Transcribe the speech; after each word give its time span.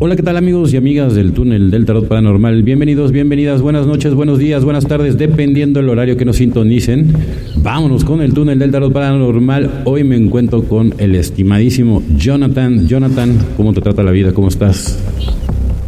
Hola, 0.00 0.16
¿qué 0.16 0.22
tal 0.22 0.36
amigos 0.36 0.74
y 0.74 0.76
amigas 0.76 1.14
del 1.14 1.32
túnel 1.32 1.70
del 1.70 1.86
tarot 1.86 2.08
paranormal? 2.08 2.64
Bienvenidos, 2.64 3.12
bienvenidas, 3.12 3.62
buenas 3.62 3.86
noches, 3.86 4.12
buenos 4.12 4.38
días, 4.38 4.64
buenas 4.64 4.86
tardes, 4.86 5.16
dependiendo 5.16 5.80
del 5.80 5.88
horario 5.88 6.16
que 6.16 6.24
nos 6.24 6.36
sintonicen. 6.36 7.12
Vámonos 7.56 8.04
con 8.04 8.20
el 8.20 8.34
túnel 8.34 8.58
del 8.58 8.72
tarot 8.72 8.92
paranormal. 8.92 9.82
Hoy 9.84 10.02
me 10.02 10.16
encuentro 10.16 10.64
con 10.64 10.94
el 10.98 11.14
estimadísimo 11.14 12.02
Jonathan. 12.16 12.88
Jonathan, 12.88 13.38
¿cómo 13.56 13.72
te 13.72 13.80
trata 13.80 14.02
la 14.02 14.10
vida? 14.10 14.34
¿Cómo 14.34 14.48
estás? 14.48 14.98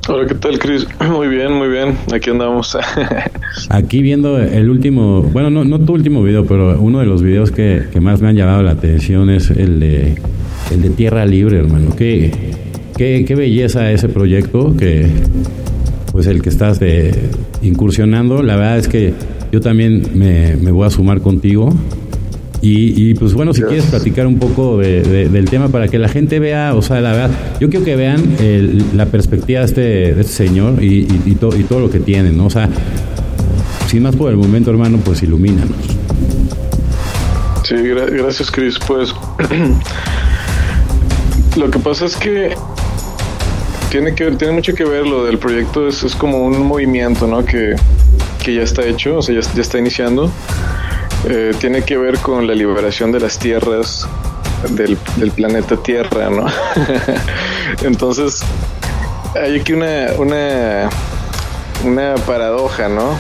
Hola, 0.09 0.27
¿qué 0.29 0.37
tal, 0.37 0.59
Chris? 0.61 0.87
Muy 1.11 1.27
bien, 1.27 1.53
muy 1.53 1.69
bien. 1.69 1.97
Aquí 2.15 2.31
andamos. 2.31 2.79
Aquí 3.71 4.03
viendo 4.03 4.39
el 4.39 4.71
último, 4.71 5.23
bueno, 5.23 5.51
no, 5.51 5.65
no 5.65 5.81
tu 5.81 5.95
último 5.95 6.23
video, 6.23 6.47
pero 6.47 6.81
uno 6.81 7.01
de 7.01 7.07
los 7.07 7.23
videos 7.23 7.51
que, 7.51 7.83
que 7.93 8.01
más 8.01 8.23
me 8.23 8.29
han 8.29 8.37
llamado 8.37 8.63
la 8.63 8.71
atención 8.71 9.31
es 9.31 9.51
el 9.51 9.81
de, 9.81 10.15
el 10.71 10.83
de 10.83 10.91
Tierra 10.91 11.27
Libre, 11.27 11.59
hermano. 11.59 11.97
¿Qué, 11.97 12.31
qué, 12.97 13.25
qué 13.27 13.35
belleza 13.35 13.91
ese 13.93 14.09
proyecto 14.09 14.75
que, 14.77 15.07
pues 16.13 16.27
el 16.27 16.43
que 16.43 16.49
estás 16.49 16.81
de, 16.81 17.13
incursionando. 17.63 18.43
La 18.43 18.57
verdad 18.57 18.79
es 18.79 18.89
que 18.89 19.15
yo 19.53 19.61
también 19.61 20.11
me, 20.15 20.57
me 20.57 20.71
voy 20.71 20.87
a 20.87 20.91
sumar 20.91 21.21
contigo. 21.21 21.71
Y, 22.63 23.11
y, 23.11 23.15
pues 23.15 23.35
bueno, 23.35 23.53
si 23.53 23.63
quieres 23.63 23.85
platicar 23.85 24.27
un 24.27 24.39
poco 24.39 24.79
de, 24.79 25.03
de, 25.03 25.29
del 25.29 25.49
tema 25.49 25.69
para 25.69 25.89
que 25.89 25.99
la 25.99 26.09
gente 26.09 26.41
vea, 26.41 26.75
o 26.75 26.83
sea, 26.83 27.01
la 27.01 27.13
verdad, 27.13 27.31
yo 27.61 27.69
quiero 27.69 27.85
que 27.85 27.97
vean 27.97 28.37
el, 28.41 28.83
la 28.95 29.07
perspectiva 29.07 29.61
de 29.61 29.67
este, 29.67 29.81
de 30.15 30.21
este 30.21 30.33
señor 30.33 30.83
y, 30.83 31.03
y, 31.03 31.23
y, 31.27 31.35
to, 31.35 31.55
y 31.55 31.65
todo 31.65 31.81
lo 31.81 31.91
que 31.91 32.01
tiene, 32.01 32.33
¿no? 32.33 32.47
O 32.47 32.51
sea, 32.51 32.69
sin 33.89 34.03
más 34.03 34.17
por 34.17 34.31
el 34.31 34.37
momento, 34.37 34.71
hermano, 34.71 34.99
pues 35.05 35.23
ilumínanos. 35.23 35.77
Sí, 37.63 37.77
gra 37.77 38.07
gracias, 38.07 38.51
Chris. 38.51 38.79
Pues 38.87 39.15
lo 41.57 41.71
que 41.71 41.79
pasa 41.79 42.07
es 42.07 42.17
que 42.17 42.55
tiene 43.97 44.15
que 44.15 44.31
tiene 44.33 44.53
mucho 44.53 44.75
que 44.75 44.85
ver 44.85 45.07
lo 45.07 45.25
del 45.25 45.39
proyecto, 45.39 45.89
es, 45.89 46.03
es 46.03 46.15
como 46.15 46.45
un 46.45 46.67
movimiento, 46.67 47.27
¿no? 47.27 47.43
Que, 47.43 47.77
que 48.45 48.55
ya 48.55 48.61
está 48.61 48.85
hecho, 48.85 49.17
o 49.17 49.23
sea, 49.23 49.41
ya, 49.41 49.63
está 49.63 49.79
iniciando. 49.79 50.31
Eh, 51.27 51.53
tiene 51.59 51.81
que 51.81 51.97
ver 51.97 52.19
con 52.19 52.47
la 52.47 52.55
liberación 52.55 53.11
de 53.11 53.21
las 53.21 53.39
tierras 53.39 54.07
del, 54.69 54.99
del 55.17 55.31
planeta 55.31 55.79
Tierra, 55.79 56.29
¿no? 56.29 56.45
Entonces, 57.83 58.43
hay 59.35 59.61
aquí 59.61 59.73
una, 59.73 60.09
una, 60.19 60.91
una 61.83 62.17
paradoja, 62.27 62.91
¿no? 62.91 63.17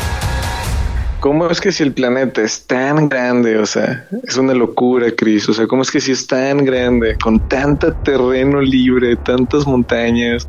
¿Cómo 1.27 1.51
es 1.51 1.61
que 1.61 1.73
si 1.73 1.83
el 1.83 1.91
planeta 1.93 2.41
es 2.41 2.69
tan 2.69 3.09
grande, 3.09 3.59
o 3.59 3.67
sea, 3.67 4.07
es 4.23 4.37
una 4.37 4.55
locura, 4.55 5.11
Cris, 5.11 5.49
o 5.49 5.53
sea, 5.53 5.67
cómo 5.67 5.83
es 5.83 5.91
que 5.91 6.01
si 6.01 6.13
es 6.13 6.25
tan 6.25 6.65
grande, 6.65 7.17
con 7.21 7.41
tanto 7.49 7.93
terreno 7.93 8.61
libre, 8.61 9.17
tantas 9.17 9.67
montañas, 9.67 10.47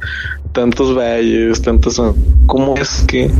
tantos 0.51 0.95
valles, 0.95 1.63
tantos... 1.63 1.99
¿Cómo 2.45 2.75
es 2.77 3.03
que 3.07 3.31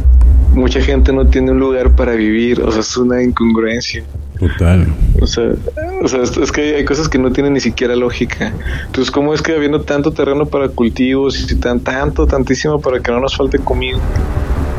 mucha 0.55 0.81
gente 0.81 1.13
no 1.13 1.27
tiene 1.27 1.51
un 1.51 1.59
lugar 1.59 1.95
para 1.95 2.13
vivir? 2.13 2.59
O 2.59 2.71
sea, 2.71 2.81
es 2.81 2.97
una 2.97 3.21
incongruencia. 3.21 4.03
Total. 4.39 4.87
O 5.21 5.27
sea, 5.27 5.51
o 6.01 6.07
sea, 6.07 6.23
es 6.23 6.51
que 6.51 6.77
hay 6.77 6.85
cosas 6.85 7.07
que 7.07 7.19
no 7.19 7.31
tienen 7.31 7.53
ni 7.53 7.59
siquiera 7.59 7.95
lógica. 7.95 8.51
Entonces, 8.87 9.11
¿cómo 9.11 9.35
es 9.35 9.43
que 9.43 9.53
habiendo 9.53 9.81
tanto 9.81 10.11
terreno 10.11 10.47
para 10.47 10.69
cultivos 10.69 11.51
y 11.51 11.55
tan, 11.55 11.81
tanto, 11.81 12.25
tantísimo 12.25 12.81
para 12.81 12.99
que 12.99 13.11
no 13.11 13.19
nos 13.19 13.37
falte 13.37 13.59
comida? 13.59 13.99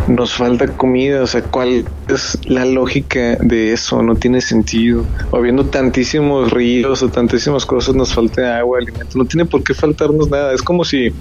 Nos 0.08 0.34
falta 0.34 0.66
comida, 0.66 1.22
o 1.22 1.26
sea, 1.26 1.42
¿cuál 1.42 1.84
es 2.08 2.38
la 2.44 2.64
lógica 2.64 3.36
de 3.40 3.72
eso? 3.72 4.02
No 4.02 4.16
tiene 4.16 4.40
sentido. 4.40 5.04
O 5.30 5.36
habiendo 5.36 5.66
tantísimos 5.66 6.50
ríos 6.50 7.02
o 7.02 7.08
tantísimas 7.08 7.66
cosas, 7.66 7.94
nos 7.94 8.14
falta 8.14 8.58
agua, 8.58 8.78
alimento, 8.78 9.18
no 9.18 9.24
tiene 9.24 9.44
por 9.44 9.62
qué 9.62 9.74
faltarnos 9.74 10.30
nada. 10.30 10.52
Es 10.52 10.62
como 10.62 10.84
si 10.84 11.12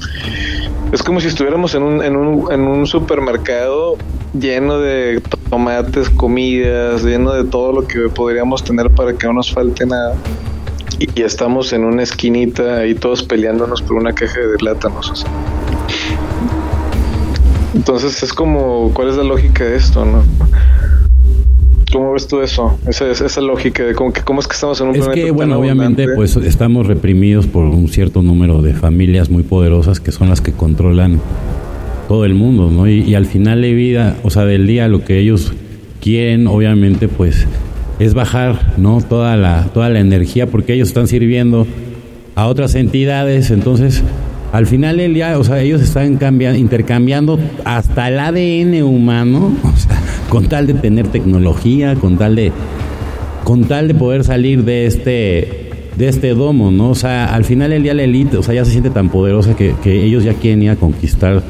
es 0.92 1.04
como 1.04 1.20
si 1.20 1.28
estuviéramos 1.28 1.76
en 1.76 1.84
un, 1.84 2.04
en 2.04 2.16
un, 2.16 2.52
en 2.52 2.62
un 2.62 2.88
supermercado 2.88 3.98
lleno 4.38 4.80
de 4.80 5.22
tomates, 5.50 6.10
comidas, 6.10 7.04
lleno 7.04 7.34
de 7.34 7.44
todo 7.44 7.74
lo 7.74 7.88
que 7.88 8.08
podríamos 8.10 8.64
tener 8.64 8.90
para 8.92 9.14
que 9.14 9.28
no 9.28 9.34
nos 9.34 9.52
falte 9.52 9.86
nada. 9.86 10.16
Y, 11.00 11.22
estamos 11.22 11.74
en 11.74 11.84
una 11.84 12.04
esquinita 12.04 12.78
ahí 12.78 12.96
todos 12.96 13.24
peleándonos 13.24 13.82
por 13.82 13.98
una 13.98 14.14
caja 14.14 14.40
de 14.40 14.58
plátanos. 14.58 15.12
O 15.12 15.16
sea. 15.16 15.57
Entonces 17.74 18.24
es 18.24 18.34
como, 18.34 18.92
¿cuál 18.94 19.10
es 19.10 19.18
la 19.18 19.24
lógica 19.24 19.64
de 19.64 19.76
esto, 19.76 20.06
no? 20.06 20.24
¿Cómo 21.92 22.14
ves 22.14 22.28
tú 22.28 22.42
eso? 22.42 22.78
Esa, 22.88 23.10
esa 23.10 23.42
lógica 23.42 23.84
de 23.84 23.96
cómo, 23.96 24.12
que, 24.12 24.22
cómo 24.22 24.40
es 24.42 24.48
que 24.48 24.54
estamos 24.54 24.80
en 24.82 24.88
un 24.88 24.96
es 24.96 25.06
planeta 25.06 25.26
que, 25.26 25.32
bueno, 25.32 25.54
tan 25.54 25.62
obviamente, 25.62 26.04
abundante? 26.04 26.34
pues 26.34 26.46
estamos 26.46 26.86
reprimidos 26.88 27.48
por 27.48 27.64
un 27.64 27.88
cierto 27.88 28.22
número 28.22 28.62
de 28.62 28.74
familias 28.74 29.30
muy 29.30 29.44
poderosas 29.44 30.00
que 30.00 30.12
son 30.12 30.30
las 30.30 30.42
que 30.42 30.52
controlan 30.52 31.22
todo 32.08 32.26
el 32.26 32.36
mundo, 32.36 32.70
¿no? 32.72 32.88
Y, 32.88 33.02
y 33.02 33.16
al 33.16 33.26
final 33.26 33.62
de 33.62 33.74
vida, 33.74 34.18
o 34.24 34.30
sea, 34.30 34.46
del 34.46 34.68
día, 34.68 34.88
lo 34.88 35.04
que 35.04 35.20
ellos 35.20 35.54
quieren, 36.02 36.48
obviamente, 36.48 37.08
pues 37.08 37.48
es 38.00 38.14
bajar, 38.14 38.74
¿no? 38.78 39.02
Toda 39.02 39.36
la, 39.38 39.66
toda 39.74 39.90
la 39.90 40.00
energía, 40.00 40.48
porque 40.48 40.74
ellos 40.74 40.90
están 40.90 41.08
sirviendo 41.08 41.66
a 42.36 42.48
otras 42.48 42.76
entidades, 42.76 43.50
entonces 43.50 44.04
al 44.52 44.66
final 44.66 44.98
del 44.98 45.14
día, 45.14 45.38
o 45.38 45.44
sea, 45.44 45.62
ellos 45.62 45.82
están 45.82 46.18
cambiando, 46.18 46.58
intercambiando 46.58 47.40
hasta 47.66 48.08
el 48.08 48.20
ADN 48.20 48.84
humano, 48.84 49.54
o 49.64 49.78
sea, 49.78 50.00
con 50.30 50.48
tal 50.48 50.68
de 50.68 50.74
tener 50.74 51.08
tecnología, 51.08 51.96
con 51.96 52.18
tal 52.18 52.36
de, 52.36 52.52
con 53.44 53.66
tal 53.66 53.88
de 53.88 53.96
poder 53.96 54.24
salir 54.24 54.64
de 54.64 54.86
este, 54.86 55.70
de 55.98 56.08
este 56.08 56.30
domo, 56.30 56.72
¿no? 56.72 56.90
O 56.90 56.96
sea, 56.96 57.34
al 57.34 57.44
final 57.44 57.72
del 57.72 57.84
día 57.84 57.94
la 57.94 58.04
élite, 58.04 58.38
o 58.38 58.44
sea, 58.44 58.54
ya 58.54 58.66
se 58.66 58.72
siente 58.72 58.90
tan 58.90 59.10
poderosa 59.10 59.56
que, 59.56 59.76
que 59.84 60.04
ellos 60.04 60.24
ya 60.24 60.34
quieren 60.34 60.64
ir 60.64 60.70
a 60.72 60.76
conquistar 60.76 61.44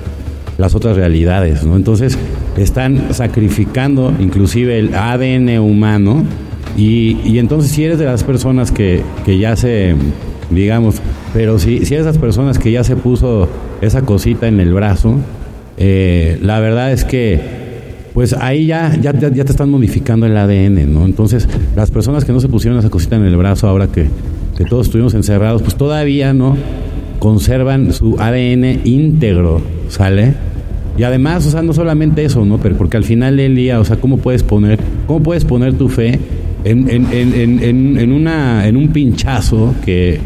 las 0.58 0.74
otras 0.74 0.96
realidades, 0.96 1.64
¿no? 1.64 1.76
Entonces 1.76 2.18
están 2.58 3.14
sacrificando 3.14 4.12
inclusive 4.20 4.80
el 4.80 4.96
ADN 4.96 5.60
humano 5.60 6.24
y, 6.76 7.18
y 7.24 7.38
entonces 7.40 7.72
si 7.72 7.84
eres 7.84 8.00
de 8.00 8.06
las 8.06 8.24
personas 8.24 8.72
que, 8.72 9.04
que 9.24 9.38
ya 9.38 9.56
se, 9.56 9.96
digamos, 10.50 11.02
pero 11.34 11.60
si, 11.60 11.86
si 11.86 11.96
esas 11.96 12.18
personas 12.18 12.60
que 12.60 12.72
ya 12.72 12.84
se 12.84 12.96
puso 12.96 13.50
esa 13.82 14.02
cosita 14.04 14.48
en 14.48 14.60
el 14.60 14.74
brazo, 14.74 15.16
eh, 15.78 16.40
la 16.42 16.60
verdad 16.60 16.92
es 16.92 17.04
que 17.04 17.68
pues 18.18 18.34
ahí 18.34 18.66
ya, 18.66 18.98
ya, 19.00 19.12
ya, 19.14 19.30
te 19.30 19.52
están 19.52 19.70
modificando 19.70 20.26
el 20.26 20.36
ADN, 20.36 20.92
¿no? 20.92 21.06
Entonces, 21.06 21.48
las 21.76 21.92
personas 21.92 22.26
que 22.26 22.32
no 22.32 22.40
se 22.40 22.50
pusieron 22.50 22.80
esa 22.80 22.90
cosita 22.90 23.16
en 23.16 23.26
el 23.26 23.38
brazo 23.38 23.68
ahora 23.68 23.90
que, 23.90 24.10
todos 24.68 24.88
estuvimos 24.88 25.14
encerrados, 25.14 25.62
pues 25.62 25.76
todavía 25.76 26.34
no 26.34 26.58
conservan 27.20 27.94
su 27.94 28.16
ADN 28.20 28.82
íntegro, 28.86 29.62
¿sale? 29.88 30.34
Y 30.98 31.04
además, 31.04 31.46
o 31.46 31.52
sea, 31.52 31.62
no 31.62 31.74
solamente 31.74 32.26
eso, 32.26 32.44
¿no? 32.44 32.58
Pero 32.58 32.76
porque 32.76 32.98
al 32.98 33.04
final 33.04 33.38
del 33.38 33.56
día, 33.56 33.80
o 33.80 33.86
sea, 33.86 33.98
¿cómo 33.98 34.18
puedes 34.18 34.42
poner, 34.42 34.80
cómo 35.06 35.22
puedes 35.22 35.46
poner 35.46 35.76
tu 35.76 35.88
fe 35.88 36.20
en, 36.64 36.90
en, 36.90 37.06
en, 37.14 38.00
en 38.00 38.12
una, 38.12 38.68
en 38.68 38.78
un 38.78 38.88
pinchazo 38.88 39.76
que, 39.86 40.20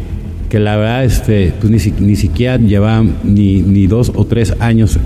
que 0.52 0.60
la 0.60 0.76
verdad 0.76 1.02
este, 1.02 1.50
pues 1.58 1.72
ni, 1.72 2.06
ni 2.06 2.14
siquiera 2.14 2.58
lleva 2.58 3.02
ni, 3.24 3.62
ni 3.62 3.86
dos 3.86 4.12
o 4.14 4.26
tres 4.26 4.54
años 4.60 4.98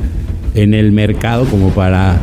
en 0.57 0.75
el 0.75 0.91
mercado 0.91 1.45
como 1.45 1.71
para 1.71 2.19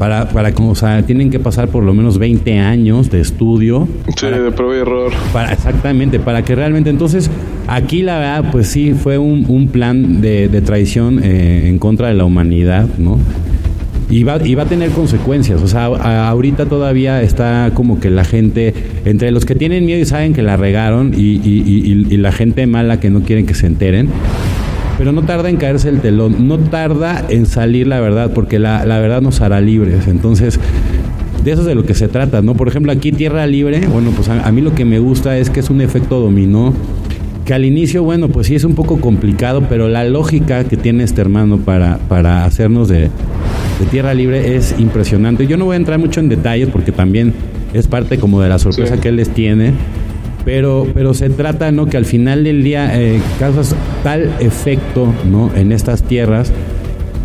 para, 0.00 0.28
para 0.28 0.52
como, 0.52 0.70
o 0.70 0.74
sea, 0.74 1.06
tienen 1.06 1.30
que 1.30 1.38
pasar 1.38 1.68
por 1.68 1.84
lo 1.84 1.94
menos 1.94 2.18
20 2.18 2.58
años 2.58 3.08
de 3.10 3.20
estudio. 3.20 3.86
Sí, 4.08 4.26
para, 4.26 4.40
de 4.40 4.50
prueba 4.50 4.76
y 4.76 4.80
error. 4.80 5.12
Para, 5.32 5.52
exactamente, 5.52 6.18
para 6.18 6.42
que 6.42 6.56
realmente, 6.56 6.90
entonces, 6.90 7.30
aquí 7.68 8.02
la 8.02 8.18
verdad, 8.18 8.50
pues 8.50 8.66
sí, 8.66 8.94
fue 8.94 9.18
un, 9.18 9.44
un 9.48 9.68
plan 9.68 10.20
de, 10.20 10.48
de 10.48 10.60
traición 10.60 11.20
eh, 11.22 11.68
en 11.68 11.78
contra 11.78 12.08
de 12.08 12.14
la 12.14 12.24
humanidad, 12.24 12.88
¿no? 12.98 13.18
Y 14.10 14.24
va, 14.24 14.38
y 14.42 14.54
va 14.54 14.62
a 14.62 14.66
tener 14.66 14.90
consecuencias. 14.90 15.60
O 15.62 15.68
sea, 15.68 15.86
ahorita 16.28 16.66
todavía 16.66 17.22
está 17.22 17.72
como 17.74 18.00
que 18.00 18.10
la 18.10 18.24
gente, 18.24 18.72
entre 19.04 19.30
los 19.30 19.44
que 19.44 19.54
tienen 19.54 19.84
miedo 19.84 20.00
y 20.00 20.06
saben 20.06 20.32
que 20.32 20.42
la 20.42 20.56
regaron, 20.56 21.12
y, 21.14 21.36
y, 21.36 21.62
y, 21.66 22.06
y 22.14 22.16
la 22.16 22.32
gente 22.32 22.66
mala 22.66 23.00
que 23.00 23.10
no 23.10 23.20
quieren 23.20 23.44
que 23.44 23.54
se 23.54 23.66
enteren, 23.66 24.08
pero 24.96 25.12
no 25.12 25.22
tarda 25.22 25.48
en 25.48 25.56
caerse 25.56 25.88
el 25.90 26.00
telón, 26.00 26.48
no 26.48 26.58
tarda 26.58 27.24
en 27.28 27.46
salir 27.46 27.86
la 27.86 28.00
verdad, 28.00 28.32
porque 28.34 28.58
la, 28.58 28.84
la, 28.84 28.98
verdad 28.98 29.20
nos 29.20 29.40
hará 29.40 29.60
libres. 29.60 30.08
Entonces, 30.08 30.58
de 31.44 31.52
eso 31.52 31.60
es 31.60 31.66
de 31.66 31.74
lo 31.74 31.84
que 31.84 31.94
se 31.94 32.08
trata, 32.08 32.42
¿no? 32.42 32.54
Por 32.54 32.66
ejemplo, 32.66 32.90
aquí 32.90 33.12
Tierra 33.12 33.46
Libre, 33.46 33.80
bueno, 33.86 34.10
pues 34.10 34.28
a, 34.28 34.46
a 34.46 34.50
mí 34.50 34.60
lo 34.60 34.74
que 34.74 34.84
me 34.84 34.98
gusta 34.98 35.38
es 35.38 35.50
que 35.50 35.60
es 35.60 35.70
un 35.70 35.80
efecto 35.80 36.18
dominó, 36.18 36.72
que 37.44 37.54
al 37.54 37.64
inicio, 37.64 38.02
bueno, 38.02 38.28
pues 38.28 38.48
sí 38.48 38.56
es 38.56 38.64
un 38.64 38.74
poco 38.74 39.00
complicado, 39.00 39.62
pero 39.68 39.88
la 39.88 40.04
lógica 40.04 40.64
que 40.64 40.76
tiene 40.76 41.04
este 41.04 41.20
hermano 41.20 41.58
para, 41.58 41.98
para 42.08 42.44
hacernos 42.44 42.88
de, 42.88 43.08
de 43.78 43.86
Tierra 43.86 44.14
Libre 44.14 44.56
es 44.56 44.74
impresionante. 44.78 45.46
Yo 45.46 45.56
no 45.56 45.66
voy 45.66 45.74
a 45.74 45.76
entrar 45.76 45.98
mucho 45.98 46.20
en 46.20 46.28
detalles 46.28 46.68
porque 46.68 46.92
también 46.92 47.32
es 47.72 47.86
parte 47.86 48.18
como 48.18 48.40
de 48.40 48.48
la 48.48 48.58
sorpresa 48.58 48.96
sí. 48.96 49.00
que 49.00 49.08
él 49.08 49.16
les 49.16 49.28
tiene 49.30 49.74
pero, 50.48 50.86
pero 50.94 51.12
se 51.12 51.28
trata 51.28 51.70
¿no? 51.72 51.84
que 51.84 51.98
al 51.98 52.06
final 52.06 52.42
del 52.42 52.64
día 52.64 52.98
eh, 52.98 53.20
causas 53.38 53.76
tal 54.02 54.32
efecto 54.40 55.12
¿no? 55.30 55.50
en 55.54 55.72
estas 55.72 56.02
tierras 56.02 56.50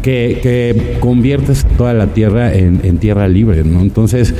que, 0.02 0.40
que 0.44 0.98
conviertes 1.00 1.66
toda 1.78 1.94
la 1.94 2.08
tierra 2.08 2.54
en, 2.54 2.82
en, 2.84 2.98
tierra 2.98 3.30
libre. 3.30 3.64
¿no? 3.64 3.80
Entonces 3.80 4.36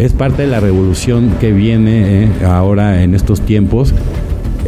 es 0.00 0.12
parte 0.14 0.42
de 0.42 0.48
la 0.48 0.58
revolución 0.58 1.30
que 1.38 1.52
viene 1.52 2.24
eh, 2.24 2.28
ahora 2.44 3.04
en 3.04 3.14
estos 3.14 3.40
tiempos. 3.42 3.94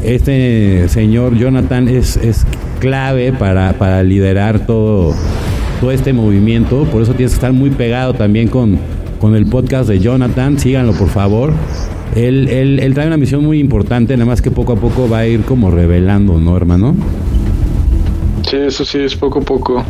Este 0.04 0.88
señor 0.88 1.36
Jonathan 1.36 1.88
es, 1.88 2.18
es 2.18 2.46
clave 2.78 3.32
para, 3.32 3.72
para 3.72 4.04
liderar 4.04 4.64
todo, 4.64 5.12
todo 5.80 5.90
este 5.90 6.12
movimiento. 6.12 6.84
Por 6.84 7.02
eso 7.02 7.14
tienes 7.14 7.32
que 7.32 7.36
estar 7.36 7.52
muy 7.52 7.70
pegado 7.70 8.14
también 8.14 8.48
con, 8.48 8.78
con 9.20 9.34
el 9.34 9.46
podcast 9.46 9.88
de 9.88 9.98
Jonathan. 9.98 10.58
Síganlo, 10.58 10.92
por 10.92 11.08
favor. 11.08 11.52
Él, 12.14 12.48
él, 12.48 12.80
él 12.80 12.94
trae 12.94 13.06
una 13.06 13.16
misión 13.16 13.44
muy 13.44 13.60
importante, 13.60 14.16
nada 14.16 14.26
más 14.26 14.42
que 14.42 14.50
poco 14.50 14.72
a 14.72 14.76
poco 14.76 15.08
va 15.08 15.18
a 15.18 15.26
ir 15.26 15.42
como 15.42 15.70
revelando, 15.70 16.40
¿no, 16.40 16.56
hermano? 16.56 16.94
Sí, 18.48 18.56
eso 18.56 18.84
sí, 18.84 18.98
es 18.98 19.14
poco 19.14 19.38
a 19.38 19.42
poco. 19.42 19.84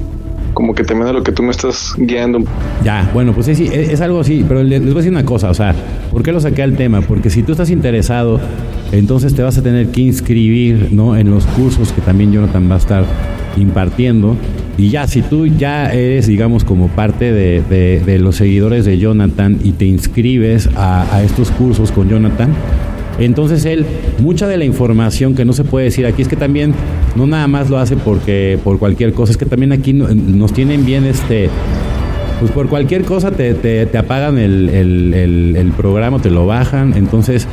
Como 0.52 0.74
que 0.74 0.84
también 0.84 1.08
a 1.08 1.12
lo 1.12 1.22
que 1.22 1.32
tú 1.32 1.42
me 1.42 1.50
estás 1.50 1.94
guiando. 1.96 2.40
Ya, 2.84 3.08
bueno, 3.14 3.32
pues 3.32 3.46
sí, 3.46 3.54
sí 3.54 3.70
es, 3.72 3.88
es, 3.88 4.00
algo 4.00 4.20
así, 4.20 4.44
pero 4.46 4.62
les 4.62 4.82
voy 4.82 4.90
a 4.90 4.94
decir 4.96 5.12
una 5.12 5.24
cosa, 5.24 5.48
o 5.48 5.54
sea, 5.54 5.74
¿por 6.10 6.22
qué 6.22 6.32
lo 6.32 6.40
saqué 6.40 6.62
al 6.62 6.76
tema? 6.76 7.00
Porque 7.00 7.30
si 7.30 7.42
tú 7.42 7.52
estás 7.52 7.70
interesado, 7.70 8.40
entonces 8.92 9.34
te 9.34 9.42
vas 9.42 9.56
a 9.56 9.62
tener 9.62 9.88
que 9.88 10.00
inscribir, 10.02 10.88
¿no? 10.90 11.16
En 11.16 11.30
los 11.30 11.46
cursos 11.46 11.92
que 11.92 12.00
también 12.00 12.32
Jonathan 12.32 12.68
va 12.68 12.74
a 12.74 12.78
estar 12.78 13.04
impartiendo. 13.56 14.36
Y 14.80 14.88
ya, 14.88 15.06
si 15.06 15.20
tú 15.20 15.46
ya 15.46 15.92
eres, 15.92 16.26
digamos, 16.26 16.64
como 16.64 16.88
parte 16.88 17.34
de, 17.34 17.60
de, 17.60 18.18
los 18.18 18.36
seguidores 18.36 18.86
de 18.86 18.96
Jonathan 18.96 19.58
y 19.62 19.72
te 19.72 19.84
inscribes 19.84 20.70
a, 20.74 21.22
estos 21.22 21.50
cursos 21.50 21.92
con 21.92 22.08
Jonathan, 22.08 22.54
entonces 23.18 23.66
él, 23.66 23.84
mucha 24.20 24.48
de 24.48 24.56
la 24.56 24.64
información 24.64 25.34
que 25.34 25.44
no 25.44 25.52
se 25.52 25.64
puede 25.64 25.84
decir 25.84 26.06
aquí 26.06 26.22
es 26.22 26.28
que 26.28 26.36
también 26.36 26.72
no 27.14 27.26
nada 27.26 27.46
más 27.46 27.68
lo 27.68 27.78
hace 27.78 27.96
porque 27.96 28.58
por 28.64 28.78
cualquier 28.78 29.12
cosa, 29.12 29.32
es 29.32 29.36
que 29.36 29.44
también 29.44 29.72
aquí 29.72 29.92
nos 29.92 30.54
tienen 30.54 30.86
bien 30.86 31.04
este 31.04 31.50
pues 32.38 32.50
por 32.52 32.68
cualquier 32.70 33.04
cosa 33.04 33.32
te, 33.32 33.52
te, 33.52 33.84
te 33.84 33.98
apagan 33.98 34.38
el, 34.38 34.70
el, 34.70 35.12
el, 35.12 35.56
el, 35.56 35.72
programa, 35.72 36.22
te 36.22 36.30
lo 36.30 36.46
bajan, 36.46 36.94
entonces 36.96 37.46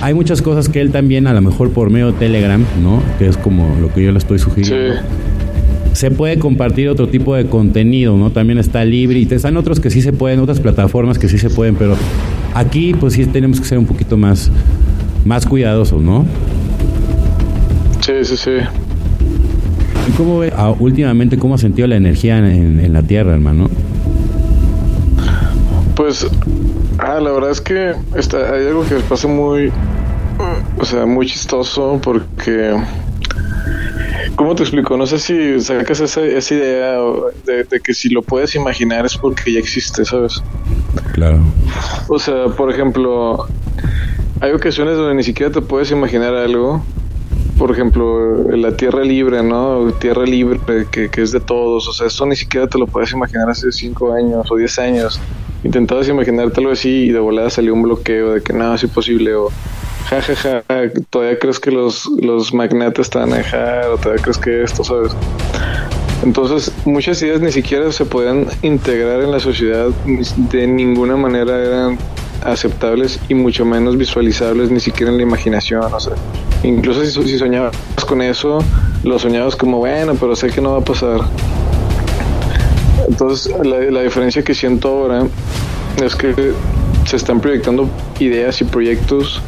hay 0.00 0.14
muchas 0.14 0.42
cosas 0.42 0.68
que 0.68 0.80
él 0.80 0.90
también 0.90 1.28
a 1.28 1.32
lo 1.32 1.42
mejor 1.42 1.70
por 1.70 1.90
medio 1.90 2.10
de 2.10 2.18
Telegram, 2.18 2.64
¿no? 2.82 3.00
Que 3.20 3.28
es 3.28 3.36
como 3.36 3.76
lo 3.80 3.94
que 3.94 4.02
yo 4.02 4.10
le 4.10 4.18
estoy 4.18 4.40
sugiriendo. 4.40 4.94
Sí. 4.94 5.31
Se 5.92 6.10
puede 6.10 6.38
compartir 6.38 6.88
otro 6.88 7.08
tipo 7.08 7.34
de 7.34 7.46
contenido, 7.46 8.16
¿no? 8.16 8.30
También 8.30 8.58
está 8.58 8.84
libre 8.84 9.18
y 9.18 9.28
están 9.30 9.56
otros 9.56 9.78
que 9.80 9.90
sí 9.90 10.02
se 10.02 10.12
pueden, 10.12 10.40
otras 10.40 10.60
plataformas 10.60 11.18
que 11.18 11.28
sí 11.28 11.38
se 11.38 11.50
pueden, 11.50 11.76
pero 11.76 11.96
aquí 12.54 12.94
pues 12.94 13.14
sí 13.14 13.26
tenemos 13.26 13.60
que 13.60 13.66
ser 13.66 13.78
un 13.78 13.86
poquito 13.86 14.16
más 14.16 14.50
más 15.24 15.46
cuidadosos, 15.46 16.02
¿no? 16.02 16.24
Sí, 18.00 18.12
sí, 18.24 18.36
sí. 18.36 18.50
¿Y 20.08 20.12
cómo 20.12 20.40
ve 20.40 20.52
ah, 20.56 20.74
últimamente 20.78 21.38
cómo 21.38 21.54
ha 21.54 21.58
sentido 21.58 21.86
la 21.86 21.96
energía 21.96 22.38
en, 22.38 22.80
en, 22.80 22.92
la 22.92 23.02
Tierra, 23.02 23.32
hermano? 23.32 23.68
Pues, 25.94 26.26
ah, 26.98 27.20
la 27.20 27.30
verdad 27.30 27.50
es 27.50 27.60
que 27.60 27.92
está, 28.16 28.52
hay 28.52 28.66
algo 28.66 28.84
que 28.84 28.96
pasa 29.08 29.28
muy, 29.28 29.70
o 30.78 30.84
sea, 30.84 31.06
muy 31.06 31.26
chistoso 31.26 32.00
porque, 32.02 32.74
¿cómo 34.36 34.54
te 34.54 34.62
explico? 34.62 34.96
No 34.96 35.06
sé 35.06 35.18
si 35.18 35.60
sacas 35.60 36.00
esa, 36.00 36.22
esa 36.22 36.54
idea 36.54 36.98
de, 37.44 37.64
de 37.64 37.80
que 37.80 37.94
si 37.94 38.08
lo 38.08 38.22
puedes 38.22 38.54
imaginar 38.54 39.06
es 39.06 39.16
porque 39.16 39.52
ya 39.52 39.58
existe, 39.58 40.04
¿sabes? 40.04 40.42
Claro. 41.12 41.40
O 42.08 42.18
sea, 42.18 42.46
por 42.48 42.70
ejemplo, 42.70 43.46
hay 44.40 44.52
ocasiones 44.52 44.96
donde 44.96 45.14
ni 45.14 45.22
siquiera 45.22 45.52
te 45.52 45.60
puedes 45.60 45.90
imaginar 45.90 46.34
algo. 46.34 46.84
Por 47.58 47.70
ejemplo, 47.70 48.50
la 48.50 48.76
tierra 48.76 49.04
libre, 49.04 49.42
¿no? 49.42 49.92
Tierra 49.92 50.24
libre 50.24 50.58
que, 50.90 51.08
que 51.10 51.22
es 51.22 51.30
de 51.30 51.40
todos. 51.40 51.86
O 51.88 51.92
sea, 51.92 52.08
eso 52.08 52.26
ni 52.26 52.34
siquiera 52.34 52.66
te 52.66 52.78
lo 52.78 52.86
puedes 52.86 53.12
imaginar 53.12 53.48
hace 53.50 53.70
5 53.70 54.12
años 54.14 54.50
o 54.50 54.56
10 54.56 54.78
años. 54.80 55.20
Intentabas 55.62 56.08
imaginártelo 56.08 56.72
así 56.72 56.88
y 56.88 57.12
de 57.12 57.20
volada 57.20 57.50
salió 57.50 57.72
un 57.72 57.82
bloqueo 57.82 58.32
de 58.32 58.42
que 58.42 58.52
nada, 58.52 58.74
es 58.74 58.82
imposible. 58.82 59.34
O 59.34 59.50
jajaja, 60.08 60.62
ja, 60.68 60.74
ja, 60.74 60.90
todavía 61.10 61.38
crees 61.38 61.58
que 61.58 61.70
los, 61.70 62.06
los 62.20 62.52
magnates 62.52 63.06
están 63.06 63.32
a 63.32 63.36
dejar, 63.36 63.86
o 63.88 63.96
todavía 63.96 64.22
crees 64.22 64.38
que 64.38 64.62
esto, 64.62 64.84
¿sabes? 64.84 65.12
Entonces, 66.22 66.72
muchas 66.84 67.20
ideas 67.22 67.40
ni 67.40 67.50
siquiera 67.50 67.90
se 67.90 68.04
podían 68.04 68.46
integrar 68.62 69.22
en 69.22 69.32
la 69.32 69.40
sociedad, 69.40 69.88
de 70.50 70.66
ninguna 70.66 71.16
manera 71.16 71.58
eran 71.58 71.98
aceptables 72.44 73.18
y 73.28 73.34
mucho 73.34 73.64
menos 73.64 73.96
visualizables 73.96 74.70
ni 74.70 74.80
siquiera 74.80 75.10
en 75.10 75.18
la 75.18 75.22
imaginación. 75.24 75.82
O 75.92 76.00
sea, 76.00 76.14
incluso 76.62 77.04
si, 77.04 77.10
si 77.10 77.38
soñabas 77.38 77.74
con 78.06 78.22
eso, 78.22 78.58
lo 79.02 79.18
soñabas 79.18 79.56
como, 79.56 79.78
bueno, 79.78 80.14
pero 80.14 80.36
sé 80.36 80.48
que 80.48 80.60
no 80.60 80.72
va 80.72 80.78
a 80.78 80.84
pasar. 80.84 81.20
Entonces, 83.08 83.52
la, 83.64 83.78
la 83.78 84.02
diferencia 84.02 84.42
que 84.42 84.54
siento 84.54 84.88
ahora 84.88 85.26
es 86.04 86.14
que 86.14 86.52
se 87.04 87.16
están 87.16 87.40
proyectando 87.40 87.88
ideas 88.20 88.60
y 88.60 88.64
proyectos 88.64 89.42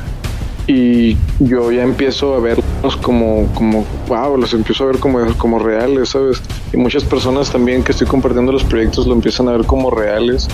y 0.67 1.17
yo 1.41 1.71
ya 1.73 1.83
empiezo 1.83 2.35
a 2.35 2.41
verlos 2.41 2.97
como, 3.03 3.47
como, 3.55 3.85
wow, 4.09 4.37
los 4.37 4.55
empiezo 4.55 4.85
a 4.85 4.87
ver 4.89 4.99
como, 4.99 5.21
como 5.37 5.59
reales, 5.59 6.11
¿sabes? 6.11 6.41
Y 6.73 6.77
muchas 6.77 7.05
personas 7.05 7.51
también 7.51 7.83
que 7.83 7.93
estoy 7.93 8.07
compartiendo 8.07 8.51
los 8.53 8.65
proyectos 8.65 9.07
lo 9.07 9.15
empiezan 9.15 9.49
a 9.49 9.53
ver 9.53 9.67
como 9.67 9.91
reales 9.91 10.49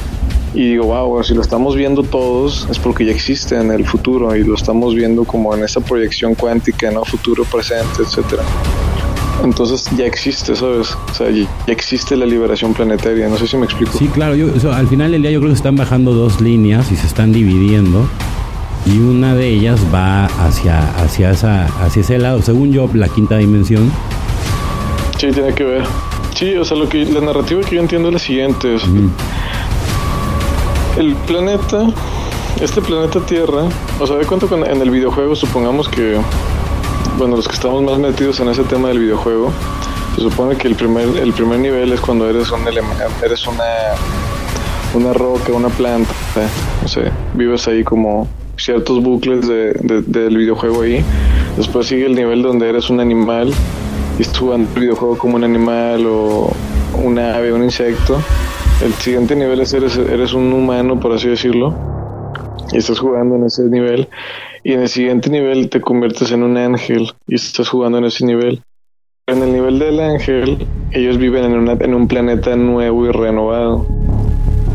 y 0.52 0.70
digo, 0.70 0.86
wow, 0.86 1.22
si 1.22 1.34
lo 1.34 1.42
estamos 1.42 1.76
viendo 1.76 2.02
todos 2.02 2.66
es 2.70 2.78
porque 2.78 3.04
ya 3.04 3.12
existe 3.12 3.56
en 3.56 3.70
el 3.70 3.86
futuro 3.86 4.34
y 4.34 4.42
lo 4.42 4.56
estamos 4.56 4.94
viendo 4.94 5.24
como 5.24 5.54
en 5.54 5.62
esa 5.62 5.80
proyección 5.80 6.34
cuántica, 6.34 6.90
¿no? 6.90 7.04
Futuro, 7.04 7.44
presente, 7.44 8.02
etcétera. 8.02 8.42
Entonces 9.44 9.88
ya 9.96 10.04
existe, 10.04 10.56
¿sabes? 10.56 10.88
O 11.10 11.14
sea, 11.14 11.30
ya 11.30 11.46
existe 11.68 12.16
la 12.16 12.26
liberación 12.26 12.74
planetaria, 12.74 13.28
no 13.28 13.38
sé 13.38 13.46
si 13.46 13.56
me 13.56 13.64
explico. 13.64 13.96
Sí, 13.96 14.08
claro, 14.08 14.34
yo, 14.34 14.52
o 14.54 14.60
sea, 14.60 14.76
al 14.76 14.88
final 14.88 15.12
del 15.12 15.22
día 15.22 15.30
yo 15.30 15.38
creo 15.38 15.52
que 15.52 15.56
están 15.56 15.76
bajando 15.76 16.12
dos 16.12 16.40
líneas 16.40 16.90
y 16.90 16.96
se 16.96 17.06
están 17.06 17.32
dividiendo 17.32 18.06
y 18.92 18.98
una 18.98 19.34
de 19.34 19.48
ellas 19.48 19.80
va 19.94 20.26
hacia, 20.26 20.80
hacia, 21.02 21.30
esa, 21.30 21.66
hacia 21.84 22.00
ese 22.00 22.18
lado, 22.18 22.42
según 22.42 22.72
yo, 22.72 22.88
la 22.94 23.08
quinta 23.08 23.36
dimensión. 23.36 23.90
Sí, 25.18 25.30
tiene 25.30 25.54
que 25.54 25.64
ver. 25.64 25.84
Sí, 26.34 26.56
o 26.56 26.64
sea, 26.64 26.76
lo 26.76 26.88
que, 26.88 27.04
la 27.04 27.20
narrativa 27.20 27.60
que 27.60 27.76
yo 27.76 27.82
entiendo 27.82 28.08
es 28.08 28.14
la 28.14 28.20
siguiente. 28.20 28.74
Es, 28.74 28.82
el 30.98 31.14
planeta, 31.26 31.86
este 32.60 32.80
planeta 32.80 33.20
Tierra, 33.20 33.64
o 34.00 34.06
sea, 34.06 34.16
de 34.16 34.26
cuánto 34.26 34.48
en 34.64 34.80
el 34.80 34.90
videojuego, 34.90 35.36
supongamos 35.36 35.88
que, 35.88 36.18
bueno, 37.16 37.36
los 37.36 37.46
que 37.46 37.54
estamos 37.54 37.82
más 37.82 37.98
metidos 37.98 38.40
en 38.40 38.48
ese 38.48 38.64
tema 38.64 38.88
del 38.88 38.98
videojuego, 38.98 39.52
se 40.16 40.22
supone 40.22 40.56
que 40.56 40.66
el 40.66 40.74
primer, 40.74 41.16
el 41.16 41.32
primer 41.32 41.60
nivel 41.60 41.92
es 41.92 42.00
cuando 42.00 42.28
eres 42.28 42.50
un 42.50 42.60
eres 43.22 43.46
una, 43.46 43.64
una 44.94 45.12
roca, 45.12 45.52
una 45.52 45.68
planta, 45.68 46.12
no 46.82 46.88
sé, 46.88 47.12
vives 47.34 47.68
ahí 47.68 47.84
como 47.84 48.26
ciertos 48.62 49.02
bucles 49.02 49.46
de, 49.48 49.72
de, 49.72 50.02
del 50.02 50.36
videojuego 50.36 50.82
ahí. 50.82 51.04
Después 51.56 51.86
sigue 51.86 52.06
el 52.06 52.14
nivel 52.14 52.42
donde 52.42 52.68
eres 52.68 52.90
un 52.90 53.00
animal 53.00 53.52
y 54.18 54.22
estás 54.22 54.38
jugando 54.38 54.68
el 54.74 54.80
videojuego 54.80 55.18
como 55.18 55.36
un 55.36 55.44
animal 55.44 56.06
o 56.06 56.52
un 57.02 57.18
ave, 57.18 57.52
un 57.52 57.64
insecto 57.64 58.20
el 58.82 58.94
siguiente 58.94 59.36
nivel 59.36 59.60
es 59.60 59.74
eres, 59.74 59.96
eres 59.98 60.32
un 60.32 60.52
humano, 60.54 60.98
por 60.98 61.12
así 61.12 61.28
decirlo, 61.28 61.74
y 62.72 62.78
estás 62.78 62.98
jugando 62.98 63.36
en 63.36 63.44
ese 63.44 63.64
nivel. 63.64 64.08
Y 64.62 64.72
en 64.72 64.80
el 64.80 64.88
siguiente 64.88 65.28
nivel 65.28 65.68
te 65.68 65.82
conviertes 65.82 66.32
en 66.32 66.42
un 66.42 66.56
ángel 66.56 67.10
y 67.26 67.34
estás 67.34 67.68
jugando 67.68 67.98
en 67.98 68.04
ese 68.04 68.24
nivel. 68.24 68.62
En 69.26 69.42
el 69.42 69.52
nivel 69.52 69.78
del 69.78 70.00
ángel, 70.00 70.66
ellos 70.92 71.18
viven 71.18 71.44
en, 71.44 71.52
una, 71.52 71.72
en 71.72 71.94
un 71.94 72.08
planeta 72.08 72.56
nuevo 72.56 73.06
y 73.06 73.10
renovado. 73.10 73.86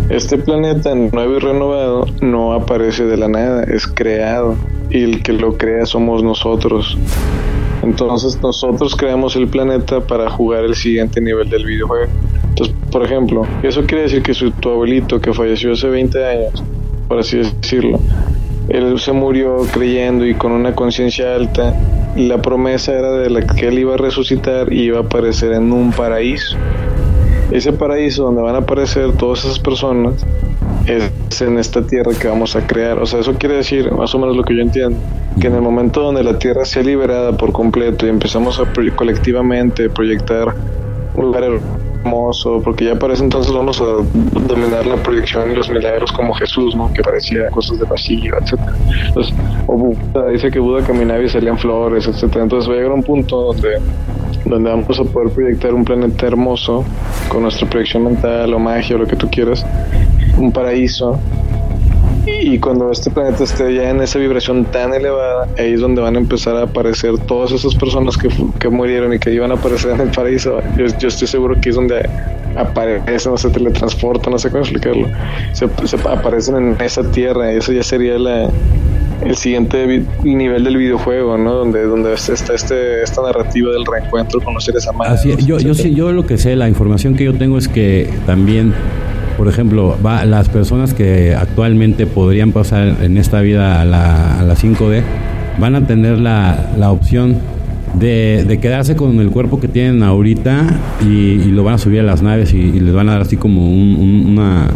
Este 0.10 0.38
planeta 0.38 0.94
nuevo 0.94 1.36
y 1.36 1.40
renovado 1.40 2.06
no 2.22 2.54
aparece 2.54 3.06
de 3.06 3.18
la 3.18 3.28
nada, 3.28 3.64
es 3.64 3.88
creado. 3.88 4.56
Y 4.92 5.04
el 5.04 5.24
que 5.24 5.34
lo 5.34 5.58
crea 5.58 5.86
somos 5.88 6.22
nosotros. 6.24 6.96
Entonces 7.82 8.40
nosotros 8.42 8.96
creamos 8.96 9.36
el 9.36 9.48
planeta 9.48 10.02
para 10.02 10.30
jugar 10.30 10.64
el 10.64 10.76
siguiente 10.76 11.20
nivel 11.22 11.50
del 11.50 11.66
videojuego. 11.66 12.12
Entonces, 12.50 12.76
por 12.92 13.04
ejemplo, 13.04 13.48
eso 13.64 13.84
quiere 13.86 14.04
decir 14.04 14.22
que 14.22 14.34
su, 14.34 14.52
tu 14.52 14.70
abuelito 14.70 15.20
que 15.20 15.34
falleció 15.34 15.74
hace 15.74 15.88
20 15.90 16.26
años, 16.26 16.64
por 17.08 17.20
así 17.20 17.38
decirlo, 17.38 18.00
él 18.70 19.00
se 19.00 19.12
murió 19.12 19.58
creyendo 19.74 20.26
y 20.26 20.36
con 20.36 20.52
una 20.52 20.74
conciencia 20.74 21.36
alta, 21.36 21.76
la 22.16 22.42
promesa 22.42 22.94
era 22.94 23.12
de 23.12 23.30
la 23.30 23.46
que 23.46 23.68
él 23.68 23.80
iba 23.80 23.96
a 23.96 23.98
resucitar 23.98 24.72
y 24.72 24.84
iba 24.84 25.00
a 25.00 25.02
aparecer 25.02 25.52
en 25.54 25.72
un 25.72 25.92
paraíso. 25.92 26.58
Ese 27.52 27.74
paraíso 27.74 28.24
donde 28.24 28.42
van 28.42 28.56
a 28.56 28.60
aparecer 28.60 29.14
todas 29.14 29.46
esas 29.46 29.60
personas 29.60 30.26
es 30.88 31.42
en 31.42 31.58
esta 31.58 31.86
tierra 31.86 32.12
que 32.20 32.28
vamos 32.28 32.56
a 32.56 32.66
crear. 32.66 33.00
O 33.00 33.06
sea, 33.06 33.20
eso 33.20 33.34
quiere 33.34 33.56
decir, 33.56 33.92
más 33.92 34.14
o 34.16 34.20
menos 34.20 34.36
lo 34.36 34.44
que 34.44 34.56
yo 34.56 34.62
entiendo, 34.62 34.98
que 35.40 35.48
en 35.48 35.56
el 35.56 35.62
momento 35.62 36.02
donde 36.02 36.24
la 36.24 36.38
tierra 36.40 36.66
sea 36.66 36.84
liberada 36.84 37.36
por 37.38 37.52
completo 37.52 38.06
y 38.06 38.10
empezamos 38.10 38.60
a 38.60 38.66
colectivamente 38.96 39.90
proyectar 39.90 40.54
un 41.16 41.26
lugar 41.26 41.44
hermoso, 41.44 42.62
porque 42.64 42.86
ya 42.86 42.96
para 42.96 43.14
ese 43.14 43.24
entonces 43.24 43.52
vamos 43.54 43.82
a 43.82 43.86
dominar 44.48 44.86
la 44.86 44.98
proyección 44.98 45.52
y 45.52 45.56
los 45.56 45.70
milagros 45.70 46.12
como 46.12 46.34
Jesús, 46.34 46.76
¿no? 46.76 46.92
Que 46.94 47.02
parecía 47.02 47.50
cosas 47.50 47.80
de 47.80 47.86
vacío, 47.86 48.36
etc. 48.38 48.60
Entonces, 49.08 49.34
o 49.68 49.96
dice 50.32 50.52
que 50.52 50.60
Buda 50.60 50.86
caminaba 50.86 51.22
y 51.22 51.30
salían 51.30 51.58
flores, 51.58 52.08
etc. 52.08 52.36
Entonces 52.36 52.70
va 52.70 52.74
a 52.74 52.78
llegar 52.78 52.92
un 52.92 53.04
punto 53.04 53.54
donde 53.54 53.80
donde 54.46 54.70
vamos 54.70 55.00
a 55.00 55.04
poder 55.04 55.32
proyectar 55.32 55.74
un 55.74 55.84
planeta 55.84 56.28
hermoso 56.28 56.86
con 57.30 57.44
nuestra 57.44 57.70
proyección 57.70 58.04
mental 58.04 58.54
o 58.54 58.60
magia 58.60 58.96
o 58.96 59.00
lo 59.00 59.08
que 59.08 59.16
tú 59.16 59.30
quieras, 59.30 59.66
un 60.38 60.52
paraíso 60.52 61.20
Y 62.26 62.58
cuando 62.60 62.92
este 62.92 63.12
planeta 63.12 63.44
esté 63.44 63.74
ya 63.74 63.90
en 63.90 64.02
esa 64.02 64.20
vibración 64.20 64.66
tan 64.66 64.94
elevada, 64.94 65.48
ahí 65.58 65.74
es 65.74 65.82
donde 65.82 66.02
van 66.02 66.16
a 66.16 66.20
empezar 66.20 66.56
a 66.56 66.64
aparecer 66.64 67.18
todas 67.20 67.52
esas 67.52 67.76
personas 67.76 68.18
que, 68.18 68.30
que 68.60 68.70
murieron 68.70 69.14
y 69.14 69.20
que 69.20 69.32
iban 69.32 69.52
a 69.52 69.56
aparecer 69.56 69.92
en 69.92 70.02
el 70.02 70.10
paraíso. 70.10 70.60
Yo, 70.78 70.86
yo 70.98 71.08
estoy 71.08 71.28
seguro 71.28 71.56
que 71.62 71.70
es 71.70 71.76
donde 71.76 72.10
aparecen 72.56 73.34
o 73.34 73.38
se 73.38 73.50
teletransportan, 73.50 74.32
no 74.32 74.40
sé 74.40 74.50
cómo 74.50 74.64
explicarlo. 74.64 75.08
Se, 75.54 75.68
se 75.86 75.96
aparecen 75.98 76.56
en 76.56 76.82
esa 76.82 77.04
tierra 77.12 77.52
eso 77.52 77.72
ya 77.72 77.84
sería 77.84 78.18
la, 78.18 78.50
el 79.24 79.36
siguiente 79.36 80.04
nivel 80.24 80.64
del 80.64 80.78
videojuego, 80.78 81.38
¿no? 81.38 81.54
Donde, 81.54 81.84
donde 81.84 82.14
está 82.14 82.54
este, 82.54 83.04
esta 83.04 83.22
narrativa 83.22 83.72
del 83.72 83.86
reencuentro 83.86 84.42
con 84.42 84.54
los 84.54 84.64
seres 84.64 84.88
amados. 84.88 85.20
Así, 85.20 85.36
yo, 85.46 85.58
yo, 85.60 85.74
sí, 85.74 85.94
yo 85.94 86.12
lo 86.12 86.26
que 86.26 86.38
sé, 86.38 86.56
la 86.56 86.68
información 86.68 87.16
que 87.16 87.24
yo 87.26 87.34
tengo 87.34 87.58
es 87.58 87.68
que 87.68 88.10
también, 88.26 88.74
por 89.38 89.48
ejemplo, 89.48 89.98
va, 90.06 90.26
las 90.26 90.50
personas 90.50 90.94
que 90.94 91.36
actualmente 91.36 92.06
podrían 92.06 92.52
pasar 92.52 92.98
en 93.02 93.18
esta 93.18 93.42
vida 93.42 93.82
a 93.82 93.86
la, 93.86 94.40
a 94.40 94.44
la 94.44 94.56
5D 94.56 95.04
van 95.60 95.76
a 95.76 95.88
tener 95.88 96.20
la, 96.20 96.72
la 96.78 96.92
opción 96.92 97.38
de, 97.94 98.44
de, 98.46 98.60
quedarse 98.60 98.98
con 98.98 99.20
el 99.22 99.30
cuerpo 99.30 99.62
que 99.62 99.70
tienen 99.70 100.04
ahorita 100.04 100.66
y, 101.02 101.06
y, 101.06 101.46
lo 101.46 101.64
van 101.64 101.76
a 101.76 101.78
subir 101.78 102.02
a 102.02 102.04
las 102.04 102.22
naves 102.22 102.54
y, 102.54 102.58
y 102.58 102.80
les 102.82 102.94
van 102.94 103.08
a 103.08 103.14
dar 103.14 103.22
así 103.22 103.38
como 103.38 103.70
un, 103.72 103.96
un, 103.96 104.26
una, 104.32 104.68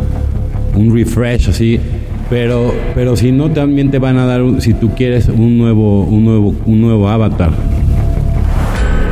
un 0.74 0.96
refresh 0.96 1.50
así 1.50 1.82
pero 2.30 2.74
pero 2.96 3.16
si 3.16 3.32
no 3.32 3.52
también 3.52 3.92
te 3.92 4.00
van 4.00 4.18
a 4.18 4.26
dar 4.26 4.42
si 4.62 4.74
tú 4.74 4.92
quieres 4.96 5.28
un 5.28 5.58
nuevo 5.58 6.04
un 6.04 6.26
nuevo 6.26 6.56
un 6.66 6.82
nuevo 6.82 7.10
avatar 7.10 7.52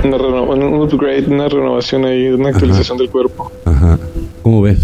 una 0.03 0.17
un 0.17 0.73
upgrade 0.81 1.25
una 1.27 1.49
renovación 1.49 2.05
ahí 2.05 2.27
una 2.27 2.49
actualización 2.49 2.95
Ajá. 2.95 3.03
del 3.03 3.09
cuerpo 3.09 3.51
Ajá. 3.65 3.99
¿cómo 4.43 4.61
ves? 4.61 4.79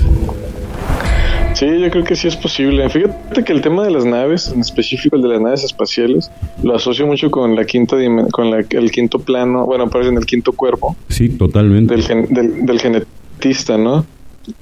Sí, 1.54 1.68
yo 1.80 1.90
creo 1.92 2.04
que 2.04 2.16
sí 2.16 2.28
es 2.28 2.36
posible. 2.36 2.90
Fíjate 2.90 3.44
que 3.44 3.54
el 3.54 3.62
tema 3.62 3.84
de 3.84 3.92
las 3.92 4.06
naves, 4.06 4.52
en 4.52 4.62
específico 4.62 5.16
el 5.16 5.22
de 5.22 5.30
las 5.30 5.40
naves 5.40 5.64
espaciales, 5.64 6.32
lo 6.64 6.76
asocio 6.76 7.06
mucho 7.06 7.30
con 7.30 7.56
la 7.56 7.64
quinta 7.64 7.96
con 8.32 8.50
la, 8.50 8.66
el 8.68 8.92
quinto 8.92 9.20
plano, 9.20 9.66
bueno, 9.66 9.86
aparece 9.86 10.10
en 10.10 10.18
el 10.18 10.26
quinto 10.26 10.52
cuerpo. 10.52 10.96
Sí, 11.10 11.30
totalmente. 11.30 11.94
Del, 11.94 12.04
gen, 12.04 12.34
del, 12.34 12.66
del 12.66 12.80
genetista, 12.80 13.78
¿no? 13.78 14.04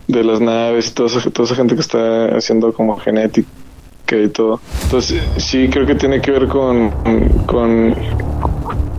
De 0.08 0.24
las 0.24 0.40
naves 0.40 0.90
y 0.90 0.94
toda 0.94 1.10
esa, 1.10 1.30
toda 1.32 1.46
esa 1.46 1.56
gente 1.56 1.76
que 1.76 1.82
está 1.82 2.28
haciendo 2.36 2.74
como 2.74 2.98
genética 2.98 3.48
y 4.12 4.28
todo. 4.28 4.60
Entonces, 4.84 5.24
sí, 5.38 5.70
creo 5.70 5.86
que 5.86 5.96
tiene 5.96 6.22
que 6.22 6.32
ver 6.32 6.48
con, 6.48 6.92
con 7.46 7.96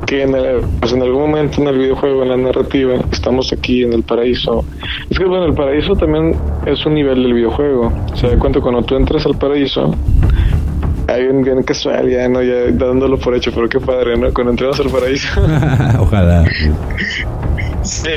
que 0.07 0.23
en, 0.23 0.35
el, 0.35 0.61
pues 0.81 0.93
en, 0.93 1.03
algún 1.03 1.23
momento 1.23 1.61
en 1.61 1.69
el 1.69 1.79
videojuego, 1.79 2.23
en 2.23 2.29
la 2.31 2.37
narrativa, 2.37 2.95
estamos 3.11 3.53
aquí 3.53 3.83
en 3.83 3.93
el 3.93 4.03
paraíso. 4.03 4.65
Es 5.09 5.19
que 5.19 5.25
bueno, 5.25 5.47
el 5.47 5.55
paraíso 5.55 5.95
también 5.95 6.37
es 6.67 6.85
un 6.85 6.95
nivel 6.95 7.23
del 7.23 7.35
videojuego. 7.35 7.93
O 8.12 8.17
sea, 8.17 8.31
de 8.31 8.39
cuenta 8.39 8.61
cuando 8.61 8.83
tú 8.83 8.97
entras 8.97 9.25
al 9.27 9.37
paraíso, 9.37 9.95
hay 11.09 11.25
un 11.25 11.43
bien 11.43 11.62
casual, 11.62 12.09
ya 12.11 12.29
no, 12.29 12.43
ya 12.43 12.71
dándolo 12.73 13.19
por 13.19 13.35
hecho, 13.35 13.53
pero 13.55 13.69
qué 13.69 13.81
padre, 13.81 14.17
¿no? 14.17 14.33
Cuando 14.33 14.53
entramos 14.53 14.81
al 14.81 14.89
paraíso. 14.89 15.29
Ojalá. 16.01 16.45
Sí, 17.83 18.11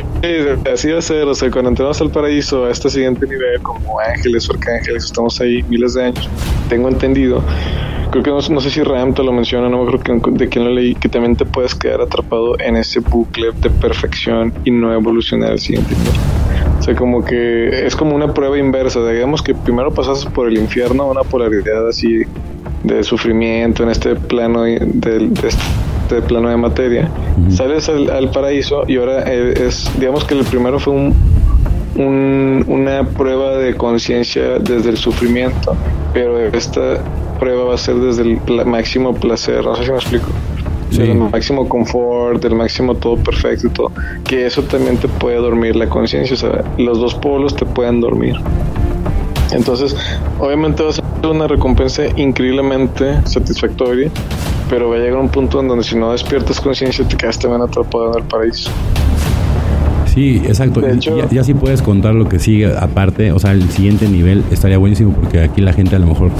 así 0.71 0.91
va 0.91 0.99
a 0.99 1.01
ser. 1.01 1.23
O 1.23 1.33
sea, 1.33 1.49
cuando 1.49 1.69
entramos 1.69 1.99
al 2.01 2.11
paraíso, 2.11 2.65
a 2.65 2.71
este 2.71 2.89
siguiente 2.89 3.25
nivel, 3.25 3.61
como 3.61 3.99
ángeles 3.99 4.49
o 4.49 4.53
arcángeles, 4.53 5.05
estamos 5.05 5.39
ahí 5.41 5.63
miles 5.63 5.95
de 5.95 6.05
años. 6.05 6.29
Tengo 6.69 6.87
entendido. 6.87 7.41
Creo 8.11 8.23
que 8.23 8.29
no, 8.53 8.61
sé 8.61 8.69
si 8.69 8.81
Ram 8.81 9.13
te 9.13 9.23
lo 9.23 9.33
menciona, 9.33 9.67
no 9.67 9.77
me 9.77 9.83
acuerdo 9.83 10.21
que, 10.21 10.31
de 10.31 10.47
quién 10.47 10.63
lo 10.63 10.71
leí, 10.71 10.95
que 10.95 11.09
también 11.09 11.35
te 11.35 11.45
puedes 11.45 11.75
quedar 11.75 11.99
atrapado 12.01 12.57
en 12.59 12.77
ese 12.77 12.99
bucle 13.01 13.51
de 13.59 13.69
perfección 13.69 14.53
y 14.63 14.71
no 14.71 14.93
evolucionar 14.93 15.51
al 15.51 15.59
siguiente 15.59 15.95
nivel. 15.95 16.13
O 16.79 16.83
sea, 16.83 16.95
como 16.95 17.25
que 17.25 17.85
es 17.85 17.95
como 17.95 18.15
una 18.15 18.33
prueba 18.33 18.57
inversa. 18.57 19.05
Digamos 19.09 19.41
que 19.41 19.55
primero 19.55 19.91
pasas 19.91 20.25
por 20.25 20.47
el 20.47 20.57
infierno, 20.57 21.09
una 21.09 21.23
polaridad 21.23 21.89
así 21.89 22.21
de 22.83 23.03
sufrimiento 23.03 23.83
en 23.83 23.89
este 23.89 24.15
plano 24.15 24.61
de, 24.61 24.79
de 24.79 25.47
este 25.47 25.63
plano 26.27 26.49
de 26.49 26.57
materia. 26.57 27.09
Uh 27.37 27.41
-huh. 27.41 27.51
Sales 27.51 27.89
al, 27.89 28.09
al, 28.09 28.29
paraíso 28.29 28.83
y 28.87 28.97
ahora 28.97 29.23
es, 29.23 29.89
digamos 29.99 30.23
que 30.25 30.35
el 30.35 30.45
primero 30.45 30.79
fue 30.79 30.93
un, 30.93 31.13
un, 31.95 32.65
una 32.67 33.03
prueba 33.03 33.57
de 33.57 33.75
conciencia 33.75 34.59
desde 34.59 34.89
el 34.89 34.97
sufrimiento, 34.97 35.75
pero 36.13 36.39
esta 36.39 36.99
prueba 37.39 37.65
va 37.65 37.75
a 37.75 37.77
ser 37.77 37.95
desde 37.95 38.23
el 38.23 38.65
máximo 38.65 39.13
placer, 39.13 39.63
no 39.63 39.75
sé 39.75 39.85
si 39.85 39.91
me 39.91 39.97
explico. 39.97 40.27
Sí. 40.91 40.99
Del 40.99 41.15
máximo 41.15 41.67
confort, 41.67 42.41
del 42.41 42.55
máximo 42.55 42.95
todo 42.95 43.17
perfecto 43.17 43.67
y 43.67 43.69
todo. 43.71 43.91
Que 44.23 44.45
eso 44.45 44.61
también 44.63 44.97
te 44.97 45.07
puede 45.07 45.37
dormir 45.37 45.75
la 45.75 45.89
conciencia, 45.89 46.35
o 46.35 46.37
sea, 46.37 46.63
los 46.77 46.99
dos 46.99 47.15
polos 47.15 47.55
te 47.55 47.65
pueden 47.65 47.99
dormir. 47.99 48.35
Entonces, 49.51 49.95
obviamente 50.39 50.83
va 50.83 50.89
a 50.89 50.93
ser 50.93 51.03
una 51.23 51.47
recompensa 51.47 52.03
increíblemente 52.15 53.15
satisfactoria, 53.25 54.09
pero 54.69 54.89
va 54.89 54.95
a 54.95 54.99
llegar 54.99 55.19
un 55.19 55.29
punto 55.29 55.59
en 55.59 55.67
donde 55.67 55.83
si 55.83 55.95
no 55.95 56.11
despiertas 56.11 56.59
conciencia 56.59 57.07
te 57.07 57.15
quedas 57.15 57.39
también 57.39 57.61
atrapado 57.61 58.11
en 58.11 58.19
el 58.19 58.27
paraíso. 58.27 58.71
Sí, 60.13 60.41
exacto. 60.45 60.85
Hecho, 60.87 61.17
ya, 61.17 61.27
ya 61.29 61.43
sí 61.43 61.53
puedes 61.53 61.81
contar 61.81 62.13
lo 62.13 62.29
que 62.29 62.39
sigue 62.39 62.73
aparte, 62.77 63.31
o 63.31 63.39
sea, 63.39 63.51
el 63.51 63.69
siguiente 63.69 64.07
nivel 64.07 64.43
estaría 64.49 64.77
buenísimo 64.77 65.13
porque 65.13 65.41
aquí 65.41 65.61
la 65.61 65.73
gente 65.73 65.95
a 65.95 65.99
lo 65.99 66.07
mejor 66.07 66.31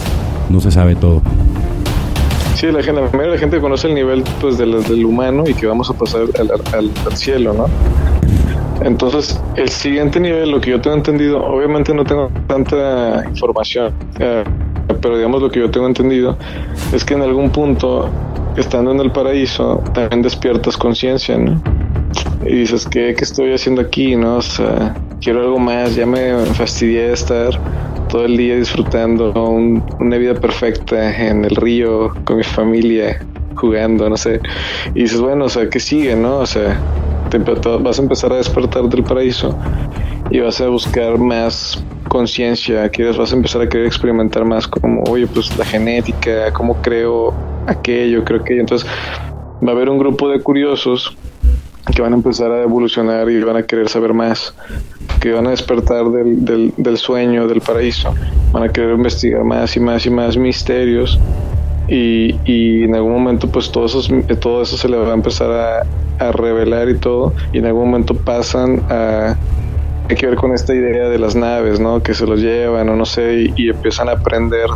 no 0.49 0.61
se 0.61 0.71
sabe 0.71 0.95
todo. 0.95 1.21
Sí, 2.55 2.67
la, 2.67 2.81
gente, 2.81 3.01
la 3.01 3.37
gente 3.37 3.59
conoce 3.59 3.89
el 3.89 3.95
nivel 3.95 4.23
pues 4.39 4.57
del, 4.57 4.81
del 4.83 5.05
humano 5.05 5.43
y 5.45 5.53
que 5.53 5.67
vamos 5.67 5.89
a 5.89 5.93
pasar 5.93 6.21
al, 6.39 6.51
al, 6.73 6.91
al 7.05 7.17
cielo, 7.17 7.53
¿no? 7.53 7.65
Entonces, 8.81 9.41
el 9.55 9.69
siguiente 9.69 10.19
nivel, 10.19 10.51
lo 10.51 10.61
que 10.61 10.71
yo 10.71 10.81
tengo 10.81 10.95
entendido, 10.95 11.43
obviamente 11.43 11.93
no 11.93 12.03
tengo 12.03 12.29
tanta 12.47 13.25
información, 13.27 13.93
eh, 14.19 14.43
pero 15.05 15.17
digamos 15.17 15.39
lo 15.39 15.51
que 15.51 15.59
yo 15.59 15.69
tengo 15.69 15.85
entendido 15.85 16.35
es 16.91 17.05
que 17.05 17.13
en 17.13 17.21
algún 17.21 17.51
punto, 17.51 18.09
estando 18.57 18.89
en 18.89 18.99
el 18.99 19.11
paraíso, 19.11 19.83
también 19.93 20.23
despiertas 20.23 20.75
conciencia. 20.75 21.37
Y 22.43 22.55
dices, 22.55 22.87
¿qué, 22.87 23.13
¿qué 23.15 23.23
estoy 23.23 23.53
haciendo 23.53 23.83
aquí, 23.83 24.15
no? 24.15 24.37
O 24.37 24.41
quiero 25.21 25.41
algo 25.41 25.59
más, 25.59 25.95
ya 25.95 26.07
me 26.07 26.35
fastidié 26.55 27.09
de 27.09 27.13
estar 27.13 27.51
todo 28.09 28.25
el 28.25 28.35
día 28.35 28.55
disfrutando 28.55 29.31
un, 29.33 29.83
una 29.99 30.17
vida 30.17 30.33
perfecta 30.33 31.15
en 31.15 31.45
el 31.45 31.55
río 31.55 32.11
con 32.23 32.37
mi 32.37 32.43
familia, 32.43 33.23
jugando, 33.57 34.09
no 34.09 34.17
sé. 34.17 34.39
Y 34.95 35.03
dices, 35.03 35.21
bueno, 35.21 35.45
o 35.45 35.49
sea, 35.49 35.69
¿qué 35.69 35.79
sigue, 35.79 36.15
no? 36.15 36.37
O 36.37 36.47
sea, 36.47 36.79
te, 37.29 37.37
vas 37.37 37.99
a 37.99 38.01
empezar 38.01 38.33
a 38.33 38.37
despertar 38.37 38.89
del 38.89 39.03
paraíso 39.03 39.55
y 40.31 40.39
vas 40.39 40.59
a 40.61 40.67
buscar 40.67 41.19
más 41.19 41.79
conciencia, 42.15 42.87
quieres 42.87 43.17
vas 43.17 43.33
a 43.33 43.35
empezar 43.35 43.61
a 43.61 43.67
querer 43.67 43.87
experimentar 43.87 44.45
más 44.45 44.65
como, 44.69 45.03
oye, 45.09 45.27
pues 45.27 45.57
la 45.57 45.65
genética, 45.65 46.49
cómo 46.53 46.81
creo 46.81 47.33
aquello, 47.67 48.23
creo 48.23 48.41
que 48.41 48.57
entonces 48.57 48.87
va 49.61 49.73
a 49.73 49.75
haber 49.75 49.89
un 49.89 49.97
grupo 49.97 50.29
de 50.29 50.39
curiosos 50.41 51.13
que 51.93 52.01
van 52.01 52.13
a 52.13 52.15
empezar 52.15 52.53
a 52.53 52.61
evolucionar 52.63 53.29
y 53.29 53.41
van 53.41 53.57
a 53.57 53.63
querer 53.63 53.89
saber 53.89 54.13
más, 54.13 54.55
que 55.19 55.33
van 55.33 55.45
a 55.47 55.49
despertar 55.49 56.05
del, 56.05 56.45
del, 56.45 56.73
del 56.77 56.97
sueño, 56.97 57.49
del 57.49 57.59
paraíso, 57.59 58.13
van 58.53 58.63
a 58.63 58.69
querer 58.69 58.91
investigar 58.91 59.43
más 59.43 59.75
y 59.75 59.81
más 59.81 60.05
y 60.05 60.09
más 60.09 60.37
misterios 60.37 61.19
y, 61.89 62.33
y, 62.45 62.83
en 62.85 62.95
algún 62.95 63.11
momento 63.11 63.49
pues 63.49 63.69
todo 63.69 63.87
eso, 63.87 63.99
todo 64.39 64.61
eso 64.61 64.77
se 64.77 64.87
le 64.87 64.95
va 64.95 65.11
a 65.11 65.13
empezar 65.13 65.51
a, 65.51 66.25
a, 66.25 66.31
revelar 66.31 66.87
y 66.87 66.97
todo 66.97 67.33
y 67.51 67.57
en 67.57 67.65
algún 67.65 67.87
momento 67.87 68.15
pasan 68.15 68.81
a 68.89 69.35
hay 70.09 70.15
que 70.15 70.27
ver 70.27 70.35
con 70.35 70.53
esta 70.53 70.73
idea 70.73 71.09
de 71.09 71.17
las 71.17 71.35
naves 71.35 71.79
no 71.79 72.01
que 72.01 72.13
se 72.13 72.27
los 72.27 72.39
llevan 72.39 72.89
o 72.89 72.95
no 72.95 73.05
sé 73.05 73.45
y, 73.45 73.53
y 73.55 73.69
empiezan 73.69 74.09
a 74.09 74.13
aprender 74.13 74.69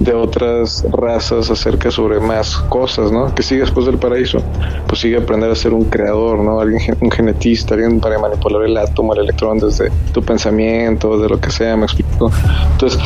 de 0.00 0.12
otras 0.12 0.84
razas 0.90 1.50
acerca 1.50 1.90
sobre 1.90 2.20
más 2.20 2.56
cosas, 2.68 3.12
¿no? 3.12 3.34
Que 3.34 3.42
sigue 3.42 3.62
después 3.62 3.86
del 3.86 3.98
paraíso, 3.98 4.38
pues 4.86 5.00
sigue 5.00 5.16
aprender 5.16 5.50
a 5.50 5.54
ser 5.54 5.72
un 5.72 5.84
creador, 5.84 6.38
¿no? 6.40 6.60
Alguien, 6.60 6.96
un 7.00 7.10
genetista, 7.10 7.74
alguien 7.74 8.00
para 8.00 8.18
manipular 8.18 8.62
el 8.64 8.76
átomo, 8.76 9.14
el 9.14 9.20
electrón 9.20 9.58
desde 9.58 9.90
tu 10.12 10.22
pensamiento, 10.22 11.18
de 11.18 11.28
lo 11.28 11.40
que 11.40 11.50
sea, 11.50 11.76
me 11.76 11.84
explico. 11.84 12.30
Entonces, 12.72 13.00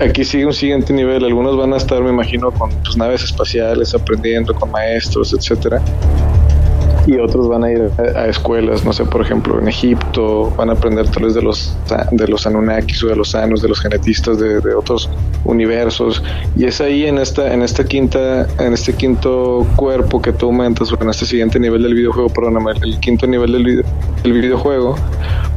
aquí 0.00 0.24
sigue 0.24 0.46
un 0.46 0.52
siguiente 0.52 0.92
nivel. 0.92 1.24
Algunos 1.24 1.56
van 1.56 1.72
a 1.72 1.76
estar, 1.76 2.02
me 2.02 2.10
imagino, 2.10 2.50
con 2.50 2.70
pues, 2.70 2.96
naves 2.96 3.22
espaciales, 3.22 3.94
aprendiendo 3.94 4.54
con 4.54 4.70
maestros, 4.70 5.32
etcétera 5.32 5.80
y 7.06 7.18
otros 7.18 7.48
van 7.48 7.64
a 7.64 7.70
ir 7.70 7.90
a, 7.98 8.26
escuelas, 8.26 8.84
no 8.84 8.92
sé, 8.92 9.04
por 9.04 9.20
ejemplo, 9.20 9.58
en 9.60 9.68
Egipto, 9.68 10.52
van 10.56 10.70
a 10.70 10.72
aprender 10.72 11.08
tal 11.08 11.24
vez 11.24 11.34
de 11.34 11.42
los, 11.42 11.76
de 12.10 12.28
los 12.28 12.46
Anunnakis 12.46 13.02
o 13.04 13.08
de 13.08 13.16
los 13.16 13.34
Anus, 13.34 13.62
de 13.62 13.68
los 13.68 13.80
genetistas 13.80 14.38
de, 14.38 14.60
de, 14.60 14.74
otros 14.74 15.08
universos. 15.44 16.22
Y 16.56 16.64
es 16.64 16.80
ahí 16.80 17.06
en 17.06 17.18
esta, 17.18 17.52
en 17.52 17.62
esta 17.62 17.84
quinta, 17.84 18.46
en 18.58 18.72
este 18.72 18.92
quinto 18.92 19.66
cuerpo 19.76 20.20
que 20.20 20.32
tú 20.32 20.46
aumentas, 20.46 20.92
o 20.92 20.98
en 21.00 21.08
este 21.08 21.26
siguiente 21.26 21.60
nivel 21.60 21.82
del 21.82 21.94
videojuego, 21.94 22.28
perdóname, 22.28 22.72
el 22.82 22.98
quinto 22.98 23.26
nivel 23.26 23.52
del, 23.52 23.64
video, 23.64 23.84
del 24.24 24.32
videojuego, 24.32 24.96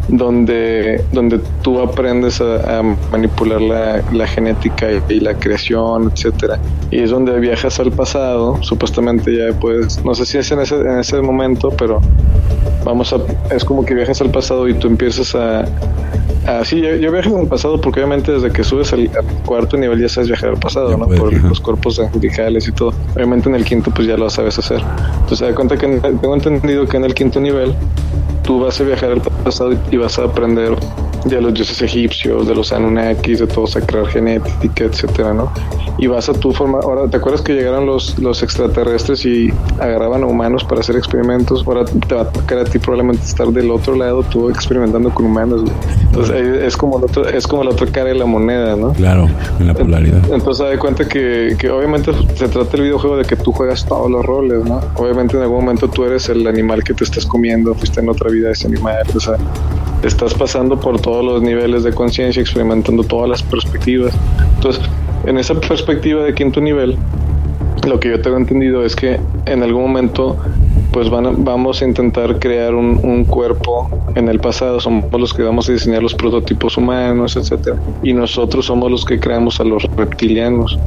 donde, 0.10 1.04
donde 1.12 1.40
tú 1.62 1.80
aprendes 1.80 2.42
a, 2.42 2.82
manipular 3.12 3.62
la, 3.62 4.02
la, 4.12 4.28
genética 4.28 4.88
y, 5.08 5.20
la 5.20 5.34
creación, 5.36 6.12
etcétera. 6.14 6.60
Y 6.92 7.00
es 7.00 7.12
donde 7.12 7.40
viajas 7.40 7.80
al 7.80 7.92
pasado, 7.92 8.58
supuestamente 8.62 9.36
ya 9.36 9.58
puedes, 9.60 10.04
no 10.04 10.16
sé 10.16 10.26
si 10.26 10.38
es 10.38 10.52
en 10.52 10.60
ese, 10.62 10.76
en 10.76 11.00
ese 11.00 11.22
momento, 11.22 11.70
pero 11.70 12.02
vamos 12.84 13.14
a, 13.14 13.18
es 13.54 13.64
como 13.64 13.86
que 13.86 13.94
viajas 13.94 14.22
al 14.22 14.32
pasado 14.32 14.68
y 14.68 14.74
tú 14.74 14.88
empiezas 14.88 15.36
a, 15.36 15.66
a 16.48 16.66
sí, 16.66 16.82
yo, 16.82 16.96
yo 16.96 17.12
viajo 17.12 17.38
al 17.38 17.48
pasado 17.48 17.80
porque 17.80 18.00
obviamente 18.00 18.32
desde 18.32 18.52
que 18.52 18.64
subes 18.64 18.92
al, 18.94 19.10
cuarto 19.46 19.78
nivel 19.78 20.02
ya 20.02 20.10
sabes 20.10 20.30
viajar 20.30 20.50
al 20.50 20.60
pasado, 20.60 20.98
¿no? 20.98 21.08
Por 21.08 21.34
los 21.44 21.60
cuerpos 21.60 22.00
angelicales 22.00 22.68
y 22.68 22.72
todo. 22.72 22.94
Obviamente 23.16 23.50
en 23.50 23.56
el 23.56 23.64
quinto 23.66 23.92
pues 23.92 24.08
ya 24.08 24.18
lo 24.18 24.30
sabes 24.30 24.58
hacer. 24.58 24.82
Entonces, 25.22 25.48
da 25.48 25.54
cuenta 25.54 25.78
que 25.78 25.88
tengo 25.88 26.34
entendido 26.34 26.88
que 26.88 26.98
en 26.98 27.06
el 27.06 27.14
quinto 27.14 27.40
nivel 27.40 27.76
tú 28.50 28.60
vas 28.60 28.82
a 28.82 28.84
viajar 28.84 29.12
al 29.12 29.22
pasado 29.22 29.76
y 29.92 29.98
vas 29.98 30.18
a 30.18 30.24
aprender 30.24 30.76
de 31.26 31.42
los 31.42 31.54
dioses 31.54 31.82
egipcios, 31.82 32.48
de 32.48 32.56
los 32.56 32.72
Anunnakis, 32.72 33.40
de 33.40 33.48
todo 33.48 33.68
sacrar 33.68 34.08
genética, 34.08 34.86
etcétera, 34.86 35.34
¿no? 35.34 35.52
Y 35.98 36.08
vas 36.08 36.30
a 36.30 36.34
tu 36.34 36.52
forma. 36.54 36.80
Ahora, 36.80 37.10
¿te 37.10 37.18
acuerdas 37.18 37.42
que 37.42 37.54
llegaron 37.54 37.86
los, 37.86 38.18
los 38.20 38.42
extraterrestres 38.42 39.26
y 39.26 39.52
agarraban 39.80 40.24
a 40.24 40.28
humanos 40.28 40.64
para 40.64 40.82
hacer 40.82 40.96
experimentos? 40.96 41.64
Ahora 41.68 41.86
te 41.86 42.16
va 42.16 42.22
a 42.22 42.30
tocar 42.30 42.60
a 42.60 42.64
ti 42.64 42.80
probablemente 42.80 43.24
estar 43.26 43.48
del 43.48 43.70
otro 43.72 43.96
lado, 43.96 44.24
tú 44.24 44.50
experimentando 44.50 45.10
con 45.10 45.26
humanos. 45.26 45.64
Entonces, 46.02 46.64
es 46.64 46.78
como, 46.78 46.96
otro, 46.96 47.28
es 47.28 47.46
como 47.46 47.64
la 47.64 47.72
otra 47.72 47.88
cara 47.88 48.10
de 48.10 48.16
la 48.16 48.26
moneda, 48.26 48.76
¿no? 48.76 48.94
Claro, 48.94 49.28
en 49.60 49.68
la 49.68 49.74
polaridad. 49.74 50.22
Entonces, 50.32 50.66
da 50.66 50.80
cuenta 50.80 51.08
que, 51.08 51.56
que 51.60 51.70
obviamente 51.70 52.12
se 52.36 52.48
trata 52.48 52.78
el 52.78 52.84
videojuego 52.84 53.18
de 53.18 53.26
que 53.26 53.36
tú 53.36 53.52
juegas 53.52 53.86
todos 53.86 54.10
los 54.10 54.26
roles, 54.26 54.64
¿no? 54.64 54.80
Obviamente, 54.96 55.36
en 55.36 55.44
algún 55.44 55.66
momento 55.66 55.90
tú 55.90 56.06
eres 56.06 56.30
el 56.30 56.48
animal 56.48 56.84
que 56.84 56.94
te 56.94 57.04
estás 57.04 57.26
comiendo, 57.26 57.74
fuiste 57.76 58.00
en 58.00 58.10
otra 58.10 58.30
vida 58.30 58.52
ese 58.52 58.68
animal, 58.68 59.06
o 59.16 59.20
sea, 59.20 59.36
estás 60.04 60.34
pasando 60.34 60.80
por 60.80 61.00
todos 61.02 61.24
los 61.24 61.42
niveles 61.42 61.84
de 61.84 61.94
conciencia, 61.94 62.42
experimentando 62.42 63.04
todas 63.04 63.30
las 63.30 63.44
perspectivas. 63.44 64.14
Entonces, 64.56 64.82
en 65.26 65.38
esa 65.38 65.54
perspectiva 65.60 66.24
de 66.24 66.34
quinto 66.34 66.62
nivel, 66.62 66.98
lo 67.88 68.00
que 68.00 68.10
yo 68.10 68.22
tengo 68.22 68.38
entendido 68.38 68.84
es 68.84 68.96
que 68.96 69.20
en 69.46 69.64
algún 69.64 69.84
momento 69.84 70.38
pues 70.92 71.10
van 71.10 71.44
vamos 71.44 71.82
a 71.82 71.86
intentar 71.86 72.40
crear 72.40 72.74
un, 72.74 73.00
un, 73.04 73.24
cuerpo 73.24 73.90
en 74.16 74.28
el 74.28 74.40
pasado, 74.40 74.80
somos 74.80 75.06
los 75.12 75.34
que 75.34 75.44
vamos 75.44 75.70
a 75.70 75.74
diseñar 75.74 76.02
los 76.02 76.16
prototipos 76.16 76.78
humanos, 76.78 77.36
etcétera, 77.36 77.78
y 78.02 78.14
nosotros 78.14 78.66
somos 78.66 78.90
los 78.90 79.06
que 79.06 79.20
creamos 79.20 79.60
a 79.60 79.64
los 79.64 79.84
reptilianos. 79.96 80.80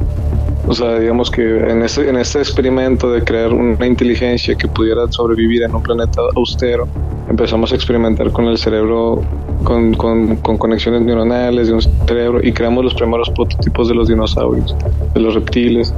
O 0.65 0.73
sea, 0.73 0.97
digamos 0.97 1.29
que 1.29 1.41
en 1.41 1.83
este, 1.83 2.09
en 2.09 2.17
este 2.17 2.39
experimento 2.39 3.11
de 3.11 3.21
crear 3.23 3.51
una 3.51 3.85
inteligencia 3.85 4.55
que 4.55 4.67
pudiera 4.67 5.11
sobrevivir 5.11 5.63
en 5.63 5.75
un 5.75 5.83
planeta 5.83 6.21
austero, 6.35 6.87
empezamos 7.29 7.73
a 7.73 7.75
experimentar 7.75 8.31
con 8.31 8.45
el 8.45 8.57
cerebro, 8.57 9.21
con, 9.63 9.93
con, 9.93 10.37
con, 10.37 10.57
conexiones 10.57 11.01
neuronales 11.01 11.67
de 11.67 11.73
un 11.73 11.81
cerebro 11.81 12.39
y 12.41 12.53
creamos 12.53 12.83
los 12.85 12.93
primeros 12.93 13.29
prototipos 13.31 13.89
de 13.89 13.95
los 13.95 14.07
dinosaurios, 14.07 14.75
de 15.13 15.19
los 15.19 15.33
reptiles. 15.33 15.93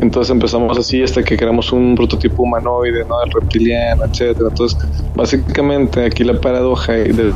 Entonces 0.00 0.30
empezamos 0.30 0.78
así 0.78 1.02
hasta 1.02 1.24
que 1.24 1.36
creamos 1.36 1.72
un 1.72 1.96
prototipo 1.96 2.44
humanoide, 2.44 3.04
¿no? 3.04 3.18
Del 3.20 3.32
reptiliano, 3.32 4.04
etcétera. 4.04 4.48
Entonces, 4.48 4.78
básicamente 5.16 6.04
aquí 6.04 6.22
la 6.22 6.40
paradoja 6.40 6.92
de 6.92 7.32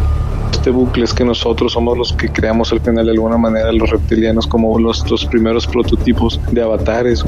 este 0.56 0.70
bucle 0.70 1.04
es 1.04 1.14
que 1.14 1.24
nosotros 1.24 1.72
somos 1.72 1.96
los 1.96 2.12
que 2.12 2.28
creamos 2.28 2.72
al 2.72 2.80
final 2.80 3.06
de 3.06 3.12
alguna 3.12 3.36
manera 3.36 3.72
los 3.72 3.90
reptilianos 3.90 4.46
como 4.46 4.78
los, 4.78 5.04
primeros 5.30 5.66
prototipos 5.66 6.40
de 6.50 6.62
avatares. 6.62 7.24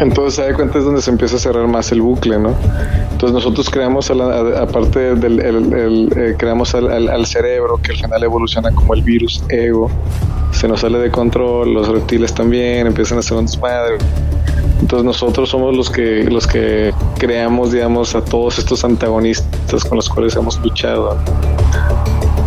Entonces, 0.00 0.34
se 0.34 0.42
da 0.42 0.54
cuenta 0.54 0.78
es 0.78 0.84
donde 0.84 1.00
se 1.00 1.10
empieza 1.10 1.36
a 1.36 1.38
cerrar 1.38 1.66
más 1.68 1.92
el 1.92 2.02
bucle, 2.02 2.38
¿no? 2.38 2.54
Entonces 3.12 3.32
nosotros 3.32 3.70
creamos, 3.70 4.10
aparte 4.10 5.14
del 5.14 5.40
el, 5.40 6.12
eh, 6.16 6.34
creamos 6.36 6.74
al, 6.74 7.08
al, 7.08 7.26
cerebro, 7.26 7.78
que 7.82 7.92
al 7.92 7.98
final 7.98 8.22
evoluciona 8.22 8.72
como 8.72 8.94
el 8.94 9.02
virus 9.02 9.42
ego, 9.48 9.90
se 10.50 10.66
nos 10.66 10.80
sale 10.80 10.98
de 10.98 11.10
control, 11.10 11.74
los 11.74 11.88
reptiles 11.88 12.34
también 12.34 12.86
empiezan 12.86 13.18
a 13.18 13.22
ser 13.22 13.38
un 13.38 13.46
desmadre. 13.46 13.98
Entonces 14.80 15.04
nosotros 15.04 15.48
somos 15.48 15.76
los 15.76 15.88
que 15.88 16.24
los 16.24 16.46
que 16.46 16.92
creamos, 17.18 17.72
digamos, 17.72 18.14
a 18.14 18.24
todos 18.24 18.58
estos 18.58 18.84
antagonistas 18.84 19.84
con 19.84 19.96
los 19.96 20.08
cuales 20.08 20.34
hemos 20.36 20.58
luchado. 20.60 21.16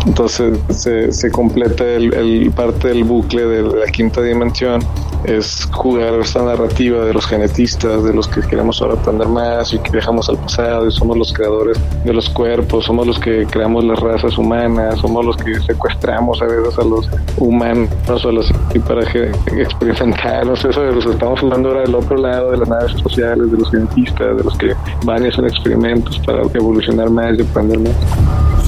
Entonces 0.06 0.58
se, 0.70 1.12
se 1.12 1.30
completa 1.30 1.84
el, 1.84 2.52
parte 2.54 2.88
del 2.88 3.04
bucle 3.04 3.44
de 3.44 3.62
la 3.62 3.86
quinta 3.86 4.22
dimensión 4.22 4.80
es 5.24 5.68
jugar 5.72 6.14
esta 6.14 6.42
narrativa 6.42 7.04
de 7.04 7.12
los 7.12 7.26
genetistas, 7.26 8.04
de 8.04 8.12
los 8.12 8.28
que 8.28 8.40
queremos 8.42 8.80
ahora 8.80 8.94
aprender 8.94 9.28
más 9.28 9.72
y 9.72 9.78
que 9.78 9.90
viajamos 9.90 10.28
al 10.28 10.38
pasado 10.38 10.86
y 10.86 10.92
somos 10.92 11.16
los 11.16 11.32
creadores 11.32 11.78
de 12.04 12.12
los 12.12 12.28
cuerpos, 12.30 12.84
somos 12.84 13.06
los 13.06 13.18
que 13.18 13.46
creamos 13.46 13.84
las 13.84 14.00
razas 14.00 14.36
humanas, 14.38 14.98
somos 15.00 15.24
los 15.24 15.36
que 15.36 15.58
secuestramos 15.60 16.40
a 16.42 16.46
veces 16.46 16.78
a 16.78 16.84
los 16.84 17.08
humanos 17.36 17.88
a 18.08 18.32
los 18.32 18.52
y 18.74 18.78
para 18.78 19.02
experimentar, 19.02 20.46
no 20.46 20.56
sé, 20.56 20.70
eso 20.70 20.82
de 20.82 20.92
los 20.92 21.06
estamos 21.06 21.42
hablando 21.42 21.68
ahora 21.68 21.80
del 21.82 21.94
otro 21.94 22.16
lado 22.16 22.50
de 22.50 22.58
las 22.58 22.68
naves 22.68 22.92
sociales, 22.92 23.50
de 23.50 23.58
los 23.58 23.70
genetistas, 23.70 24.36
de 24.36 24.44
los 24.44 24.56
que 24.56 24.74
van 25.04 25.24
y 25.24 25.28
hacen 25.28 25.44
experimentos 25.44 26.18
para 26.20 26.42
evolucionar 26.54 27.10
más 27.10 27.38
y 27.38 27.42
aprender 27.42 27.78
más. 27.80 27.96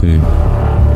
Sí. 0.00 0.18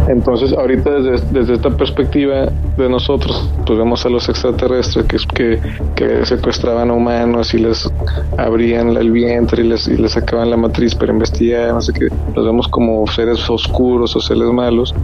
Entonces, 0.09 0.53
ahorita 0.53 0.91
desde, 0.91 1.27
desde, 1.33 1.55
esta 1.55 1.71
perspectiva 1.71 2.47
de 2.77 2.89
nosotros, 2.89 3.49
pues 3.67 3.79
vemos 3.79 4.05
a 4.05 4.11
los 4.11 4.29
extraterrestres 4.29 5.07
que, 5.07 5.17
que, 5.35 5.61
que 5.95 6.27
secuestraban 6.27 6.91
a 6.91 6.93
humanos 6.93 7.55
y 7.55 7.59
les 7.59 7.91
abrían 8.37 8.97
el 8.97 9.11
vientre 9.11 9.63
y 9.63 9.69
les, 9.69 9.89
y 9.89 9.97
les 9.97 10.13
sacaban 10.13 10.51
la 10.51 10.57
matriz 10.57 10.95
para 10.95 11.13
investigar, 11.13 11.73
no 11.73 11.81
sé 11.81 11.93
qué. 11.93 12.09
Los 12.35 12.45
vemos 12.45 12.69
como 12.69 13.07
seres 13.07 13.49
oscuros 13.49 14.15
o 14.15 14.21
seres 14.21 14.51
malos, 14.53 14.95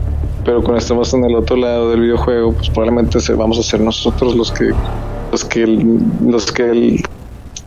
pero 0.44 0.62
cuando 0.62 0.78
estamos 0.78 1.12
en 1.14 1.24
el 1.24 1.34
otro 1.34 1.56
lado 1.56 1.90
del 1.90 2.00
videojuego, 2.00 2.52
pues 2.52 2.68
probablemente 2.68 3.20
se, 3.20 3.34
vamos 3.34 3.58
a 3.58 3.62
ser 3.62 3.80
nosotros 3.80 4.36
los 4.36 4.52
que 4.52 4.70
los 5.30 5.44
que 5.44 5.66
los 5.66 6.50
que 6.50 7.02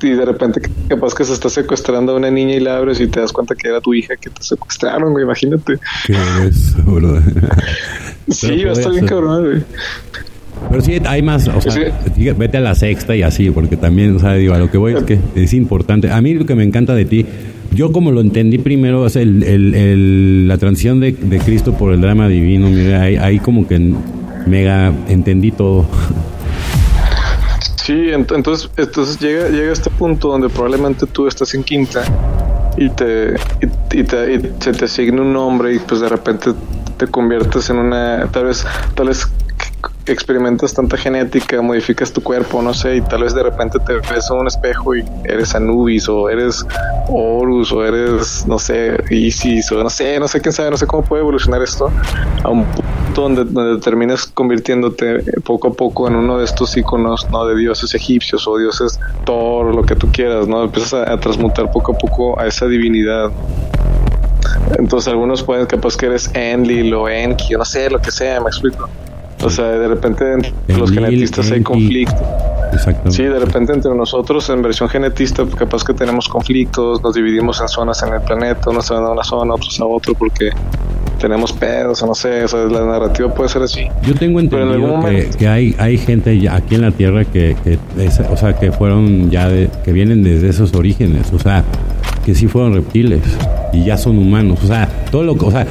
y 0.03 0.11
de 0.11 0.25
repente 0.25 0.61
capaz 0.87 1.13
que 1.13 1.23
se 1.23 1.33
está 1.33 1.49
secuestrando 1.49 2.13
a 2.13 2.15
una 2.15 2.29
niña 2.29 2.55
y 2.55 2.59
la 2.59 2.77
abres 2.77 2.99
y 2.99 3.07
te 3.07 3.19
das 3.19 3.31
cuenta 3.31 3.55
que 3.55 3.69
era 3.69 3.81
tu 3.81 3.93
hija 3.93 4.15
que 4.15 4.29
te 4.29 4.43
secuestraron, 4.43 5.11
güey, 5.11 5.23
imagínate. 5.23 5.79
¿Qué 6.05 6.13
es, 6.47 6.75
sí, 8.37 8.63
va 8.63 8.71
a 8.71 8.73
estar 8.73 8.91
bien 8.91 9.05
cabrón, 9.05 9.45
güey. 9.45 9.63
Pero 10.69 10.81
sí, 10.81 11.01
hay 11.05 11.21
más, 11.21 11.47
o 11.47 11.61
sea, 11.61 11.93
vete 12.37 12.57
a 12.57 12.61
la 12.61 12.75
sexta 12.75 13.15
y 13.15 13.23
así, 13.23 13.49
porque 13.51 13.75
también, 13.75 14.15
o 14.15 14.19
sea, 14.19 14.33
digo, 14.33 14.53
a 14.53 14.59
lo 14.59 14.71
que 14.71 14.77
voy 14.77 14.93
es 14.93 15.03
que 15.03 15.19
es 15.35 15.53
importante. 15.53 16.11
A 16.11 16.21
mí 16.21 16.33
lo 16.33 16.45
que 16.45 16.55
me 16.55 16.63
encanta 16.63 16.95
de 16.95 17.05
ti, 17.05 17.25
yo 17.73 17.91
como 17.91 18.11
lo 18.11 18.21
entendí 18.21 18.59
primero, 18.59 19.05
es 19.05 19.15
el, 19.15 19.43
el, 19.43 19.73
el, 19.73 20.47
la 20.47 20.57
transición 20.57 20.99
de, 20.99 21.11
de, 21.11 21.39
Cristo 21.39 21.73
por 21.73 21.93
el 21.93 22.01
drama 22.01 22.27
divino, 22.27 22.69
mira, 22.69 23.01
ahí, 23.01 23.17
ahí 23.17 23.39
como 23.39 23.67
que 23.67 23.93
mega 24.47 24.93
entendí 25.07 25.51
todo. 25.51 25.85
Sí, 27.83 28.11
entonces, 28.13 28.69
entonces 28.77 29.19
llega, 29.19 29.49
llega 29.49 29.73
este 29.73 29.89
punto 29.89 30.29
donde 30.29 30.47
probablemente 30.47 31.05
tú 31.05 31.27
estás 31.27 31.53
en 31.53 31.65
quinta 31.65 32.01
y 32.77 32.89
te, 32.89 33.35
y, 33.91 34.03
te 34.03 34.33
y 34.35 34.53
se 34.61 34.71
te 34.71 34.85
asigna 34.85 35.21
un 35.21 35.33
nombre 35.33 35.75
y 35.75 35.79
pues 35.79 35.99
de 35.99 36.07
repente 36.07 36.53
te 36.95 37.07
conviertes 37.07 37.69
en 37.69 37.79
una 37.79 38.25
tal 38.31 38.45
vez 38.45 38.65
tal 38.95 39.09
vez 39.09 39.27
experimentas 40.05 40.73
tanta 40.73 40.97
genética, 40.97 41.61
modificas 41.61 42.11
tu 42.11 42.21
cuerpo, 42.21 42.61
no 42.61 42.73
sé, 42.73 42.97
y 42.97 43.01
tal 43.01 43.23
vez 43.23 43.33
de 43.33 43.43
repente 43.43 43.79
te 43.79 43.93
ves 43.93 44.29
en 44.29 44.37
un 44.37 44.47
espejo 44.47 44.95
y 44.95 45.03
eres 45.25 45.55
Anubis 45.55 46.09
o 46.09 46.29
eres 46.29 46.65
Horus 47.07 47.71
o 47.71 47.85
eres, 47.85 48.45
no 48.47 48.59
sé, 48.59 48.97
Isis 49.09 49.71
o 49.71 49.83
no 49.83 49.89
sé, 49.89 50.19
no 50.19 50.27
sé 50.27 50.41
quién 50.41 50.53
sabe, 50.53 50.71
no 50.71 50.77
sé 50.77 50.87
cómo 50.87 51.03
puede 51.03 51.21
evolucionar 51.21 51.61
esto 51.61 51.91
a 52.43 52.49
un 52.49 52.65
punto 52.65 53.21
donde, 53.21 53.45
donde 53.45 53.81
terminas 53.81 54.25
convirtiéndote 54.25 55.19
poco 55.41 55.69
a 55.69 55.73
poco 55.73 56.07
en 56.07 56.15
uno 56.15 56.37
de 56.39 56.45
estos 56.45 56.75
iconos, 56.75 57.29
¿no? 57.29 57.45
De 57.45 57.55
dioses 57.55 57.93
egipcios 57.93 58.47
o 58.47 58.57
dioses 58.57 58.99
Thor, 59.25 59.73
lo 59.73 59.83
que 59.83 59.95
tú 59.95 60.11
quieras, 60.11 60.47
¿no? 60.47 60.63
Empiezas 60.63 60.93
a, 60.93 61.13
a 61.13 61.19
transmutar 61.19 61.71
poco 61.71 61.93
a 61.93 61.97
poco 61.97 62.39
a 62.39 62.47
esa 62.47 62.65
divinidad. 62.65 63.31
Entonces 64.77 65.07
algunos 65.09 65.43
pueden 65.43 65.65
capaz 65.65 65.95
que 65.95 66.07
eres 66.07 66.29
Enlil 66.33 66.93
o 66.93 67.07
Enki, 67.07 67.53
no 67.53 67.65
sé, 67.65 67.89
lo 67.89 67.99
que 67.99 68.11
sea, 68.11 68.39
me 68.41 68.47
explico. 68.47 68.89
O 69.43 69.49
sea, 69.49 69.65
de 69.65 69.87
repente 69.87 70.31
entre 70.33 70.77
los 70.77 70.91
genetistas 70.91 71.51
hay 71.51 71.61
conflicto. 71.61 72.15
Sí, 73.09 73.23
de 73.23 73.39
repente 73.39 73.73
entre 73.73 73.93
nosotros 73.93 74.49
en 74.49 74.61
versión 74.61 74.89
genetista, 74.89 75.43
pues, 75.43 75.55
capaz 75.55 75.83
que 75.83 75.93
tenemos 75.93 76.27
conflictos, 76.27 77.03
nos 77.03 77.13
dividimos 77.13 77.61
en 77.61 77.67
zonas 77.67 78.01
en 78.03 78.13
el 78.13 78.21
planeta, 78.21 78.69
unos 78.69 78.85
se 78.85 78.93
van 78.93 79.03
a 79.03 79.09
una 79.11 79.23
zona, 79.23 79.53
otros 79.53 79.79
a 79.79 79.85
otro, 79.85 80.13
porque 80.15 80.49
tenemos 81.19 81.53
pedos, 81.53 82.01
o 82.01 82.07
no 82.07 82.15
sé, 82.15 82.43
o 82.43 82.47
sea, 82.47 82.61
la 82.61 82.83
narrativa 82.85 83.33
puede 83.33 83.49
ser 83.49 83.61
así. 83.61 83.87
Yo 84.05 84.15
tengo 84.15 84.39
entendido 84.39 84.99
que, 85.05 85.29
que, 85.37 85.47
hay, 85.47 85.75
hay 85.77 85.97
gente 85.97 86.39
ya 86.39 86.55
aquí 86.55 86.75
en 86.75 86.81
la 86.81 86.91
Tierra 86.91 87.25
que, 87.25 87.55
que 87.63 87.77
o 88.29 88.37
sea, 88.37 88.57
que 88.57 88.71
fueron 88.71 89.29
ya, 89.29 89.47
de, 89.47 89.69
que 89.85 89.93
vienen 89.93 90.23
desde 90.23 90.49
esos 90.49 90.73
orígenes, 90.73 91.31
o 91.31 91.39
sea, 91.39 91.63
que 92.25 92.33
sí 92.35 92.47
fueron 92.47 92.73
reptiles 92.73 93.21
y 93.71 93.85
ya 93.85 93.97
son 93.97 94.17
humanos, 94.17 94.59
o 94.63 94.67
sea, 94.67 94.87
todo 95.11 95.23
lo 95.23 95.37
que, 95.37 95.45
o 95.45 95.51
sea, 95.51 95.67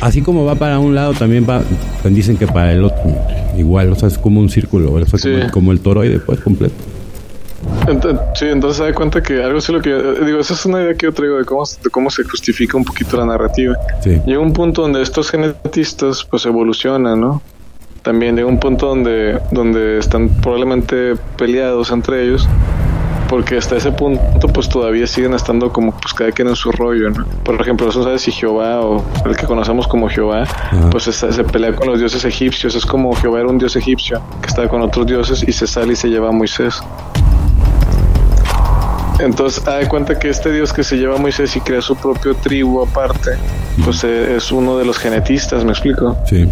así 0.00 0.22
como 0.22 0.44
va 0.44 0.54
para 0.54 0.78
un 0.78 0.94
lado, 0.94 1.12
también 1.14 1.46
va, 1.48 1.62
dicen 2.04 2.36
que 2.36 2.46
para 2.46 2.72
el 2.72 2.84
otro, 2.84 3.02
igual, 3.56 3.92
o 3.92 3.94
sea, 3.94 4.08
es 4.08 4.18
como 4.18 4.40
un 4.40 4.48
círculo, 4.48 4.92
o 4.92 5.04
sea, 5.04 5.18
como, 5.40 5.50
como, 5.52 5.72
el 5.72 5.80
toroide, 5.80 6.18
pues, 6.18 6.40
completo. 6.40 6.74
sí, 8.34 8.46
entonces 8.46 8.78
se 8.78 8.84
da 8.84 8.94
cuenta 8.94 9.22
que 9.22 9.42
algo 9.42 9.58
así 9.58 9.72
lo 9.72 9.80
que 9.80 9.90
digo, 10.24 10.38
esa 10.40 10.54
es 10.54 10.64
una 10.66 10.82
idea 10.82 10.94
que 10.94 11.06
yo 11.06 11.12
traigo 11.12 11.38
de 11.38 11.44
cómo, 11.44 11.64
de 11.64 11.90
cómo 11.90 12.10
se 12.10 12.24
justifica 12.24 12.76
un 12.76 12.84
poquito 12.84 13.16
la 13.16 13.26
narrativa. 13.26 13.76
Llega 14.04 14.40
un 14.40 14.52
punto 14.52 14.82
donde 14.82 15.02
estos 15.02 15.30
genetistas 15.30 16.24
pues 16.24 16.46
evolucionan, 16.46 17.20
¿no? 17.20 17.42
También 18.02 18.36
llega 18.36 18.48
un 18.48 18.60
punto 18.60 18.86
donde, 18.86 19.40
donde 19.50 19.98
están 19.98 20.28
probablemente 20.28 21.14
peleados 21.36 21.90
entre 21.90 22.24
ellos 22.24 22.48
porque 23.28 23.58
hasta 23.58 23.76
ese 23.76 23.92
punto 23.92 24.48
pues 24.48 24.68
todavía 24.68 25.06
siguen 25.06 25.34
estando 25.34 25.70
como 25.72 25.92
pues 25.92 26.14
cada 26.14 26.32
quien 26.32 26.48
en 26.48 26.56
su 26.56 26.72
rollo, 26.72 27.10
¿no? 27.10 27.24
Por 27.44 27.60
ejemplo, 27.60 27.86
no 27.86 27.92
sabes 27.92 28.22
si 28.22 28.32
Jehová 28.32 28.80
o 28.80 29.04
el 29.24 29.36
que 29.36 29.46
conocemos 29.46 29.86
como 29.86 30.08
Jehová, 30.08 30.44
pues 30.90 31.04
se, 31.04 31.44
pelea 31.44 31.74
con 31.74 31.88
los 31.88 31.98
dioses 31.98 32.24
egipcios, 32.24 32.74
es 32.74 32.86
como 32.86 33.14
Jehová 33.14 33.40
era 33.40 33.48
un 33.48 33.58
dios 33.58 33.76
egipcio 33.76 34.20
que 34.40 34.48
estaba 34.48 34.68
con 34.68 34.82
otros 34.82 35.06
dioses 35.06 35.44
y 35.46 35.52
se 35.52 35.66
sale 35.66 35.92
y 35.92 35.96
se 35.96 36.08
lleva 36.08 36.28
a 36.28 36.32
Moisés. 36.32 36.80
Entonces, 39.18 39.64
da 39.64 39.86
cuenta 39.88 40.16
que 40.18 40.28
este 40.28 40.52
Dios 40.52 40.72
que 40.72 40.84
se 40.84 40.96
lleva 40.96 41.16
a 41.16 41.18
Moisés 41.18 41.54
y 41.56 41.60
crea 41.60 41.82
su 41.82 41.96
propio 41.96 42.36
tribu 42.36 42.82
aparte, 42.82 43.32
pues 43.84 44.04
eh, 44.04 44.36
es 44.36 44.52
uno 44.52 44.78
de 44.78 44.84
los 44.84 44.96
genetistas, 44.96 45.64
¿me 45.64 45.72
explico? 45.72 46.16
Sí. 46.24 46.48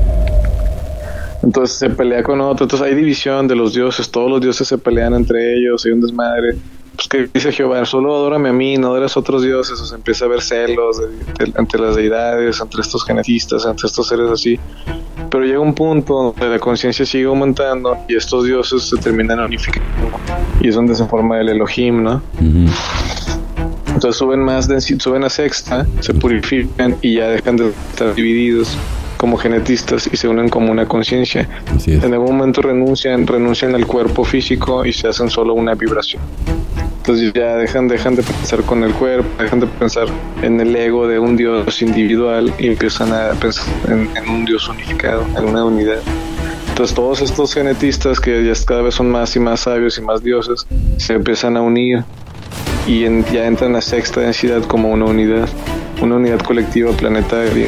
Entonces 1.43 1.77
se 1.77 1.91
pelea 1.91 2.23
con 2.23 2.41
otro. 2.41 2.65
Entonces 2.65 2.87
hay 2.87 2.95
división 2.95 3.49
de 3.49 3.57
los 3.57 3.75
dioses. 3.75 4.11
Todos 4.11 4.31
los 4.31 4.41
dioses 4.41 4.67
se 4.67 4.79
pelean 4.79 5.15
entre 5.15 5.55
ellos. 5.55 5.85
Hay 5.85 5.93
un 5.93 6.01
desmadre. 6.01 6.57
Pues 6.97 7.09
que 7.09 7.29
dice 7.33 7.53
Jehová, 7.53 7.85
solo 7.85 8.15
adórame 8.15 8.49
a 8.49 8.53
mí, 8.55 8.79
no 8.79 8.89
adores 8.89 9.17
a 9.17 9.21
otros 9.21 9.43
dioses. 9.43 9.79
O 9.81 9.85
se 9.85 9.95
empieza 9.95 10.25
a 10.25 10.29
ver 10.29 10.41
celos 10.41 11.01
entre 11.39 11.81
las 11.81 11.95
deidades, 11.97 12.59
entre 12.61 12.81
estos 12.81 13.05
genetistas, 13.05 13.67
entre 13.67 13.87
estos 13.87 14.09
seres 14.09 14.31
así. 14.31 14.59
Pero 15.31 15.45
llega 15.45 15.61
un 15.61 15.75
punto 15.75 16.35
donde 16.35 16.49
la 16.49 16.59
conciencia 16.59 17.05
sigue 17.05 17.25
aumentando 17.25 17.97
y 18.09 18.17
estos 18.17 18.45
dioses 18.45 18.83
se 18.85 18.97
terminan 18.97 19.41
unificando. 19.41 19.87
Y 20.61 20.69
es 20.69 20.75
donde 20.75 20.95
se 20.95 21.05
forma 21.07 21.39
el 21.41 21.51
Elohim, 21.51 22.03
¿no? 22.03 22.23
Entonces 23.87 24.17
suben 24.17 24.41
más, 24.41 24.69
suben 24.99 25.25
a 25.25 25.31
sexta, 25.31 25.87
se 26.01 26.15
purifican 26.15 26.97
y 27.03 27.17
ya 27.17 27.29
dejan 27.29 27.57
de 27.57 27.69
estar 27.91 28.15
divididos 28.15 28.77
como 29.27 29.39
genetistas 29.39 30.09
y 30.13 30.17
se 30.17 30.29
unen 30.29 30.49
como 30.49 30.71
una 30.71 30.87
conciencia. 30.87 31.49
En 31.85 32.13
algún 32.15 32.37
momento 32.37 32.63
renuncian, 32.63 33.27
renuncian 33.27 33.75
al 33.75 33.85
cuerpo 33.85 34.23
físico 34.23 34.87
y 34.87 34.93
se 34.93 35.09
hacen 35.09 35.31
solo 35.31 35.53
una 35.53 35.75
vibración. 35.75 36.23
Entonces 36.99 37.33
ya 37.33 37.57
dejan, 37.57 37.89
dejan 37.89 38.15
de 38.15 38.23
pensar 38.23 38.63
con 38.63 38.85
el 38.85 38.93
cuerpo, 38.93 39.27
dejan 39.43 39.59
de 39.59 39.67
pensar 39.67 40.07
en 40.43 40.61
el 40.61 40.77
ego 40.77 41.09
de 41.09 41.19
un 41.19 41.37
Dios 41.37 41.83
individual 41.83 42.55
y 42.57 42.69
empiezan 42.69 43.13
a 43.13 43.31
pensar 43.33 43.67
en, 43.89 44.29
un 44.31 44.45
Dios 44.45 44.69
unificado, 44.69 45.27
en 45.37 45.45
una 45.45 45.65
unidad. 45.65 45.99
Entonces 46.69 46.95
todos 46.95 47.21
estos 47.21 47.53
genetistas 47.53 48.21
que 48.21 48.45
ya 48.45 48.53
cada 48.65 48.83
vez 48.83 48.95
son 48.95 49.11
más 49.11 49.35
y 49.35 49.41
más 49.41 49.59
sabios 49.59 49.99
y 49.99 50.03
más 50.03 50.23
dioses, 50.23 50.69
se 50.99 51.15
empiezan 51.15 51.57
a 51.57 51.63
unir 51.63 52.05
y 52.87 53.01
ya 53.33 53.45
entran 53.45 53.75
a 53.75 53.81
sexta 53.81 54.21
densidad 54.21 54.63
como 54.63 54.89
una 54.89 55.07
unidad, 55.07 55.49
una 56.01 56.15
unidad 56.15 56.39
colectiva 56.39 56.93
planetaria 56.93 57.67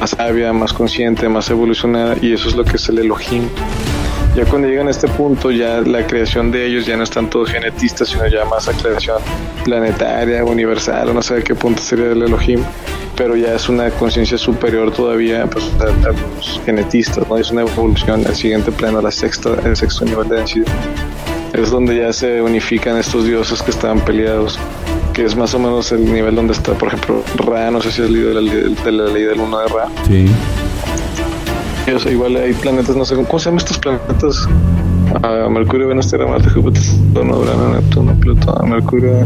más 0.00 0.10
sabia, 0.10 0.52
más 0.52 0.72
consciente, 0.72 1.28
más 1.28 1.50
evolucionada 1.50 2.16
y 2.20 2.32
eso 2.32 2.48
es 2.48 2.54
lo 2.54 2.64
que 2.64 2.76
es 2.76 2.88
el 2.88 2.98
Elohim. 2.98 3.48
Ya 4.36 4.44
cuando 4.44 4.68
llegan 4.68 4.88
a 4.88 4.90
este 4.90 5.08
punto, 5.08 5.50
ya 5.50 5.80
la 5.80 6.06
creación 6.06 6.50
de 6.50 6.66
ellos 6.66 6.84
ya 6.84 6.94
no 6.96 7.04
es 7.04 7.10
tanto 7.10 7.44
genetista, 7.46 8.04
sino 8.04 8.26
ya 8.26 8.44
más 8.44 8.68
a 8.68 8.72
creación 8.72 9.16
planetaria, 9.64 10.44
universal, 10.44 11.14
no 11.14 11.22
sé 11.22 11.38
a 11.38 11.40
qué 11.40 11.54
punto 11.54 11.80
sería 11.80 12.12
el 12.12 12.22
Elohim, 12.22 12.62
pero 13.16 13.34
ya 13.34 13.54
es 13.54 13.68
una 13.70 13.88
conciencia 13.90 14.36
superior 14.36 14.92
todavía 14.92 15.46
pues, 15.46 15.64
a, 15.80 16.12
los 16.12 16.60
genetistas, 16.66 17.26
¿no? 17.26 17.38
Es 17.38 17.50
una 17.50 17.62
evolución 17.62 18.26
al 18.26 18.36
siguiente 18.36 18.70
plano, 18.70 19.00
el 19.00 19.10
sexto 19.10 19.56
nivel 20.04 20.28
de 20.28 20.36
densidad. 20.36 20.72
Es 21.56 21.70
donde 21.70 21.96
ya 21.96 22.12
se 22.12 22.42
unifican 22.42 22.98
estos 22.98 23.24
dioses 23.24 23.62
que 23.62 23.70
estaban 23.70 24.00
peleados 24.00 24.58
que 25.16 25.24
es 25.24 25.34
más 25.34 25.54
o 25.54 25.58
menos 25.58 25.90
el 25.92 26.04
nivel 26.12 26.34
donde 26.34 26.52
está, 26.52 26.74
por 26.74 26.88
ejemplo, 26.88 27.22
Ra, 27.36 27.70
no 27.70 27.80
sé 27.80 27.90
si 27.90 28.02
has 28.02 28.10
leído 28.10 28.38
la, 28.38 28.52
de 28.52 28.92
la 28.92 29.04
ley 29.06 29.22
del 29.22 29.40
1 29.40 29.58
de 29.60 29.68
Ra. 29.68 29.88
Sí. 30.06 30.26
igual 32.10 32.36
hay 32.36 32.52
planetas, 32.52 32.94
no 32.94 33.02
sé, 33.06 33.14
¿cómo 33.14 33.38
se 33.38 33.46
llaman 33.46 33.56
estos 33.56 33.78
planetas? 33.78 34.46
Uh, 34.46 35.48
Mercurio, 35.48 35.88
Venus, 35.88 36.08
Tierra, 36.08 36.26
Marte, 36.26 36.50
Júpiter, 36.50 36.82
Saturno, 36.82 37.38
Urano, 37.38 37.76
Neptuno, 37.76 38.12
Plutón, 38.20 38.68
Mercurio. 38.68 39.24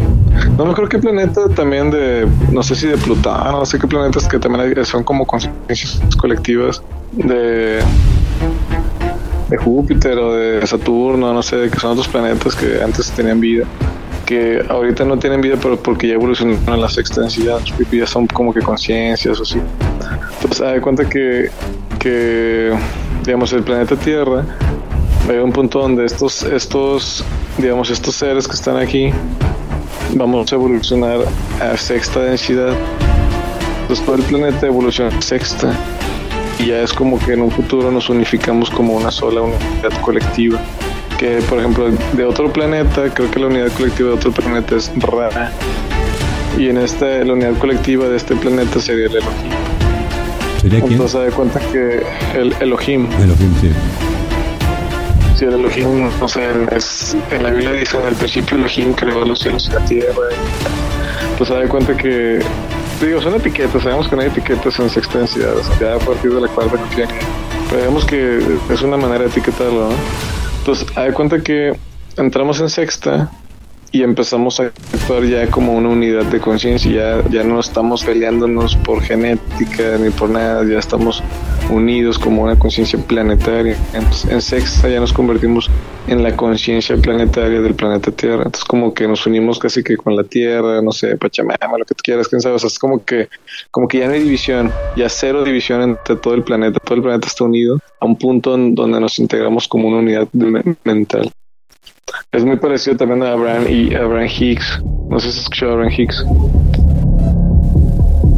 No 0.56 0.64
me 0.64 0.70
acuerdo 0.70 0.90
qué 0.90 0.98
planeta 1.00 1.48
también 1.48 1.90
de, 1.90 2.28
no 2.52 2.62
sé 2.62 2.76
si 2.76 2.86
de 2.86 2.96
Plutón, 2.96 3.50
no 3.50 3.66
sé 3.66 3.80
qué 3.80 3.88
planetas 3.88 4.28
que 4.28 4.38
también 4.38 4.84
son 4.84 5.02
como 5.02 5.26
conciencias 5.26 6.00
colectivas 6.16 6.80
de 7.10 7.80
de 9.50 9.56
Júpiter 9.56 10.16
o 10.18 10.34
de 10.34 10.66
Saturno, 10.66 11.32
no 11.32 11.42
sé, 11.42 11.68
que 11.70 11.78
son 11.78 11.92
otros 11.92 12.08
planetas 12.08 12.54
que 12.54 12.82
antes 12.82 13.10
tenían 13.10 13.40
vida 13.40 13.66
que 14.30 14.64
ahorita 14.68 15.04
no 15.04 15.18
tienen 15.18 15.40
vida, 15.40 15.56
pero 15.60 15.76
porque 15.76 16.06
ya 16.06 16.14
evolucionaron 16.14 16.80
la 16.80 16.88
sexta 16.88 17.22
densidad, 17.22 17.58
ya 17.90 18.06
son 18.06 18.28
como 18.28 18.54
que 18.54 18.60
conciencias 18.60 19.40
o 19.40 19.42
así. 19.42 19.58
Entonces, 20.36 20.60
hay 20.60 20.78
cuenta 20.78 21.04
que, 21.08 21.50
que, 21.98 22.72
digamos, 23.24 23.52
el 23.52 23.64
planeta 23.64 23.96
Tierra 23.96 24.44
hay 25.28 25.38
un 25.38 25.50
punto 25.50 25.80
donde 25.80 26.04
estos, 26.04 26.44
estos, 26.44 27.24
digamos, 27.58 27.90
estos 27.90 28.14
seres 28.14 28.46
que 28.46 28.54
están 28.54 28.76
aquí, 28.76 29.10
vamos 30.14 30.52
a 30.52 30.54
evolucionar 30.54 31.18
a 31.60 31.76
sexta 31.76 32.20
densidad. 32.20 32.74
Todo 34.06 34.14
el 34.14 34.22
planeta 34.22 34.66
evoluciona 34.66 35.20
sexta 35.20 35.76
y 36.60 36.66
ya 36.66 36.82
es 36.82 36.92
como 36.92 37.18
que 37.18 37.32
en 37.32 37.42
un 37.42 37.50
futuro 37.50 37.90
nos 37.90 38.08
unificamos 38.08 38.70
como 38.70 38.94
una 38.94 39.10
sola 39.10 39.42
unidad 39.42 40.00
colectiva 40.02 40.60
que, 41.18 41.40
por 41.48 41.58
ejemplo, 41.58 41.90
de 42.12 42.24
otro 42.24 42.50
planeta, 42.52 43.12
creo 43.12 43.30
que 43.30 43.38
la 43.40 43.46
unidad 43.48 43.68
colectiva 43.72 44.08
de 44.08 44.14
otro 44.14 44.32
planeta 44.32 44.76
es 44.76 44.90
rara. 44.96 45.52
Y 46.58 46.68
en 46.68 46.78
esta, 46.78 47.06
la 47.24 47.34
unidad 47.34 47.58
colectiva 47.58 48.08
de 48.08 48.16
este 48.16 48.34
planeta 48.36 48.80
sería 48.80 49.06
el 49.06 49.16
Elohim. 49.16 49.52
¿Sería 50.60 50.80
quién? 50.80 50.92
Entonces 50.92 51.12
se 51.12 51.18
da 51.18 51.30
cuenta 51.30 51.60
que 51.72 52.02
el 52.34 52.54
Elohim. 52.60 53.06
Elohim, 53.20 53.54
sí. 53.60 53.70
Sí, 55.36 55.44
el 55.44 55.54
Elohim, 55.54 56.10
no 56.18 56.28
sé, 56.28 56.40
es, 56.74 57.16
en 57.30 57.42
la 57.42 57.50
Biblia 57.50 57.72
dice 57.72 57.98
en 57.98 58.06
el 58.06 58.14
principio 58.14 58.56
Elohim 58.56 58.92
creó 58.94 59.24
los 59.24 59.40
cielos 59.40 59.68
y 59.68 59.72
la 59.72 59.84
tierra. 59.84 60.28
Pues 61.36 61.48
se 61.48 61.54
da 61.54 61.68
cuenta 61.68 61.96
que 61.96 62.40
digo, 63.06 63.20
son 63.20 63.34
etiquetas, 63.34 63.82
sabemos 63.82 64.08
que 64.08 64.16
no 64.16 64.22
hay 64.22 64.28
etiquetas 64.28 64.78
en 64.78 64.90
sexta 64.90 65.24
ya 65.80 65.94
a 65.94 65.98
partir 65.98 66.32
de 66.32 66.40
la 66.40 66.48
cuarta 66.48 66.76
confían 66.76 67.08
pero 67.70 68.04
que 68.04 68.38
es 68.68 68.82
una 68.82 68.96
manera 68.96 69.24
de 69.24 69.30
etiquetarlo, 69.30 69.90
¿no? 69.90 69.94
Entonces, 70.58 70.86
hay 70.96 71.12
cuenta 71.12 71.40
que 71.40 71.72
entramos 72.16 72.60
en 72.60 72.68
sexta 72.68 73.30
y 73.92 74.02
empezamos 74.02 74.60
a 74.60 74.64
actuar 74.64 75.24
ya 75.24 75.50
como 75.50 75.74
una 75.74 75.88
unidad 75.88 76.24
de 76.26 76.40
conciencia, 76.40 76.90
ya, 76.90 77.28
ya 77.28 77.42
no 77.42 77.58
estamos 77.58 78.04
peleándonos 78.04 78.76
por 78.76 79.02
genética 79.02 79.98
ni 79.98 80.10
por 80.10 80.30
nada, 80.30 80.64
ya 80.64 80.78
estamos 80.78 81.22
unidos 81.70 82.18
como 82.18 82.42
una 82.42 82.58
conciencia 82.58 82.98
planetaria. 82.98 83.76
Entonces, 83.92 84.30
en 84.30 84.40
sexta 84.40 84.88
ya 84.88 85.00
nos 85.00 85.12
convertimos 85.12 85.70
en 86.06 86.22
la 86.22 86.36
conciencia 86.36 86.96
planetaria 86.96 87.60
del 87.60 87.74
planeta 87.74 88.10
Tierra. 88.10 88.44
Entonces 88.44 88.64
como 88.64 88.94
que 88.94 89.06
nos 89.06 89.26
unimos 89.26 89.58
casi 89.58 89.82
que 89.82 89.96
con 89.96 90.16
la 90.16 90.24
Tierra, 90.24 90.80
no 90.82 90.92
sé, 90.92 91.16
Pachamama, 91.16 91.78
lo 91.78 91.84
que 91.84 91.94
tú 91.94 92.02
quieras, 92.02 92.28
quién 92.28 92.40
sabe. 92.40 92.56
O 92.56 92.58
sea, 92.58 92.68
es 92.68 92.78
como 92.78 93.04
que, 93.04 93.28
como 93.70 93.88
que 93.88 93.98
ya 93.98 94.06
no 94.06 94.14
hay 94.14 94.22
división, 94.22 94.72
ya 94.96 95.08
cero 95.08 95.44
división 95.44 95.82
entre 95.82 96.16
todo 96.16 96.34
el 96.34 96.42
planeta. 96.42 96.78
Todo 96.80 96.96
el 96.96 97.02
planeta 97.02 97.26
está 97.26 97.44
unido 97.44 97.78
a 98.00 98.06
un 98.06 98.16
punto 98.16 98.56
donde 98.56 99.00
nos 99.00 99.18
integramos 99.18 99.68
como 99.68 99.88
una 99.88 99.98
unidad 99.98 100.28
mental. 100.84 101.30
Es 102.32 102.44
muy 102.44 102.56
parecido 102.56 102.96
también 102.96 103.22
a 103.22 103.32
Abraham 103.32 103.66
y 103.68 103.94
Abraham 103.94 104.28
Higgs. 104.28 104.82
No 105.08 105.18
sé 105.18 105.32
si 105.32 105.38
has 105.38 105.44
escuchado 105.44 105.72
a 105.72 105.74
Abraham 105.74 105.92
Higgs. 105.96 106.24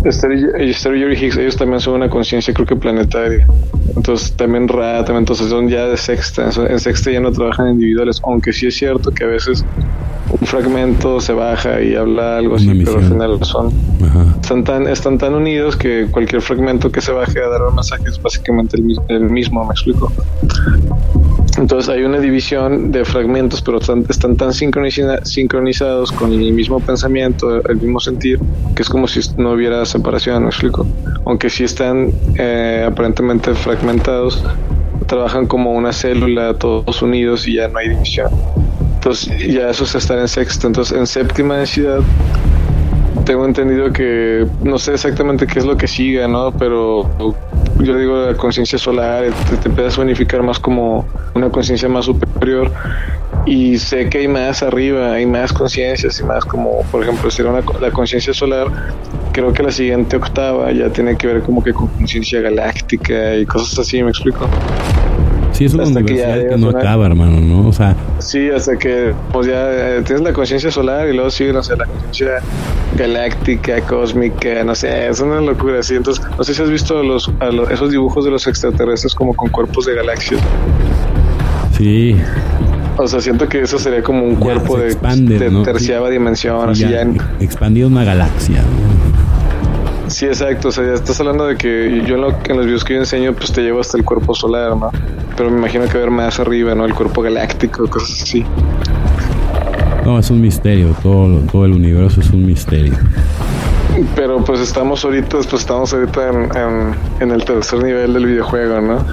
Esther 0.04 0.32
y 0.60 0.74
Jerry 0.74 1.16
Higgs, 1.16 1.36
ellos 1.36 1.56
también 1.56 1.80
son 1.80 1.94
una 1.94 2.10
conciencia, 2.10 2.52
creo 2.52 2.66
que 2.66 2.76
planetaria. 2.76 3.46
Entonces, 3.94 4.32
también 4.32 4.66
Ra, 4.66 5.04
también, 5.04 5.18
entonces 5.18 5.48
son 5.48 5.68
ya 5.68 5.86
de 5.86 5.96
sexta. 5.96 6.50
En 6.68 6.80
sexta 6.80 7.10
ya 7.10 7.20
no 7.20 7.30
trabajan 7.30 7.68
individuales, 7.68 8.20
aunque 8.24 8.52
sí 8.52 8.66
es 8.66 8.76
cierto 8.76 9.12
que 9.12 9.24
a 9.24 9.28
veces 9.28 9.64
un 10.30 10.46
fragmento 10.46 11.20
se 11.20 11.32
baja 11.32 11.80
y 11.80 11.94
habla 11.94 12.38
algo 12.38 12.56
así, 12.56 12.82
pero 12.84 12.98
al 12.98 13.04
final 13.04 13.44
son. 13.44 13.72
Están 14.40 14.64
tan, 14.64 14.88
están 14.88 15.18
tan 15.18 15.34
unidos 15.34 15.76
que 15.76 16.08
cualquier 16.10 16.42
fragmento 16.42 16.90
que 16.90 17.00
se 17.00 17.12
baje 17.12 17.40
a 17.40 17.48
dar 17.48 17.62
un 17.62 17.74
mensaje 17.74 18.04
es 18.08 18.20
básicamente 18.20 18.76
el, 18.78 18.96
el 19.08 19.30
mismo, 19.30 19.64
me 19.64 19.72
explico. 19.72 20.12
Entonces 21.58 21.90
hay 21.90 22.02
una 22.02 22.18
división 22.18 22.92
de 22.92 23.04
fragmentos, 23.04 23.60
pero 23.60 23.78
están, 23.78 24.06
están 24.08 24.36
tan 24.36 24.54
sincronizados 24.54 26.10
con 26.12 26.32
el 26.32 26.52
mismo 26.52 26.80
pensamiento, 26.80 27.62
el 27.68 27.76
mismo 27.76 28.00
sentir, 28.00 28.38
que 28.74 28.82
es 28.82 28.88
como 28.88 29.06
si 29.06 29.20
no 29.36 29.52
hubiera 29.52 29.84
separación, 29.84 30.44
¿me 30.44 30.48
explico? 30.48 30.86
Aunque 31.26 31.50
sí 31.50 31.64
están 31.64 32.10
eh, 32.38 32.86
aparentemente 32.88 33.54
fragmentados, 33.54 34.42
trabajan 35.06 35.46
como 35.46 35.72
una 35.72 35.92
célula, 35.92 36.54
todos 36.54 37.02
unidos 37.02 37.46
y 37.46 37.56
ya 37.56 37.68
no 37.68 37.78
hay 37.78 37.90
división. 37.90 38.30
Entonces 38.94 39.52
ya 39.52 39.68
eso 39.68 39.84
es 39.84 39.94
estar 39.94 40.18
en 40.18 40.28
sexta. 40.28 40.68
Entonces 40.68 40.96
en 40.96 41.06
séptima 41.06 41.56
densidad 41.56 42.00
tengo 43.24 43.46
entendido 43.46 43.92
que 43.92 44.46
no 44.62 44.78
sé 44.78 44.94
exactamente 44.94 45.46
qué 45.46 45.58
es 45.58 45.64
lo 45.64 45.76
que 45.76 45.86
siga, 45.88 46.28
¿no? 46.28 46.52
Pero 46.52 47.08
yo 47.80 47.96
digo 47.96 48.26
la 48.26 48.34
conciencia 48.34 48.78
solar, 48.78 49.24
te, 49.50 49.56
te, 49.56 49.68
empiezas 49.68 49.98
a 49.98 50.02
unificar 50.02 50.42
más 50.42 50.58
como 50.58 51.06
una 51.34 51.50
conciencia 51.50 51.88
más 51.88 52.04
superior 52.04 52.70
y 53.46 53.78
sé 53.78 54.08
que 54.08 54.18
hay 54.18 54.28
más 54.28 54.62
arriba, 54.62 55.12
hay 55.12 55.26
más 55.26 55.52
conciencias 55.52 56.20
y 56.20 56.24
más 56.24 56.44
como, 56.44 56.82
por 56.90 57.02
ejemplo, 57.02 57.30
si 57.30 57.42
era 57.42 57.52
la 57.80 57.90
conciencia 57.90 58.32
solar, 58.32 58.68
creo 59.32 59.52
que 59.52 59.62
la 59.62 59.72
siguiente 59.72 60.16
octava 60.16 60.70
ya 60.72 60.90
tiene 60.90 61.16
que 61.16 61.26
ver 61.26 61.42
como 61.42 61.62
que 61.62 61.72
con 61.72 61.88
conciencia 61.88 62.40
galáctica 62.40 63.36
y 63.36 63.46
cosas 63.46 63.78
así, 63.78 64.02
¿me 64.02 64.10
explico? 64.10 64.48
Sí, 65.52 65.66
es 65.66 65.74
una 65.74 65.84
universidad 65.84 66.48
que, 66.48 66.56
no 66.56 66.70
acaba, 66.70 67.06
hermano, 67.06 67.40
¿no? 67.40 67.68
O 67.68 67.72
sea... 67.72 67.94
Sí, 68.18 68.50
hasta 68.50 68.76
que, 68.76 69.14
pues 69.32 69.46
ya 69.46 69.70
eh, 69.70 70.02
tienes 70.02 70.22
la 70.22 70.32
conciencia 70.32 70.70
solar 70.70 71.08
y 71.08 71.12
luego 71.12 71.30
sigue, 71.30 71.52
no 71.52 71.62
sé, 71.62 71.76
la 71.76 71.86
conciencia 71.86 72.40
galáctica, 72.96 73.80
cósmica, 73.82 74.64
no 74.64 74.74
sé, 74.74 75.08
es 75.08 75.20
una 75.20 75.40
locura, 75.40 75.82
sí. 75.82 75.94
Entonces, 75.94 76.24
no 76.36 76.42
sé 76.44 76.54
si 76.54 76.62
has 76.62 76.70
visto 76.70 77.02
los, 77.02 77.30
esos 77.70 77.90
dibujos 77.90 78.24
de 78.24 78.30
los 78.30 78.46
extraterrestres 78.46 79.14
como 79.14 79.34
con 79.34 79.50
cuerpos 79.50 79.86
de 79.86 79.94
galaxias. 79.94 80.40
Sí. 81.76 82.16
O 82.96 83.08
sea, 83.08 83.20
siento 83.20 83.48
que 83.48 83.62
eso 83.62 83.78
sería 83.78 84.02
como 84.02 84.24
un 84.24 84.36
cuerpo 84.36 84.78
de, 84.78 84.94
terciava 85.64 86.10
dimensión, 86.10 86.70
así 86.70 86.82
ya, 86.82 87.06
expandido 87.40 87.88
una 87.88 88.04
galaxia. 88.04 88.62
Sí, 90.12 90.26
exacto. 90.26 90.68
O 90.68 90.72
sea, 90.72 90.92
estás 90.92 91.18
hablando 91.20 91.46
de 91.46 91.56
que 91.56 92.02
yo 92.06 92.16
en, 92.16 92.20
lo, 92.20 92.36
en 92.44 92.56
los 92.56 92.66
videos 92.66 92.84
que 92.84 92.94
yo 92.94 93.00
enseño, 93.00 93.32
pues 93.32 93.50
te 93.50 93.62
llevo 93.62 93.80
hasta 93.80 93.96
el 93.96 94.04
cuerpo 94.04 94.34
solar, 94.34 94.76
¿no? 94.76 94.90
Pero 95.36 95.50
me 95.50 95.56
imagino 95.58 95.88
que 95.88 95.96
ver 95.96 96.10
más 96.10 96.38
arriba, 96.38 96.74
¿no? 96.74 96.84
El 96.84 96.94
cuerpo 96.94 97.22
galáctico, 97.22 97.88
cosas 97.88 98.22
así. 98.22 98.44
No, 100.04 100.18
es 100.18 100.30
un 100.30 100.42
misterio. 100.42 100.94
Todo, 101.02 101.40
todo 101.50 101.64
el 101.64 101.72
universo 101.72 102.20
es 102.20 102.30
un 102.30 102.44
misterio. 102.44 102.92
Pero 104.14 104.42
pues 104.44 104.60
estamos 104.60 105.04
ahorita, 105.04 105.38
pues 105.48 105.52
estamos 105.54 105.92
ahorita 105.92 106.28
en, 106.28 106.94
en 107.20 107.30
el 107.30 107.44
tercer 107.44 107.82
nivel 107.82 108.14
del 108.14 108.26
videojuego, 108.26 108.80
¿no? 108.80 109.04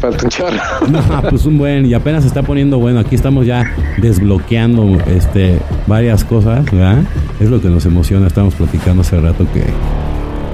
Falta 0.00 0.24
un 0.24 0.30
chorro. 0.30 0.56
No, 0.88 1.22
pues 1.30 1.46
un 1.46 1.56
buen, 1.56 1.86
y 1.86 1.94
apenas 1.94 2.22
se 2.22 2.28
está 2.28 2.42
poniendo 2.42 2.78
bueno. 2.78 3.00
Aquí 3.00 3.14
estamos 3.14 3.46
ya 3.46 3.74
desbloqueando 3.98 4.98
este 5.06 5.58
varias 5.86 6.24
cosas, 6.24 6.64
¿verdad? 6.70 7.02
Es 7.40 7.50
lo 7.50 7.60
que 7.60 7.68
nos 7.68 7.86
emociona. 7.86 8.26
Estamos 8.26 8.54
platicando 8.54 9.00
hace 9.00 9.18
rato 9.20 9.46
que, 9.52 9.64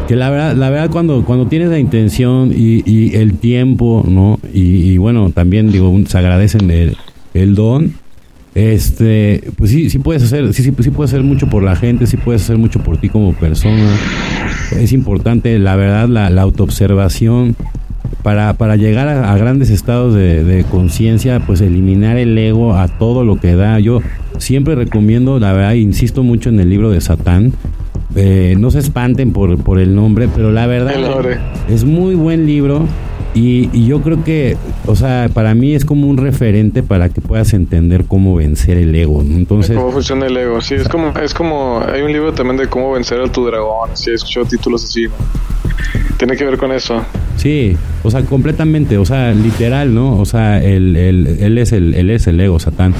que 0.06 0.16
la 0.16 0.30
verdad, 0.30 0.54
la 0.54 0.70
verdad 0.70 0.90
cuando, 0.90 1.24
cuando 1.24 1.46
tienes 1.46 1.68
la 1.68 1.78
intención 1.78 2.52
y, 2.54 2.82
y 2.88 3.16
el 3.16 3.38
tiempo, 3.38 4.04
¿no? 4.06 4.38
Y, 4.52 4.96
bueno, 4.98 5.30
también 5.30 5.72
digo, 5.72 5.92
se 6.06 6.18
agradecen 6.18 6.70
el, 6.70 6.96
el 7.34 7.54
don. 7.54 7.94
Este, 8.54 9.50
pues 9.56 9.70
sí, 9.70 9.90
sí 9.90 9.98
puedes 10.00 10.24
hacer, 10.24 10.52
sí, 10.52 10.62
sí, 10.62 10.72
sí 10.78 10.90
puedes 10.90 11.12
hacer 11.12 11.22
mucho 11.22 11.48
por 11.48 11.62
la 11.62 11.76
gente, 11.76 12.06
sí 12.06 12.16
puedes 12.16 12.42
hacer 12.42 12.58
mucho 12.58 12.80
por 12.82 12.98
ti 12.98 13.08
como 13.08 13.32
persona. 13.32 13.96
Es 14.72 14.92
importante, 14.92 15.58
la 15.58 15.76
verdad, 15.76 16.08
la, 16.08 16.30
la 16.30 16.42
autoobservación 16.42 17.56
para, 18.22 18.54
para 18.54 18.76
llegar 18.76 19.08
a, 19.08 19.36
grandes 19.36 19.70
estados 19.70 20.14
de, 20.14 20.64
conciencia, 20.70 21.40
pues 21.40 21.60
eliminar 21.60 22.16
el 22.16 22.36
ego 22.36 22.76
a 22.76 22.88
todo 22.88 23.24
lo 23.24 23.36
que 23.40 23.54
da. 23.54 23.78
Yo 23.80 24.00
siempre 24.38 24.74
recomiendo, 24.74 25.38
la 25.38 25.52
verdad, 25.52 25.72
insisto 25.72 26.22
mucho 26.22 26.48
en 26.48 26.60
el 26.60 26.68
libro 26.68 26.90
de 26.90 27.00
Satán. 27.00 27.52
Eh, 28.16 28.56
no 28.58 28.70
se 28.70 28.80
espanten 28.80 29.32
por, 29.32 29.56
por 29.62 29.78
el 29.78 29.94
nombre, 29.94 30.28
pero 30.34 30.50
la 30.50 30.66
verdad 30.66 30.94
es 31.68 31.84
muy 31.84 32.16
buen 32.16 32.46
libro 32.46 32.86
y, 33.32 33.86
yo 33.86 34.00
creo 34.02 34.24
que, 34.24 34.56
o 34.86 34.96
sea, 34.96 35.28
para 35.32 35.54
mí 35.54 35.74
es 35.74 35.84
como 35.84 36.08
un 36.08 36.16
referente 36.16 36.82
para 36.82 37.08
que 37.10 37.20
puedas 37.20 37.52
entender 37.52 38.06
cómo 38.06 38.34
vencer 38.34 38.76
el 38.76 38.94
ego. 38.94 39.22
Entonces, 39.22 39.76
cómo 39.76 39.92
funciona 39.92 40.26
el 40.26 40.36
ego. 40.36 40.60
Sí, 40.60 40.74
es 40.74 40.88
como, 40.88 41.12
es 41.18 41.32
como, 41.32 41.80
hay 41.80 42.02
un 42.02 42.12
libro 42.12 42.32
también 42.32 42.56
de 42.56 42.66
cómo 42.66 42.92
vencer 42.92 43.20
a 43.20 43.30
tu 43.30 43.46
dragón. 43.46 43.90
Sí, 43.94 44.10
he 44.10 44.14
escuchado 44.14 44.46
títulos 44.46 44.84
así. 44.84 45.06
Tiene 46.16 46.36
que 46.36 46.44
ver 46.44 46.58
con 46.58 46.72
eso. 46.72 47.02
Sí, 47.36 47.76
o 48.02 48.10
sea, 48.10 48.22
completamente, 48.22 48.98
o 48.98 49.04
sea, 49.04 49.32
literal, 49.32 49.94
¿no? 49.94 50.18
O 50.18 50.24
sea, 50.24 50.62
él, 50.62 50.96
él, 50.96 51.58
es, 51.58 51.72
el, 51.72 51.94
él 51.94 52.10
es 52.10 52.26
el 52.26 52.40
ego, 52.40 52.58
Satán. 52.58 52.94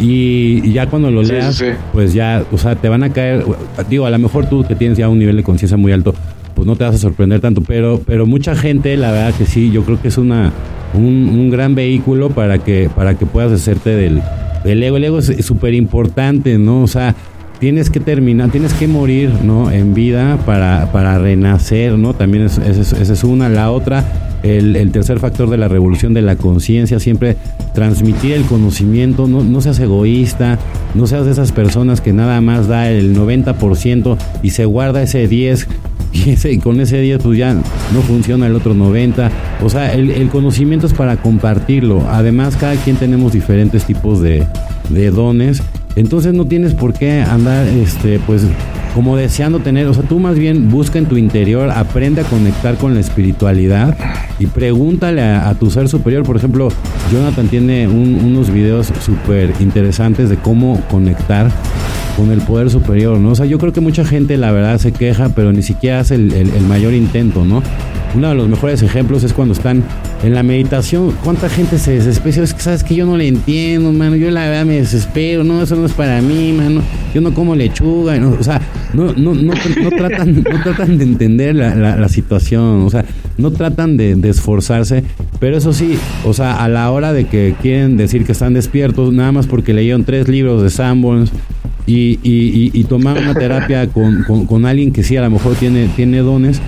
Y, 0.00 0.72
ya 0.72 0.88
cuando 0.88 1.10
lo 1.10 1.22
leas, 1.22 1.62
pues 1.92 2.14
ya, 2.14 2.44
o 2.50 2.58
sea, 2.58 2.76
te 2.76 2.88
van 2.88 3.02
a 3.02 3.12
caer, 3.12 3.44
digo, 3.88 4.06
a 4.06 4.10
lo 4.10 4.18
mejor 4.18 4.48
tú 4.48 4.64
que 4.64 4.74
tienes 4.74 4.98
ya 4.98 5.08
un 5.08 5.18
nivel 5.18 5.36
de 5.36 5.42
conciencia 5.42 5.76
muy 5.76 5.92
alto, 5.92 6.14
pues 6.54 6.66
no 6.66 6.76
te 6.76 6.84
vas 6.84 6.94
a 6.94 6.98
sorprender 6.98 7.40
tanto, 7.40 7.60
pero, 7.60 8.00
pero 8.06 8.26
mucha 8.26 8.54
gente, 8.54 8.96
la 8.96 9.12
verdad 9.12 9.34
que 9.34 9.46
sí, 9.46 9.70
yo 9.70 9.82
creo 9.84 10.00
que 10.00 10.08
es 10.08 10.18
una, 10.18 10.52
un, 10.94 11.50
gran 11.50 11.74
vehículo 11.74 12.30
para 12.30 12.58
que, 12.58 12.90
para 12.94 13.18
que 13.18 13.26
puedas 13.26 13.52
hacerte 13.52 13.90
del, 13.90 14.22
del 14.64 14.82
ego. 14.82 14.96
El 14.96 15.04
ego 15.04 15.18
es 15.18 15.44
súper 15.44 15.74
importante, 15.74 16.58
¿no? 16.58 16.82
O 16.82 16.86
sea, 16.86 17.14
tienes 17.60 17.90
que 17.90 18.00
terminar, 18.00 18.50
tienes 18.50 18.72
que 18.74 18.88
morir, 18.88 19.30
¿no? 19.44 19.70
En 19.70 19.94
vida 19.94 20.38
para, 20.46 20.90
para 20.92 21.18
renacer, 21.18 21.92
¿no? 21.92 22.14
También 22.14 22.44
esa 22.44 22.62
es, 22.66 23.24
una. 23.24 23.48
La 23.48 23.70
otra, 23.70 24.04
el, 24.42 24.90
tercer 24.92 25.18
factor 25.18 25.50
de 25.50 25.56
la 25.56 25.68
revolución 25.68 26.14
de 26.14 26.22
la 26.22 26.36
conciencia, 26.36 27.00
siempre 27.00 27.36
transmitir 27.74 28.32
el 28.32 28.44
conocimiento, 28.44 29.28
no, 29.28 29.60
seas 29.60 29.78
egoísta, 29.78 30.58
no 30.94 31.06
seas 31.06 31.26
de 31.26 31.32
esas 31.32 31.52
personas 31.52 32.00
que 32.00 32.12
nada 32.12 32.40
más 32.40 32.68
da 32.68 32.90
el 32.90 33.16
90% 33.16 34.16
y 34.42 34.50
se 34.50 34.64
guarda 34.64 35.02
ese 35.02 35.28
10 35.28 35.68
y, 36.44 36.58
con 36.58 36.80
ese 36.80 37.00
10 37.00 37.22
pues 37.22 37.38
ya 37.38 37.54
no 37.54 38.02
funciona 38.06 38.46
el 38.46 38.54
otro 38.54 38.74
90. 38.74 39.30
O 39.62 39.68
sea, 39.68 39.92
el, 39.94 40.10
el, 40.10 40.28
conocimiento 40.28 40.86
es 40.86 40.94
para 40.94 41.16
compartirlo. 41.16 42.08
Además, 42.08 42.56
cada 42.56 42.74
quien 42.76 42.96
tenemos 42.96 43.32
diferentes 43.32 43.84
tipos 43.84 44.20
de, 44.20 44.46
de 44.88 45.10
dones 45.10 45.62
entonces 45.96 46.32
no 46.32 46.46
tienes 46.46 46.74
por 46.74 46.92
qué 46.92 47.20
andar, 47.20 47.66
este, 47.66 48.20
pues, 48.20 48.42
como 48.94 49.16
deseando 49.16 49.60
tener, 49.60 49.86
o 49.86 49.94
sea, 49.94 50.02
tú 50.02 50.18
más 50.18 50.38
bien 50.38 50.70
busca 50.70 50.98
en 50.98 51.06
tu 51.06 51.16
interior, 51.16 51.70
aprende 51.70 52.22
a 52.22 52.24
conectar 52.24 52.76
con 52.76 52.94
la 52.94 53.00
espiritualidad 53.00 53.96
y 54.38 54.46
pregúntale 54.46 55.22
a, 55.22 55.54
tu 55.54 55.70
ser 55.70 55.88
superior. 55.88 56.24
Por 56.24 56.36
ejemplo, 56.36 56.68
Jonathan 57.12 57.48
tiene 57.48 57.86
unos 57.86 58.50
videos 58.50 58.92
súper 59.00 59.52
interesantes 59.60 60.28
de 60.28 60.36
cómo 60.36 60.80
conectar 60.90 61.50
con 62.16 62.30
el 62.30 62.40
poder 62.40 62.70
superior, 62.70 63.18
¿no? 63.18 63.30
O 63.30 63.34
sea, 63.34 63.46
yo 63.46 63.58
creo 63.58 63.72
que 63.72 63.80
mucha 63.80 64.04
gente, 64.04 64.36
la 64.36 64.50
verdad, 64.50 64.78
se 64.78 64.92
queja, 64.92 65.28
pero 65.30 65.52
ni 65.52 65.62
siquiera 65.62 66.00
hace 66.00 66.16
el, 66.16 66.64
mayor 66.68 66.94
intento, 66.94 67.44
¿no? 67.44 67.62
Uno 68.14 68.28
de 68.28 68.34
los 68.34 68.48
mejores 68.48 68.82
ejemplos 68.82 69.22
es 69.22 69.32
cuando 69.32 69.54
están 69.54 69.84
en 70.24 70.34
la 70.34 70.42
meditación. 70.42 71.14
¿Cuánta 71.22 71.48
gente 71.48 71.78
se 71.78 71.92
desespera? 71.92 72.42
Es 72.42 72.54
que 72.54 72.60
sabes 72.60 72.82
que 72.82 72.94
yo 72.96 73.06
no 73.06 73.16
le 73.16 73.28
entiendo, 73.28 73.92
mano. 73.92 74.16
Yo 74.16 74.30
la 74.32 74.46
verdad 74.46 74.64
me 74.64 74.80
desespero. 74.80 75.44
No, 75.44 75.62
eso 75.62 75.76
no 75.76 75.86
es 75.86 75.92
para 75.92 76.20
mí, 76.20 76.52
mano. 76.52 76.82
Yo 77.14 77.20
no 77.20 77.32
como 77.32 77.54
lechuga. 77.54 78.18
o 78.26 78.42
sea, 78.42 78.60
no, 78.92 79.12
no, 79.12 79.34
no, 79.34 79.52
no, 79.82 79.90
tratan, 79.90 80.42
no 80.42 80.62
tratan 80.62 80.98
de 80.98 81.04
entender 81.04 81.54
la, 81.54 81.74
la, 81.74 82.08
situación. 82.08 82.82
O 82.82 82.90
sea, 82.90 83.04
no 83.38 83.50
tratan 83.50 83.96
de, 83.96 84.16
esforzarse. 84.28 85.04
Pero 85.38 85.56
eso 85.56 85.72
sí, 85.72 85.98
o 86.24 86.34
sea, 86.34 86.62
a 86.62 86.68
la 86.68 86.90
hora 86.90 87.12
de 87.12 87.26
que 87.26 87.54
quieren 87.60 87.96
decir 87.96 88.24
que 88.24 88.32
están 88.32 88.54
despiertos, 88.54 89.12
nada 89.12 89.32
más 89.32 89.46
porque 89.46 89.72
leyeron 89.72 90.04
tres 90.04 90.28
libros 90.28 90.62
de 90.62 90.70
Sanborns 90.70 91.30
y, 91.86 92.18
y, 92.22 92.70
y, 92.72 92.84
tomar 92.84 93.18
una 93.18 93.34
terapia 93.34 93.88
con, 93.88 94.22
con, 94.24 94.46
con 94.46 94.66
alguien 94.66 94.92
que 94.92 95.02
sí 95.02 95.16
a 95.16 95.22
lo 95.22 95.30
mejor 95.30 95.54
tiene, 95.56 95.88
tiene 95.96 96.18
dones 96.18 96.60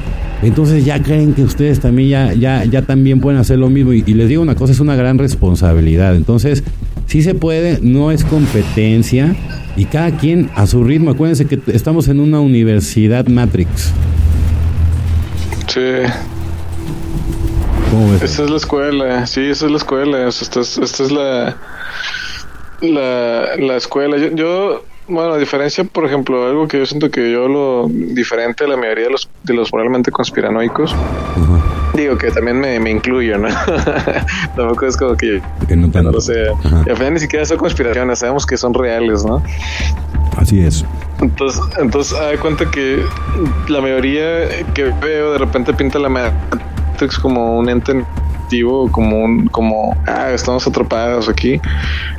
entonces 0.43 0.85
ya 0.85 1.01
creen 1.01 1.35
que 1.35 1.45
ustedes 1.45 1.79
también 1.79 2.09
ya, 2.09 2.35
ya, 2.35 2.65
ya 2.65 2.83
también 2.83 3.21
pueden 3.21 3.39
hacer 3.39 3.59
lo 3.59 3.71
mismo. 3.71 3.93
Y, 3.93 4.03
les 4.03 4.29
digo 4.29 4.43
una 4.43 4.57
cosa, 4.57 4.73
es 4.73 4.81
una 4.81 4.97
gran 4.97 5.19
responsabilidad. 5.19 6.17
Entonces, 6.17 6.65
sí 7.13 7.21
se 7.21 7.35
puede, 7.35 7.79
no 7.83 8.11
es 8.11 8.25
competencia. 8.25 9.37
Y 9.77 9.85
cada 9.85 10.17
quien 10.17 10.51
a 10.55 10.67
su 10.67 10.83
ritmo. 10.83 11.11
Acuérdense 11.11 11.47
que 11.47 11.61
estamos 11.67 12.09
en 12.09 12.21
una 12.21 12.41
universidad 12.41 13.27
Matrix. 13.27 13.93
Sí. 15.67 15.81
¿Cómo 17.91 18.13
ves? 18.13 18.23
Esta 18.23 18.45
es 18.45 18.51
la 18.51 18.57
escuela, 18.57 19.27
sí, 19.27 19.43
esta 19.43 19.67
es 19.67 19.71
la 19.73 19.77
escuela. 19.77 20.27
Esta 20.27 20.61
es, 20.61 20.79
esta 20.79 21.05
es 21.05 21.13
la, 21.13 21.57
la, 22.81 23.57
la 23.59 23.77
escuela. 23.77 24.17
yo 24.35 24.83
bueno, 25.07 25.35
a 25.35 25.39
diferencia, 25.39 25.85
por 25.85 26.07
ejemplo, 26.07 26.47
algo 26.47 26.67
que 26.67 26.79
yo 26.79 26.87
siento 26.87 27.11
que 27.11 27.31
yo 27.31 27.47
lo 27.47 27.89
diferente 27.91 28.65
a 28.65 28.69
la 28.69 28.79
mayoría 28.79 29.05
de 29.05 29.11
los, 29.11 29.29
de 29.43 29.53
los 29.53 29.71
probablemente 29.71 30.11
conspiranoicos, 30.11 30.95
digo 31.95 32.17
que 32.17 32.31
también 32.31 32.61
me, 32.61 32.79
me 32.81 32.91
incluyo, 32.91 33.39
¿no? 33.39 33.49
Tampoco 34.57 34.87
es 34.87 34.97
como 34.97 35.17
que, 35.17 35.43
que 35.69 35.77
no, 35.77 35.89
no, 35.89 36.11
lo. 36.11 36.19
Y 36.19 36.91
al 36.91 36.97
final 36.97 37.15
ni 37.15 37.21
siquiera 37.21 37.45
son 37.45 37.59
conspiraciones, 37.59 38.19
sabemos 38.19 38.47
que 38.47 38.57
son 38.57 38.75
reales, 38.75 39.25
¿no? 39.25 39.43
Así 40.37 40.61
es. 40.61 40.85
Entonces, 41.21 41.63
entonces, 41.79 42.19
hay 42.19 42.37
cuenta 42.39 42.71
que 42.71 43.05
la 43.69 43.81
mayoría 43.81 44.49
que 44.75 44.93
veo 45.01 45.33
de 45.33 45.39
repente 45.39 45.73
pinta 45.73 45.99
la 45.99 46.09
Matrix 46.09 47.19
como 47.19 47.59
un 47.59 47.69
ente 47.69 48.05
como 48.61 49.25
un, 49.25 49.47
como, 49.49 49.97
ah, 50.07 50.31
estamos 50.33 50.67
atrapados 50.67 51.29
aquí. 51.29 51.61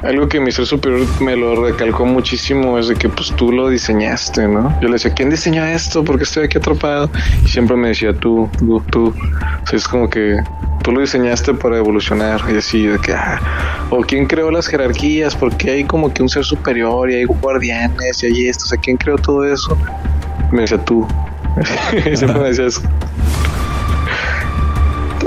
Algo 0.01 0.27
que 0.27 0.39
mi 0.39 0.51
ser 0.51 0.65
superior 0.65 1.05
me 1.21 1.35
lo 1.35 1.63
recalcó 1.63 2.05
muchísimo 2.05 2.77
es 2.77 2.87
de 2.87 2.95
que 2.95 3.09
pues 3.09 3.31
tú 3.35 3.51
lo 3.51 3.69
diseñaste, 3.69 4.47
¿no? 4.47 4.73
Yo 4.81 4.87
le 4.87 4.93
decía, 4.93 5.13
¿quién 5.13 5.29
diseñó 5.29 5.63
esto? 5.65 6.03
porque 6.03 6.23
estoy 6.23 6.45
aquí 6.45 6.57
atrapado? 6.57 7.09
Y 7.45 7.47
siempre 7.47 7.75
me 7.75 7.89
decía, 7.89 8.13
tú, 8.13 8.49
tú, 8.59 8.81
tú. 8.91 9.13
Es 9.71 9.87
como 9.87 10.09
que 10.09 10.37
tú 10.83 10.91
lo 10.91 11.01
diseñaste 11.01 11.53
para 11.53 11.77
evolucionar 11.77 12.41
y 12.51 12.57
así 12.57 12.85
de 12.85 12.99
que, 12.99 13.13
ah, 13.13 13.39
o 13.89 14.01
quién 14.01 14.25
creó 14.27 14.51
las 14.51 14.67
jerarquías, 14.67 15.35
porque 15.35 15.71
hay 15.71 15.83
como 15.83 16.13
que 16.13 16.21
un 16.21 16.29
ser 16.29 16.43
superior 16.43 17.09
y 17.09 17.15
hay 17.15 17.23
guardianes 17.23 18.23
y 18.23 18.27
hay 18.27 18.47
esto, 18.47 18.65
o 18.65 18.67
sea, 18.67 18.77
¿quién 18.79 18.97
creó 18.97 19.17
todo 19.17 19.45
eso? 19.45 19.77
Me 20.51 20.61
decía 20.61 20.77
tú. 20.77 21.07
siempre 22.15 22.39
me 22.39 22.47
decía 22.49 22.67
eso. 22.67 22.81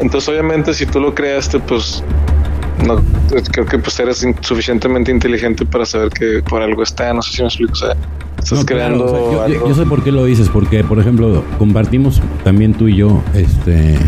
Entonces, 0.01 0.29
obviamente, 0.29 0.75
si 0.75 0.87
tú 0.87 1.01
lo 1.01 1.15
creaste, 1.15 1.59
pues 1.61 2.03
no 2.85 3.01
creo 3.53 3.67
que 3.67 3.79
pues 3.79 3.99
eres 4.01 4.27
suficientemente 4.41 5.11
inteligente 5.11 5.65
para 5.65 5.87
saber 5.87 6.11
que 6.11 6.43
por 6.43 6.63
algo 6.63 6.83
está, 6.83 7.13
no 7.13 7.23
sé 7.23 7.33
si 7.33 7.43
me 7.43 7.49
explico, 7.49 7.73
o 7.73 7.77
sea, 7.77 7.97
estás 8.39 8.65
creando 8.65 9.47
yo, 9.49 9.75
sé 9.75 9.87
por 9.87 10.05
qué 10.05 10.13
lo 10.13 10.25
dices, 10.27 10.49
porque 10.51 10.85
por 10.85 10.99
ejemplo, 10.99 11.43
compartimos 11.59 12.21
también 12.45 12.75
tú 12.75 12.89
y 12.89 12.97
yo 12.97 13.23
este 13.35 13.99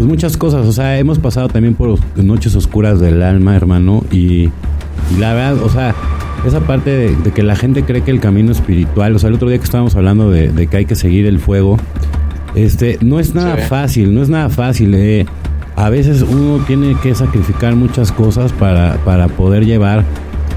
pues 0.00 0.08
muchas 0.08 0.38
cosas, 0.38 0.66
o 0.66 0.72
sea, 0.72 0.98
hemos 0.98 1.18
pasado 1.18 1.48
también 1.48 1.74
por 1.74 1.98
noches 2.16 2.56
oscuras 2.56 3.00
del 3.00 3.22
alma, 3.22 3.54
hermano, 3.54 4.02
y, 4.10 4.48
la 5.18 5.34
verdad, 5.34 5.62
o 5.62 5.68
sea, 5.68 5.94
esa 6.46 6.60
parte 6.60 6.88
de, 6.88 7.32
que 7.32 7.42
la 7.42 7.54
gente 7.54 7.82
cree 7.82 8.02
que 8.02 8.10
el 8.10 8.18
camino 8.18 8.50
espiritual, 8.50 9.14
o 9.14 9.18
sea, 9.18 9.28
el 9.28 9.34
otro 9.34 9.50
día 9.50 9.58
que 9.58 9.64
estábamos 9.64 9.96
hablando 9.96 10.30
de, 10.30 10.66
que 10.68 10.76
hay 10.78 10.86
que 10.86 10.94
seguir 10.94 11.26
el 11.26 11.38
fuego, 11.38 11.76
este, 12.54 12.98
no 13.00 13.20
es 13.20 13.34
nada 13.34 13.56
fácil, 13.56 14.14
no 14.14 14.22
es 14.22 14.28
nada 14.28 14.48
fácil, 14.48 14.94
eh. 14.94 15.26
A 15.76 15.88
veces 15.88 16.22
uno 16.22 16.62
tiene 16.66 16.94
que 17.02 17.14
sacrificar 17.14 17.74
muchas 17.74 18.12
cosas 18.12 18.52
para, 18.52 18.96
para 19.04 19.28
poder 19.28 19.64
llevar 19.64 20.04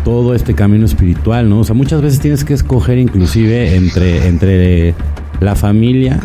todo 0.04 0.36
este 0.36 0.54
camino 0.54 0.86
espiritual, 0.86 1.50
¿no? 1.50 1.60
O 1.60 1.64
sea, 1.64 1.76
muchas 1.76 2.02
veces 2.02 2.20
tienes 2.20 2.44
que 2.44 2.54
escoger 2.54 2.98
inclusive 2.98 3.76
entre, 3.76 4.28
entre 4.28 4.96
la 5.40 5.56
familia 5.56 6.20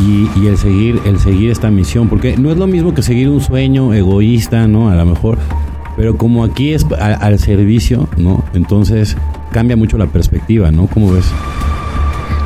y, 0.00 0.46
el 0.46 0.58
seguir 0.58 1.00
el 1.04 1.18
seguir 1.18 1.50
esta 1.50 1.70
misión 1.70 2.08
porque 2.08 2.36
no 2.36 2.50
es 2.50 2.58
lo 2.58 2.66
mismo 2.66 2.94
que 2.94 3.02
seguir 3.02 3.28
un 3.28 3.40
sueño 3.40 3.94
egoísta 3.94 4.66
no 4.66 4.88
a 4.90 4.94
lo 4.96 5.06
mejor 5.06 5.38
pero 5.96 6.16
como 6.16 6.44
aquí 6.44 6.72
es 6.72 6.84
al 6.98 7.38
servicio 7.38 8.08
no 8.16 8.44
entonces 8.54 9.16
cambia 9.52 9.76
mucho 9.76 9.96
la 9.96 10.06
perspectiva 10.06 10.72
no 10.72 10.88
cómo 10.88 11.12
ves 11.12 11.26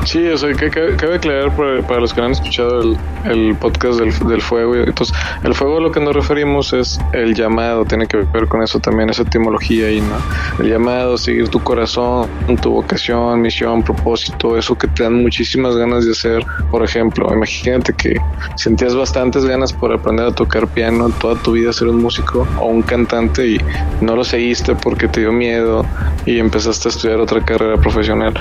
Sí, 0.09 0.27
o 0.27 0.38
sea, 0.38 0.55
que 0.55 0.71
cabe, 0.71 1.16
aclarar 1.16 1.55
para, 1.55 2.01
los 2.01 2.14
que 2.14 2.23
no 2.23 2.29
han 2.29 2.33
escuchado 2.33 2.97
el, 3.27 3.55
podcast 3.57 4.01
del, 4.01 4.40
fuego. 4.40 4.75
Entonces, 4.75 5.14
el 5.44 5.53
fuego 5.53 5.77
a 5.77 5.81
lo 5.83 5.92
que 5.92 6.01
nos 6.01 6.14
referimos 6.14 6.73
es 6.73 6.99
el 7.12 7.35
llamado, 7.35 7.85
tiene 7.85 8.07
que 8.07 8.16
ver 8.16 8.49
con 8.49 8.62
eso 8.62 8.81
también, 8.81 9.11
esa 9.11 9.21
etimología 9.21 9.88
ahí, 9.88 10.01
¿no? 10.01 10.64
El 10.64 10.71
llamado, 10.71 11.18
seguir 11.18 11.51
tu 11.51 11.62
corazón, 11.62 12.27
tu 12.62 12.71
vocación, 12.71 13.42
misión, 13.42 13.83
propósito, 13.83 14.57
eso 14.57 14.79
que 14.79 14.88
te 14.88 15.03
dan 15.03 15.21
muchísimas 15.21 15.77
ganas 15.77 16.07
de 16.07 16.12
hacer. 16.12 16.42
Por 16.71 16.83
ejemplo, 16.83 17.29
imagínate 17.31 17.92
que 17.92 18.16
sentías 18.57 18.97
bastantes 18.97 19.44
ganas 19.44 19.75
por 19.75 19.92
aprender 19.92 20.25
a 20.25 20.33
tocar 20.33 20.68
piano 20.68 21.11
toda 21.21 21.35
tu 21.42 21.53
vida, 21.53 21.71
ser 21.71 21.88
un 21.88 22.01
músico 22.01 22.49
o 22.59 22.64
un 22.64 22.81
cantante 22.81 23.47
y 23.47 23.61
no 24.01 24.16
lo 24.16 24.25
seguiste 24.25 24.75
porque 24.75 25.07
te 25.07 25.21
dio 25.21 25.33
miedo 25.33 25.85
y 26.25 26.38
empezaste 26.38 26.88
a 26.88 26.92
estudiar 26.92 27.21
otra 27.21 27.44
carrera 27.44 27.77
profesional. 27.77 28.33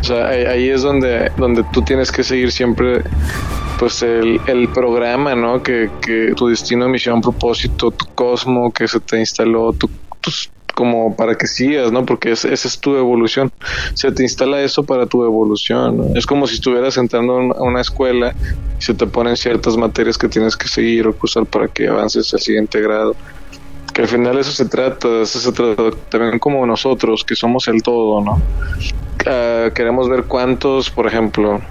O 0.00 0.04
sea, 0.04 0.28
ahí 0.28 0.68
es 0.68 0.82
donde 0.82 1.15
donde, 1.36 1.64
tú 1.72 1.82
tienes 1.82 2.10
que 2.12 2.22
seguir 2.22 2.52
siempre 2.52 3.02
pues 3.78 4.02
el, 4.02 4.40
el 4.46 4.68
programa, 4.68 5.34
¿no? 5.34 5.62
Que, 5.62 5.90
que, 6.00 6.32
tu 6.34 6.48
destino, 6.48 6.88
misión, 6.88 7.20
propósito, 7.20 7.90
tu 7.90 8.06
cosmo 8.14 8.72
que 8.72 8.88
se 8.88 9.00
te 9.00 9.18
instaló, 9.18 9.72
tu, 9.72 9.90
como 10.76 11.16
para 11.16 11.36
que 11.36 11.46
sigas, 11.46 11.90
¿no? 11.90 12.04
Porque 12.04 12.32
esa 12.32 12.52
es 12.52 12.78
tu 12.78 12.96
evolución. 12.96 13.50
Se 13.94 14.12
te 14.12 14.22
instala 14.22 14.60
eso 14.60 14.84
para 14.84 15.06
tu 15.06 15.24
evolución. 15.24 16.12
Es 16.14 16.26
como 16.26 16.46
si 16.46 16.56
estuvieras 16.56 16.98
entrando 16.98 17.32
a 17.54 17.62
una 17.62 17.80
escuela 17.80 18.34
y 18.78 18.82
se 18.82 18.92
te 18.92 19.06
ponen 19.06 19.38
ciertas 19.38 19.76
materias 19.76 20.18
que 20.18 20.28
tienes 20.28 20.54
que 20.54 20.68
seguir 20.68 21.06
o 21.06 21.16
cursar 21.16 21.46
para 21.46 21.68
que 21.68 21.88
avances 21.88 22.32
al 22.34 22.40
siguiente 22.40 22.80
grado. 22.82 23.16
Que 23.96 24.02
al 24.02 24.08
final 24.08 24.36
eso 24.36 24.52
se 24.52 24.66
trata, 24.66 25.22
eso 25.22 25.40
se 25.40 25.52
trata 25.52 25.90
también 26.10 26.38
como 26.38 26.66
nosotros, 26.66 27.24
que 27.24 27.34
somos 27.34 27.66
el 27.66 27.82
todo, 27.82 28.20
¿no? 28.20 28.42
Ah, 29.26 29.70
queremos 29.74 30.10
ver 30.10 30.24
cuántos, 30.24 30.90
por 30.90 31.06
ejemplo, 31.06 31.62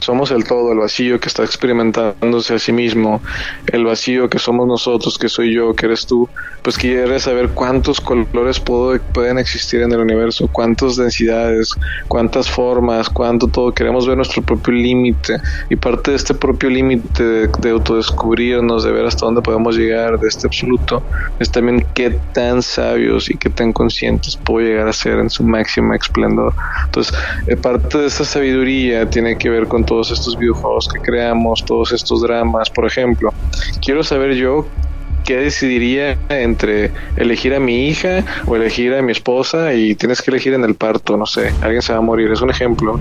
somos 0.00 0.30
el 0.30 0.44
todo, 0.44 0.72
el 0.72 0.78
vacío 0.78 1.20
que 1.20 1.28
está 1.28 1.44
experimentándose 1.44 2.54
a 2.54 2.58
sí 2.58 2.72
mismo, 2.72 3.20
el 3.66 3.84
vacío 3.84 4.30
que 4.30 4.38
somos 4.38 4.66
nosotros, 4.66 5.18
que 5.18 5.28
soy 5.28 5.52
yo, 5.54 5.74
que 5.74 5.84
eres 5.84 6.06
tú, 6.06 6.30
pues 6.66 6.78
quieres 6.78 7.22
saber 7.22 7.50
cuántos 7.50 8.00
colores 8.00 8.58
pueden 8.58 9.38
existir 9.38 9.82
en 9.82 9.92
el 9.92 10.00
universo, 10.00 10.48
cuántas 10.50 10.96
densidades, 10.96 11.72
cuántas 12.08 12.50
formas, 12.50 13.08
cuánto 13.08 13.46
todo. 13.46 13.70
Queremos 13.72 14.04
ver 14.04 14.16
nuestro 14.16 14.42
propio 14.42 14.74
límite 14.74 15.36
y 15.70 15.76
parte 15.76 16.10
de 16.10 16.16
este 16.16 16.34
propio 16.34 16.68
límite 16.68 17.22
de, 17.22 17.48
de, 17.60 17.70
autodescubrirnos, 17.70 18.82
de 18.82 18.90
ver 18.90 19.06
hasta 19.06 19.26
dónde 19.26 19.42
podemos 19.42 19.76
llegar, 19.76 20.18
de 20.18 20.26
este 20.26 20.48
absoluto, 20.48 21.04
es 21.38 21.52
también 21.52 21.86
qué 21.94 22.18
tan 22.32 22.60
sabios 22.62 23.30
y 23.30 23.36
qué 23.36 23.48
tan 23.48 23.72
conscientes 23.72 24.36
puedo 24.36 24.66
llegar 24.66 24.88
a 24.88 24.92
ser 24.92 25.20
en 25.20 25.30
su 25.30 25.44
máxima 25.44 25.94
esplendor. 25.94 26.52
Entonces, 26.86 27.16
eh, 27.46 27.54
parte 27.54 27.96
de 27.96 28.06
esta 28.08 28.24
sabiduría 28.24 29.08
tiene 29.08 29.38
que 29.38 29.50
ver 29.50 29.68
con 29.68 29.84
todos 29.84 30.10
estos 30.10 30.36
videojuegos 30.36 30.88
que 30.88 30.98
creamos, 30.98 31.64
todos 31.64 31.92
estos 31.92 32.22
dramas, 32.22 32.68
por 32.70 32.86
ejemplo. 32.86 33.32
Quiero 33.80 34.02
saber 34.02 34.34
yo 34.34 34.66
qué 35.26 35.36
decidiría 35.36 36.16
entre 36.28 36.92
elegir 37.16 37.52
a 37.54 37.60
mi 37.60 37.88
hija 37.88 38.24
o 38.46 38.56
elegir 38.56 38.94
a 38.94 39.02
mi 39.02 39.12
esposa 39.12 39.74
y 39.74 39.94
tienes 39.96 40.22
que 40.22 40.30
elegir 40.30 40.54
en 40.54 40.64
el 40.64 40.74
parto, 40.74 41.16
no 41.16 41.26
sé, 41.26 41.52
alguien 41.60 41.82
se 41.82 41.92
va 41.92 41.98
a 41.98 42.02
morir, 42.02 42.30
es 42.30 42.40
un 42.40 42.50
ejemplo. 42.50 42.98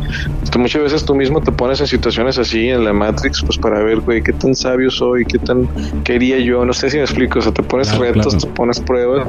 muchas 0.57 0.81
veces 0.81 1.05
tú 1.05 1.13
mismo 1.13 1.41
te 1.41 1.51
pones 1.51 1.79
en 1.81 1.87
situaciones 1.87 2.37
así 2.39 2.69
en 2.69 2.83
la 2.83 2.93
Matrix, 2.93 3.43
pues 3.43 3.57
para 3.57 3.83
ver, 3.83 3.99
güey, 3.99 4.23
qué 4.23 4.33
tan 4.33 4.55
sabio 4.55 4.89
soy, 4.89 5.23
qué 5.25 5.37
tan 5.37 5.67
quería 6.03 6.39
yo, 6.39 6.65
no 6.65 6.73
sé 6.73 6.89
si 6.89 6.97
me 6.97 7.03
explico, 7.03 7.39
o 7.39 7.41
sea, 7.43 7.51
te 7.51 7.61
pones 7.61 7.95
retos, 7.95 8.37
te 8.37 8.47
pones 8.47 8.79
pruebas 8.79 9.27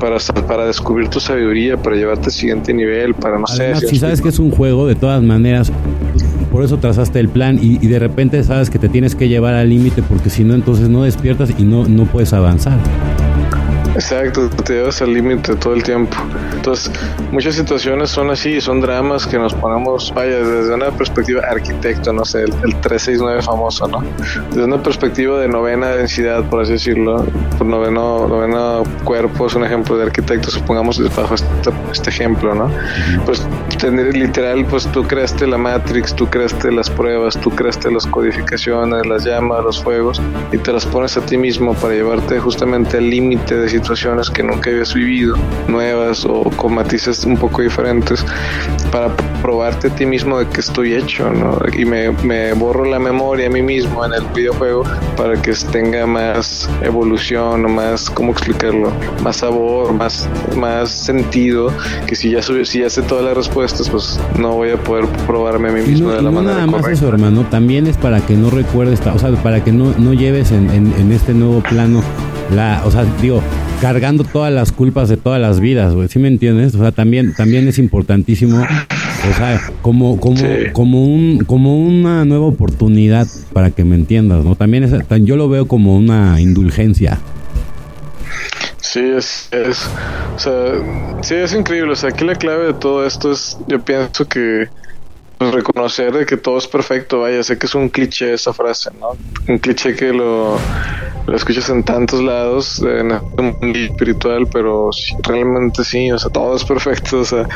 para, 0.00 0.18
para 0.46 0.66
descubrir 0.66 1.08
tu 1.08 1.20
sabiduría, 1.20 1.76
para 1.76 1.94
llevarte 1.94 2.26
al 2.26 2.32
siguiente 2.32 2.74
nivel, 2.74 3.14
para 3.14 3.38
no 3.38 3.46
sé. 3.46 3.76
Si, 3.76 3.96
sabes 3.96 4.20
que 4.20 4.28
es 4.28 4.40
un 4.40 4.50
juego, 4.50 4.88
de 4.88 4.96
todas 4.96 5.22
maneras, 5.22 5.70
por 6.54 6.62
eso 6.62 6.76
trazaste 6.76 7.18
el 7.18 7.28
plan 7.28 7.58
y, 7.60 7.78
de 7.78 7.98
repente 7.98 8.40
sabes 8.44 8.70
que 8.70 8.78
te 8.78 8.88
tienes 8.88 9.16
que 9.16 9.28
llevar 9.28 9.54
al 9.54 9.70
límite 9.70 10.04
porque 10.04 10.30
si 10.30 10.44
no 10.44 10.54
entonces 10.54 10.88
no 10.88 11.02
despiertas 11.02 11.50
y 11.58 11.64
no, 11.64 11.88
no 11.88 12.04
puedes 12.04 12.32
avanzar. 12.32 12.78
Exacto, 13.94 14.50
te 14.64 14.74
llevas 14.74 15.00
al 15.02 15.14
límite 15.14 15.54
todo 15.54 15.74
el 15.74 15.82
tiempo. 15.82 16.16
Entonces, 16.52 16.90
muchas 17.30 17.54
situaciones 17.54 18.10
son 18.10 18.30
así, 18.30 18.60
son 18.60 18.80
dramas 18.80 19.26
que 19.26 19.38
nos 19.38 19.54
ponemos, 19.54 20.12
vaya, 20.14 20.38
desde 20.38 20.74
una 20.74 20.90
perspectiva 20.90 21.42
arquitecto, 21.48 22.12
no 22.12 22.24
sé, 22.24 22.42
el, 22.42 22.50
369 22.80 23.42
famoso, 23.42 23.86
¿no? 23.86 24.02
Desde 24.50 24.64
una 24.64 24.82
perspectiva 24.82 25.38
de 25.38 25.48
novena 25.48 25.90
densidad, 25.90 26.42
por 26.44 26.62
así 26.62 26.72
decirlo, 26.72 27.24
por 27.56 27.66
noveno, 27.66 28.26
noveno 28.26 28.82
cuerpo, 29.04 29.46
es 29.46 29.54
un 29.54 29.64
ejemplo 29.64 29.96
de 29.96 30.04
arquitecto, 30.04 30.50
supongamos 30.50 30.98
bajo 31.14 31.34
este, 31.34 31.70
este 31.92 32.10
ejemplo, 32.10 32.54
¿no? 32.54 32.70
Pues 33.24 33.46
tener 33.78 34.16
literal, 34.16 34.64
pues 34.64 34.86
tú 34.92 35.04
creaste 35.04 35.46
la 35.46 35.58
Matrix, 35.58 36.14
tú 36.14 36.26
creaste 36.26 36.72
las 36.72 36.90
pruebas, 36.90 37.38
tú 37.38 37.50
creaste 37.50 37.90
las 37.90 38.06
codificaciones, 38.06 39.06
las 39.06 39.24
llamas, 39.24 39.62
los 39.62 39.82
fuegos, 39.82 40.20
y 40.52 40.58
te 40.58 40.72
las 40.72 40.86
pones 40.86 41.16
a 41.16 41.20
ti 41.20 41.36
mismo 41.36 41.74
para 41.74 41.94
llevarte 41.94 42.40
justamente 42.40 42.96
al 42.96 43.10
límite 43.10 43.56
de 43.56 43.68
situaciones 43.84 44.30
que 44.30 44.42
nunca 44.42 44.70
habías 44.70 44.94
vivido, 44.94 45.36
nuevas 45.68 46.24
o 46.24 46.44
con 46.56 46.74
matices 46.74 47.22
un 47.26 47.36
poco 47.36 47.60
diferentes, 47.60 48.24
para 48.90 49.14
probarte 49.42 49.88
a 49.88 49.94
ti 49.94 50.06
mismo 50.06 50.38
de 50.38 50.48
que 50.48 50.60
estoy 50.60 50.94
hecho, 50.94 51.30
¿no? 51.30 51.58
Y 51.76 51.84
me, 51.84 52.10
me 52.24 52.54
borro 52.54 52.86
la 52.86 52.98
memoria 52.98 53.46
a 53.46 53.50
mí 53.50 53.60
mismo 53.60 54.02
en 54.06 54.14
el 54.14 54.24
videojuego 54.34 54.84
para 55.18 55.40
que 55.40 55.52
tenga 55.70 56.06
más 56.06 56.68
evolución 56.80 57.66
o 57.66 57.68
más, 57.68 58.08
¿cómo 58.08 58.32
explicarlo? 58.32 58.90
Más 59.22 59.36
sabor, 59.36 59.92
más, 59.92 60.28
más 60.56 60.90
sentido, 60.90 61.70
que 62.06 62.14
si 62.14 62.30
ya, 62.30 62.40
si 62.40 62.80
ya 62.80 62.88
sé 62.88 63.02
todas 63.02 63.24
las 63.24 63.36
respuestas, 63.36 63.90
pues 63.90 64.18
no 64.38 64.52
voy 64.52 64.70
a 64.70 64.78
poder 64.78 65.06
probarme 65.26 65.68
a 65.68 65.72
mí 65.72 65.82
mismo 65.82 66.10
de 66.10 66.16
la 66.16 66.22
no 66.22 66.32
manera 66.32 66.54
nada 66.54 66.66
más 66.66 66.88
eso, 66.88 67.06
hermano, 67.06 67.44
también 67.50 67.86
es 67.86 67.98
para 67.98 68.22
que 68.22 68.34
no 68.34 68.48
recuerdes, 68.48 69.00
o 69.06 69.18
sea, 69.18 69.30
para 69.42 69.62
que 69.62 69.72
no, 69.72 69.92
no 69.98 70.14
lleves 70.14 70.52
en, 70.52 70.70
en, 70.70 70.90
en 70.98 71.12
este 71.12 71.34
nuevo 71.34 71.60
plano 71.60 72.02
la, 72.50 72.82
o 72.84 72.90
sea, 72.90 73.04
digo, 73.20 73.42
cargando 73.84 74.24
todas 74.24 74.50
las 74.50 74.72
culpas 74.72 75.10
de 75.10 75.18
todas 75.18 75.38
las 75.38 75.60
vidas, 75.60 75.94
güey, 75.94 76.08
¿sí 76.08 76.18
me 76.18 76.28
entiendes? 76.28 76.74
O 76.74 76.78
sea, 76.78 76.90
también, 76.90 77.34
también 77.34 77.68
es 77.68 77.78
importantísimo, 77.78 78.62
o 78.62 79.34
sea, 79.36 79.60
como, 79.82 80.18
como, 80.18 80.40
como 80.72 81.04
un, 81.04 81.44
como 81.44 81.76
una 81.76 82.24
nueva 82.24 82.46
oportunidad 82.46 83.26
para 83.52 83.72
que 83.72 83.84
me 83.84 83.94
entiendas, 83.94 84.42
¿no? 84.42 84.56
También 84.56 84.84
es, 84.84 84.94
yo 85.26 85.36
lo 85.36 85.50
veo 85.50 85.68
como 85.68 85.98
una 85.98 86.40
indulgencia. 86.40 87.20
Sí, 88.80 89.00
es, 89.00 89.50
es, 89.52 89.86
o 90.34 90.38
sea, 90.38 91.20
sí, 91.20 91.34
es 91.34 91.52
increíble. 91.52 91.92
O 91.92 91.96
sea, 91.96 92.08
aquí 92.08 92.24
la 92.24 92.36
clave 92.36 92.68
de 92.68 92.72
todo 92.72 93.06
esto 93.06 93.32
es, 93.32 93.58
yo 93.68 93.84
pienso 93.84 94.26
que 94.26 94.66
pues, 95.36 95.52
reconocer 95.52 96.10
de 96.10 96.24
que 96.24 96.38
todo 96.38 96.56
es 96.56 96.66
perfecto. 96.66 97.20
Vaya, 97.20 97.42
sé 97.42 97.58
que 97.58 97.66
es 97.66 97.74
un 97.74 97.90
cliché 97.90 98.32
esa 98.32 98.54
frase, 98.54 98.88
¿no? 98.98 99.08
Un 99.46 99.58
cliché 99.58 99.94
que 99.94 100.10
lo 100.10 100.58
lo 101.26 101.36
escuchas 101.36 101.68
en 101.70 101.82
tantos 101.82 102.22
lados 102.22 102.80
en 102.82 103.10
el 103.10 103.20
mundo 103.36 103.78
espiritual, 103.78 104.46
pero 104.52 104.90
realmente 105.22 105.84
sí, 105.84 106.10
o 106.10 106.18
sea, 106.18 106.30
todo 106.30 106.56
es 106.56 106.64
perfecto, 106.64 107.20
o 107.20 107.24
sea, 107.24 107.48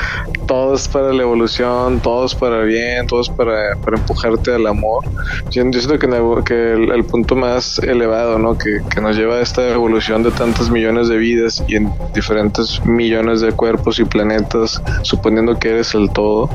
todo 0.47 0.75
es 0.75 0.89
para 0.89 1.13
la 1.13 1.23
evolución, 1.23 2.01
todo 2.01 2.27
es 2.27 2.35
para 2.35 2.63
bien, 2.63 3.07
todo 3.07 3.21
es 3.21 3.29
para, 3.29 3.77
para 3.77 3.99
empujarte 3.99 4.55
al 4.55 4.67
amor. 4.67 5.05
Yo, 5.51 5.63
siento 5.71 5.99
que, 5.99 6.09
que 6.45 6.73
el, 6.73 7.05
punto 7.05 7.37
más 7.37 7.79
elevado, 7.81 8.39
¿no? 8.39 8.57
Que, 8.57 8.81
que, 8.91 9.01
nos 9.01 9.17
lleva 9.17 9.37
a 9.37 9.41
esta 9.41 9.69
evolución 9.69 10.23
de 10.23 10.31
tantos 10.31 10.71
millones 10.71 11.09
de 11.09 11.17
vidas 11.17 11.63
y 11.69 11.77
en 11.77 11.93
diferentes 12.15 12.85
millones 12.85 13.41
de 13.41 13.53
cuerpos 13.53 13.99
y 13.99 14.05
planetas, 14.05 14.83
suponiendo 15.03 15.59
que 15.59 15.71
eres 15.71 15.95
el 15.95 16.11
todo, 16.11 16.49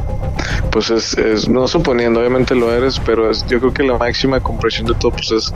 pues 0.72 0.90
es, 0.90 1.18
es 1.18 1.48
no 1.48 1.68
suponiendo, 1.68 2.20
obviamente 2.20 2.56
lo 2.56 2.72
eres, 2.72 3.00
pero 3.00 3.30
es, 3.30 3.46
yo 3.48 3.60
creo 3.60 3.74
que 3.74 3.84
la 3.84 3.98
máxima 3.98 4.40
comprensión 4.40 4.88
de 4.88 4.94
todo, 4.96 5.12
pues 5.12 5.32
es 5.32 5.54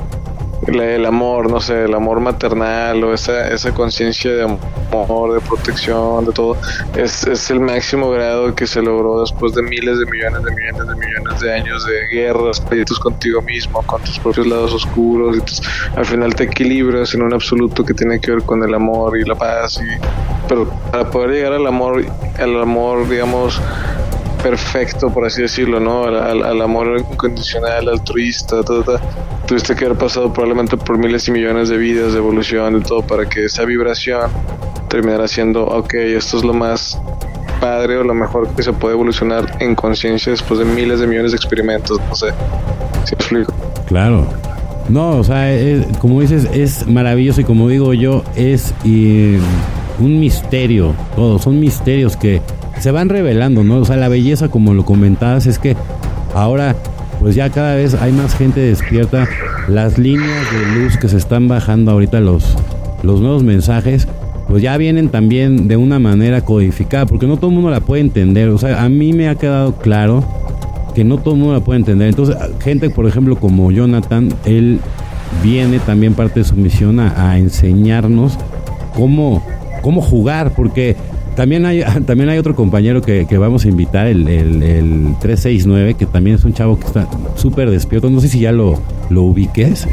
el 0.65 1.05
amor, 1.05 1.49
no 1.49 1.59
sé, 1.59 1.83
el 1.83 1.93
amor 1.93 2.19
maternal 2.19 3.03
o 3.03 3.13
esa, 3.13 3.49
esa 3.49 3.73
conciencia 3.73 4.31
de 4.31 4.43
amor, 4.43 5.33
de 5.33 5.41
protección, 5.41 6.25
de 6.25 6.31
todo, 6.31 6.57
es, 6.95 7.25
es, 7.25 7.49
el 7.51 7.59
máximo 7.59 8.09
grado 8.09 8.53
que 8.55 8.65
se 8.65 8.81
logró 8.81 9.21
después 9.21 9.53
de 9.53 9.61
miles 9.61 9.99
de 9.99 10.05
millones 10.05 10.43
de 10.43 10.51
millones 10.51 10.87
de 10.87 10.95
millones 10.95 11.39
de 11.39 11.53
años 11.53 11.85
de 11.85 12.07
guerras, 12.11 12.59
pleitos 12.59 12.99
contigo 12.99 13.41
mismo, 13.41 13.81
con 13.83 14.01
tus 14.01 14.19
propios 14.19 14.47
lados 14.47 14.73
oscuros, 14.73 15.37
y 15.37 15.97
al 15.97 16.05
final 16.05 16.35
te 16.35 16.43
equilibras 16.43 17.13
en 17.13 17.21
un 17.21 17.33
absoluto 17.33 17.85
que 17.85 17.93
tiene 17.93 18.19
que 18.19 18.31
ver 18.31 18.43
con 18.43 18.63
el 18.63 18.73
amor 18.73 19.17
y 19.17 19.25
la 19.25 19.35
paz, 19.35 19.79
y, 19.81 20.01
pero 20.49 20.67
para 20.91 21.09
poder 21.09 21.31
llegar 21.31 21.53
al 21.53 21.67
amor, 21.67 22.03
al 22.39 22.61
amor, 22.61 23.07
digamos, 23.07 23.61
perfecto, 24.49 25.09
por 25.09 25.25
así 25.25 25.41
decirlo, 25.41 25.79
¿no? 25.81 26.05
Al, 26.05 26.61
amor 26.61 26.97
incondicional, 26.97 27.89
altruista, 27.89 28.63
todo, 28.63 28.97
tuviste 29.45 29.75
que 29.75 29.85
haber 29.85 29.97
pasado 29.97 30.31
probablemente 30.31 30.77
por 30.77 30.97
miles 30.97 31.27
y 31.27 31.31
millones 31.31 31.67
de 31.67 31.77
vidas, 31.77 32.13
de 32.13 32.19
evolución 32.19 32.77
y 32.77 32.81
todo, 32.81 33.01
para 33.01 33.27
que 33.27 33.43
esa 33.43 33.65
vibración 33.65 34.31
terminara 34.87 35.27
siendo, 35.27 35.65
ok, 35.65 35.93
esto 35.95 36.37
es 36.37 36.45
lo 36.45 36.53
más 36.53 36.97
padre 37.59 37.97
o 37.97 38.05
lo 38.05 38.13
mejor 38.13 38.47
que 38.55 38.63
se 38.63 38.71
puede 38.71 38.93
evolucionar 38.93 39.57
en 39.59 39.75
conciencia 39.75 40.31
después 40.31 40.59
de 40.59 40.65
miles 40.65 41.01
de 41.01 41.07
millones 41.07 41.31
de 41.31 41.37
experimentos, 41.37 41.99
no 42.07 42.15
sé, 42.15 42.27
explico. 43.11 43.53
Claro. 43.87 44.25
No, 44.87 45.17
o 45.17 45.23
sea, 45.25 45.45
como 45.99 46.21
dices, 46.21 46.47
es 46.53 46.87
maravilloso 46.87 47.41
y 47.41 47.43
como 47.43 47.67
digo 47.67 47.93
yo, 47.93 48.23
es 48.37 48.73
un 48.85 50.19
misterio, 50.19 50.95
todos 51.17 51.41
son 51.41 51.59
misterios 51.59 52.15
que 52.15 52.41
se 52.79 52.91
van 52.91 53.09
revelando, 53.09 53.63
¿no? 53.63 53.77
O 53.77 53.85
sea, 53.85 53.97
la 53.97 54.07
belleza, 54.09 54.49
como 54.49 54.73
lo 54.73 54.85
comentabas, 54.85 55.47
es 55.47 55.59
que 55.59 55.75
ahora, 56.33 56.75
pues 57.19 57.35
ya 57.35 57.49
cada 57.49 57.75
vez 57.75 57.95
hay 57.95 58.11
más 58.11 58.35
gente 58.35 58.59
despierta. 58.59 59.27
Las 59.67 59.97
líneas 59.97 60.45
de 60.51 60.79
luz 60.79 60.97
que 60.97 61.09
se 61.09 61.17
están 61.17 61.47
bajando 61.47 61.91
ahorita, 61.91 62.19
los, 62.21 62.55
los 63.03 63.19
nuevos 63.19 63.43
mensajes, 63.43 64.07
pues 64.47 64.63
ya 64.63 64.77
vienen 64.77 65.09
también 65.09 65.67
de 65.67 65.75
una 65.75 65.99
manera 65.99 66.41
codificada, 66.41 67.05
porque 67.05 67.27
no 67.27 67.37
todo 67.37 67.49
el 67.49 67.55
mundo 67.55 67.69
la 67.69 67.81
puede 67.81 68.01
entender. 68.01 68.49
O 68.49 68.57
sea, 68.57 68.83
a 68.83 68.89
mí 68.89 69.11
me 69.13 69.27
ha 69.27 69.35
quedado 69.35 69.75
claro 69.75 70.23
que 70.95 71.03
no 71.03 71.17
todo 71.17 71.33
el 71.33 71.39
mundo 71.41 71.53
la 71.53 71.59
puede 71.59 71.79
entender. 71.79 72.07
Entonces, 72.07 72.37
gente, 72.59 72.89
por 72.89 73.05
ejemplo, 73.07 73.35
como 73.35 73.71
Jonathan, 73.71 74.29
él 74.45 74.79
viene 75.43 75.79
también 75.79 76.13
parte 76.13 76.39
de 76.39 76.43
su 76.45 76.55
misión 76.55 76.99
a, 76.99 77.29
a 77.31 77.37
enseñarnos 77.37 78.37
cómo, 78.95 79.43
cómo 79.81 80.01
jugar, 80.01 80.53
porque 80.55 80.95
también 81.37 81.67
hay, 81.67 81.83
también 82.05 82.29
hay 82.29 82.39
otro 82.39 82.55
compañero 82.55 83.01
que, 83.01 83.25
vamos 83.37 83.63
a 83.63 83.69
invitar, 83.69 84.07
el, 84.07 84.27
el, 84.27 85.15
369, 85.21 85.93
que 85.93 86.05
también 86.07 86.35
es 86.35 86.43
un 86.43 86.53
chavo 86.53 86.77
que 86.77 86.87
está 86.87 87.07
súper 87.35 87.69
despierto. 87.69 88.09
No 88.09 88.19
sé 88.19 88.27
si 88.27 88.39
ya 88.39 88.51
lo, 88.51 88.81
lo 89.09 89.21
ubiques, 89.21 89.87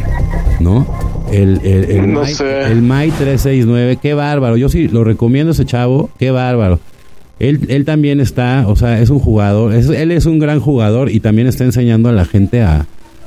¿no? 0.59 0.87
El, 1.31 1.61
el, 1.63 1.91
el, 1.91 2.13
no 2.13 2.23
369, 2.23 3.99
qué 4.01 4.15
bárbaro. 4.15 4.57
Yo 4.57 4.69
sí 4.69 4.89
lo 4.89 5.05
recomiendo 5.05 5.53
ese 5.53 5.67
chavo, 5.67 6.11
qué 6.19 6.31
bárbaro. 6.31 6.81
Él, 7.39 7.67
él 7.69 7.85
también 7.85 8.21
está, 8.21 8.65
o 8.67 8.75
sea, 8.75 9.01
es 9.01 9.11
un 9.11 9.19
jugador, 9.19 9.75
él 9.75 10.13
es 10.13 10.25
un 10.25 10.39
gran 10.39 10.61
jugador 10.61 11.11
y 11.11 11.21
también 11.21 11.47
está 11.49 11.65
enseñando 11.65 12.09
a 12.09 12.13
la 12.13 12.25
gente 12.25 12.63
a, 12.63 12.87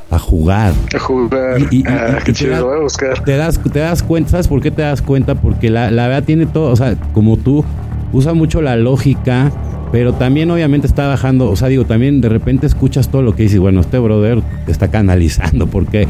a 0.10 0.18
jugar. 0.18 0.74
A 0.96 1.00
jugar. 1.00 1.62
Y, 1.70 1.84
ah, 1.88 2.18
qué 2.24 2.34
chido, 2.34 2.56
te, 2.56 2.62
voy 2.62 2.78
a 2.78 2.80
buscar. 2.80 3.24
Te 3.24 3.36
das, 3.36 3.60
te 3.62 3.80
das 3.80 4.02
cuenta, 4.02 4.32
¿sabes 4.32 4.48
por 4.48 4.62
qué 4.62 4.72
te 4.72 4.82
das 4.82 5.02
cuenta? 5.02 5.36
Porque 5.36 5.70
la, 5.70 5.92
la 5.92 6.08
verdad 6.08 6.24
tiene 6.24 6.46
todo, 6.46 6.72
o 6.72 6.76
sea, 6.76 6.96
como 7.14 7.36
tú, 7.38 7.66
usa 8.14 8.34
mucho 8.34 8.62
la 8.62 8.76
lógica, 8.76 9.52
pero 9.92 10.14
también 10.14 10.52
obviamente 10.52 10.88
está 10.88 11.08
bajando, 11.08 11.50
o 11.50 11.56
sea, 11.56 11.70
digo, 11.70 11.86
también 11.86 12.20
de 12.20 12.30
repente 12.30 12.68
escuchas 12.68 13.10
todo 13.10 13.22
lo 13.22 13.36
que 13.36 13.44
dices, 13.44 13.60
bueno, 13.60 13.82
este 13.82 14.00
brother 14.00 14.42
está 14.68 14.90
canalizando, 14.90 15.68
porque 15.72 16.08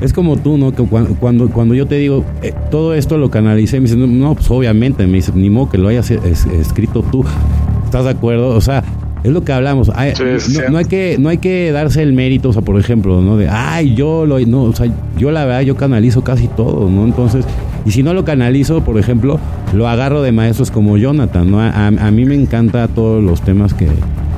es 0.00 0.12
como 0.12 0.36
tú, 0.36 0.58
¿no? 0.58 0.72
Que 0.72 0.84
cuando, 0.84 1.48
cuando, 1.50 1.74
yo 1.74 1.86
te 1.86 1.96
digo, 1.96 2.24
eh, 2.42 2.52
todo 2.70 2.94
esto 2.94 3.18
lo 3.18 3.30
canalicé, 3.30 3.80
me 3.80 3.86
dicen, 3.86 4.20
no, 4.20 4.34
pues 4.34 4.50
obviamente, 4.50 5.06
me 5.06 5.14
dice, 5.14 5.32
ni 5.34 5.50
modo 5.50 5.70
que 5.70 5.78
lo 5.78 5.88
hayas 5.88 6.10
escrito 6.10 7.02
tú, 7.02 7.24
¿estás 7.84 8.04
de 8.04 8.10
acuerdo? 8.10 8.48
O 8.48 8.60
sea, 8.60 8.82
es 9.22 9.30
lo 9.30 9.44
que 9.44 9.52
hablamos. 9.52 9.88
no, 9.88 10.78
hay 10.78 10.84
que 10.86 11.16
no 11.18 11.28
hay 11.28 11.38
que 11.38 11.70
darse 11.70 12.02
el 12.02 12.12
mérito, 12.12 12.48
o 12.48 12.52
sea, 12.52 12.62
por 12.62 12.78
ejemplo, 12.78 13.20
¿no? 13.20 13.36
De, 13.36 13.48
ay, 13.48 13.94
yo 13.94 14.26
lo, 14.26 14.40
no, 14.40 14.64
o 14.64 14.74
sea, 14.74 14.88
yo 15.16 15.30
la 15.30 15.44
verdad, 15.44 15.60
yo 15.60 15.76
canalizo 15.76 16.24
casi 16.24 16.48
todo, 16.48 16.90
¿no? 16.90 17.04
Entonces, 17.04 17.44
y 17.84 17.90
si 17.90 18.02
no 18.02 18.14
lo 18.14 18.24
canalizo, 18.24 18.84
por 18.84 18.98
ejemplo, 18.98 19.38
lo 19.74 19.88
agarro 19.88 20.22
de 20.22 20.32
maestros 20.32 20.70
como 20.70 20.96
Jonathan, 20.96 21.50
¿no? 21.50 21.60
A, 21.60 22.10
mí 22.10 22.24
me 22.24 22.34
encanta 22.34 22.86
todos 22.88 23.22
los 23.22 23.42
temas 23.42 23.74
que... 23.74 23.88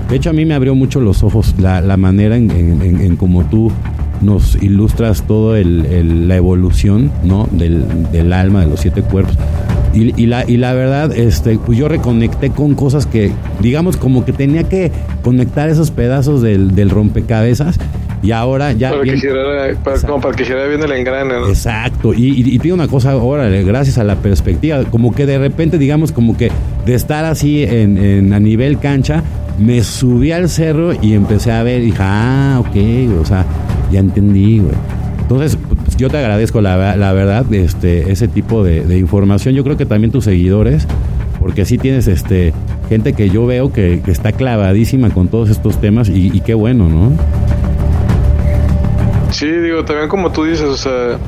De 0.09 0.17
hecho, 0.17 0.31
a 0.31 0.33
mí 0.33 0.45
me 0.45 0.55
abrió 0.55 0.75
mucho 0.75 1.01
los 1.01 1.23
ojos 1.23 1.55
la, 1.59 1.97
manera 1.97 2.37
en, 2.37 2.51
en, 2.51 3.17
como 3.17 3.45
tú 3.45 3.71
nos 4.21 4.63
ilustras 4.63 5.27
todo 5.27 5.57
el, 5.57 6.29
la 6.29 6.37
evolución, 6.37 7.11
¿no? 7.23 7.49
Del, 7.51 8.33
alma, 8.33 8.61
de 8.61 8.67
los 8.67 8.81
siete 8.81 9.03
cuerpos. 9.03 9.37
Y, 9.93 10.27
la, 10.27 10.73
verdad, 10.73 11.13
este, 11.17 11.59
pues 11.59 11.79
yo 11.79 11.89
reconecté 11.89 12.51
con 12.51 12.75
cosas 12.75 13.07
que, 13.07 13.31
digamos, 13.61 13.97
como 13.97 14.25
que 14.25 14.33
tenía 14.33 14.65
que 14.65 14.91
conectar 15.23 15.69
esos 15.69 15.91
pedazos 15.91 16.43
del 16.43 16.91
rompecabezas 16.91 17.79
y 18.25 18.33
ahora 18.33 18.73
ya... 18.73 18.91
Para 18.91 19.03
que 19.03 19.19
girara, 19.19 19.75
como 20.07 20.21
para 20.21 20.35
que 20.35 20.45
girara 20.45 20.67
bien 20.67 20.83
el 20.83 20.93
engrane. 20.93 21.35
Exacto. 21.49 22.15
Y, 22.15 22.29
y, 22.31 22.61
y 22.63 22.71
una 22.71 22.89
cosa, 22.89 23.17
órale, 23.17 23.63
gracias 23.65 23.99
a 23.99 24.05
la 24.05 24.17
perspectiva, 24.17 24.83
como 24.85 25.15
que 25.15 25.27
de 25.27 25.39
repente, 25.39 25.77
digamos, 25.77 26.11
como 26.11 26.35
que 26.37 26.51
de 26.87 26.95
estar 26.95 27.27
así 27.27 27.65
en, 27.65 27.99
en 27.99 28.33
a 28.33 28.41
nivel 28.41 28.79
cancha, 28.79 29.23
me 29.59 29.83
subí 29.85 30.33
al 30.33 30.49
cerro 30.49 30.93
y 31.01 31.13
empecé 31.13 31.53
a 31.53 31.63
ver 31.63 31.83
y 31.83 31.87
dije, 31.87 31.99
ah, 32.01 32.61
ok, 32.61 33.21
o 33.21 33.27
sea, 33.27 33.45
ya 33.93 34.01
entendí, 34.01 34.61
güey. 34.61 34.75
Entonces, 35.21 35.59
pues, 35.85 35.97
yo 35.97 36.09
te 36.09 36.17
agradezco 36.17 36.61
la, 36.61 36.97
la 36.97 37.13
verdad 37.13 37.45
este, 37.53 38.11
ese 38.11 38.27
tipo 38.27 38.65
de, 38.65 38.85
de, 38.85 38.99
información. 38.99 39.55
Yo 39.55 39.65
creo 39.65 39.77
que 39.77 39.87
también 39.87 40.13
tus 40.13 40.25
seguidores, 40.25 40.87
porque 41.41 41.65
sí 41.65 41.79
tienes 41.79 42.09
este 42.09 42.53
gente 42.89 43.15
que 43.15 43.31
yo 43.31 43.47
veo 43.47 43.73
que, 43.73 44.01
que 44.05 44.11
está 44.11 44.33
clavadísima 44.33 45.11
con 45.11 45.29
todos 45.29 45.51
estos 45.51 45.81
temas 45.81 46.09
y, 46.09 46.31
y 46.35 46.41
qué 46.41 46.55
bueno, 46.55 46.89
¿no? 46.89 47.13
Sí, 49.35 49.51
digo, 49.51 49.85
también 49.85 50.09
como 50.09 50.31
tú 50.31 50.45
dices, 50.45 50.63
o 50.63 50.77
sea, 50.77 51.19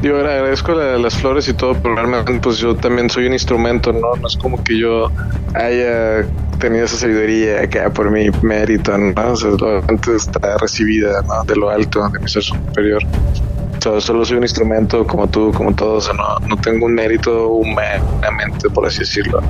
digo, 0.00 0.18
agradezco 0.18 0.74
las 0.74 1.16
flores 1.16 1.48
y 1.48 1.54
todo, 1.54 1.74
pero 1.74 1.96
realmente 1.96 2.32
pues 2.40 2.58
yo 2.58 2.76
también 2.76 3.10
soy 3.10 3.26
un 3.26 3.32
instrumento, 3.32 3.92
¿no? 3.92 4.14
No 4.14 4.28
es 4.28 4.36
como 4.36 4.62
que 4.62 4.78
yo 4.78 5.10
haya 5.54 6.24
tenido 6.60 6.84
esa 6.84 6.96
sabiduría 6.96 7.62
acá 7.62 7.90
por 7.90 8.12
mi 8.12 8.30
mérito, 8.42 8.96
¿no? 8.96 9.32
O 9.32 9.34
sea, 9.34 9.50
antes 9.88 10.28
está 10.28 10.56
recibida, 10.58 11.20
¿no? 11.22 11.42
De 11.42 11.56
lo 11.56 11.68
alto, 11.68 12.08
de 12.10 12.20
mi 12.20 12.28
ser 12.28 12.44
superior. 12.44 13.02
O 13.04 13.80
sea, 13.80 14.00
solo 14.00 14.24
soy 14.24 14.36
un 14.36 14.44
instrumento 14.44 15.04
como 15.04 15.26
tú, 15.26 15.50
como 15.52 15.74
todos, 15.74 16.08
o 16.08 16.12
sea, 16.12 16.14
no, 16.14 16.46
no 16.46 16.56
tengo 16.60 16.86
un 16.86 16.94
mérito 16.94 17.48
humanamente, 17.48 18.70
por 18.70 18.86
así 18.86 19.00
decirlo. 19.00 19.40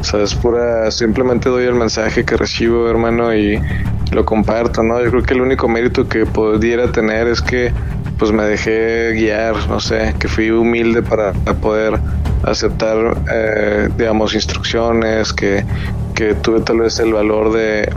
O 0.00 0.04
sea, 0.04 0.22
es 0.22 0.34
pura, 0.34 0.90
simplemente 0.90 1.50
doy 1.50 1.64
el 1.64 1.74
mensaje 1.74 2.24
que 2.24 2.36
recibo, 2.36 2.88
hermano, 2.88 3.34
y 3.34 3.60
lo 4.12 4.24
comparto, 4.24 4.82
¿no? 4.82 5.02
Yo 5.02 5.10
creo 5.10 5.22
que 5.22 5.34
el 5.34 5.42
único 5.42 5.68
mérito 5.68 6.08
que 6.08 6.24
pudiera 6.24 6.90
tener 6.90 7.28
es 7.28 7.42
que 7.42 7.72
pues 8.18 8.32
me 8.32 8.44
dejé 8.44 9.12
guiar, 9.12 9.54
no 9.68 9.80
sé, 9.80 10.14
que 10.18 10.28
fui 10.28 10.50
humilde 10.50 11.02
para, 11.02 11.32
poder 11.32 11.98
aceptar, 12.42 13.16
eh, 13.32 13.88
digamos, 13.96 14.34
instrucciones, 14.34 15.32
que, 15.32 15.64
que 16.14 16.34
tuve 16.34 16.60
tal 16.60 16.80
vez 16.80 16.98
el 16.98 17.14
valor 17.14 17.52
de, 17.52 17.90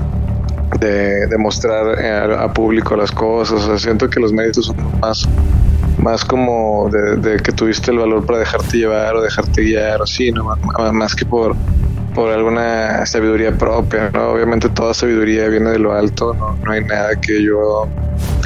de, 0.80 1.38
mostrar 1.38 2.00
eh, 2.00 2.36
a, 2.38 2.52
público 2.54 2.96
las 2.96 3.12
cosas. 3.12 3.64
O 3.64 3.66
sea, 3.66 3.78
siento 3.78 4.10
que 4.10 4.20
los 4.20 4.32
méritos 4.32 4.68
son 4.68 4.78
más, 5.02 5.28
más 5.98 6.24
como 6.24 6.90
de, 6.90 7.18
de, 7.18 7.38
que 7.38 7.52
tuviste 7.52 7.92
el 7.92 7.98
valor 7.98 8.26
para 8.26 8.40
dejarte 8.40 8.78
llevar 8.78 9.16
o 9.16 9.22
dejarte 9.22 9.62
guiar, 9.62 10.02
así, 10.02 10.32
¿no? 10.32 10.56
Más 10.94 11.16
que 11.16 11.26
por 11.26 11.54
por 12.14 12.32
alguna 12.32 13.06
sabiduría 13.06 13.58
propia, 13.58 14.10
¿no? 14.12 14.32
Obviamente 14.32 14.70
toda 14.70 14.94
sabiduría 14.94 15.48
viene 15.48 15.72
de 15.72 15.80
lo 15.80 15.94
alto, 15.94 16.34
no, 16.34 16.56
no 16.64 16.72
hay 16.72 16.84
nada 16.84 17.20
que 17.20 17.44
yo 17.44 17.88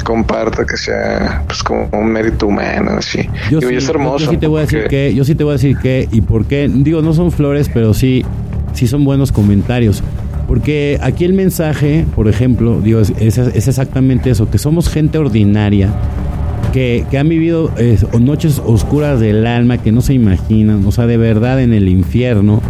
comparta 0.04 0.64
que 0.64 0.76
sea 0.76 1.42
pues 1.46 1.62
como 1.62 1.88
un 1.92 2.10
mérito 2.10 2.46
humano, 2.46 2.92
así. 2.98 3.28
Yo, 3.50 3.60
sí, 3.60 3.74
es 3.74 3.88
hermoso. 3.88 4.24
Yo, 4.24 4.30
sí 4.30 4.36
te 4.36 4.46
voy 4.46 4.58
a 4.58 4.60
decir 4.62 4.86
que, 4.88 5.14
yo 5.14 5.24
sí 5.24 5.34
te 5.34 5.44
voy 5.44 5.52
a 5.52 5.54
decir 5.54 5.76
que 5.78 6.08
y 6.10 6.20
por 6.20 6.46
qué, 6.46 6.68
digo, 6.72 7.02
no 7.02 7.12
son 7.12 7.30
flores, 7.30 7.70
pero 7.72 7.94
sí, 7.94 8.24
sí 8.72 8.86
son 8.86 9.04
buenos 9.04 9.32
comentarios. 9.32 10.02
Porque 10.46 10.98
aquí 11.02 11.26
el 11.26 11.34
mensaje, 11.34 12.06
por 12.16 12.26
ejemplo, 12.26 12.80
digo, 12.80 13.00
es, 13.00 13.12
es, 13.18 13.68
exactamente 13.68 14.30
eso, 14.30 14.50
que 14.50 14.56
somos 14.56 14.88
gente 14.88 15.18
ordinaria, 15.18 15.90
que, 16.72 17.04
que 17.10 17.18
han 17.18 17.28
vivido 17.28 17.70
eh, 17.76 17.98
noches 18.18 18.62
oscuras 18.64 19.20
del 19.20 19.46
alma 19.46 19.76
que 19.76 19.92
no 19.92 20.00
se 20.00 20.14
imaginan, 20.14 20.86
o 20.86 20.90
sea, 20.90 21.06
de 21.06 21.18
verdad 21.18 21.60
en 21.60 21.74
el 21.74 21.86
infierno, 21.88 22.62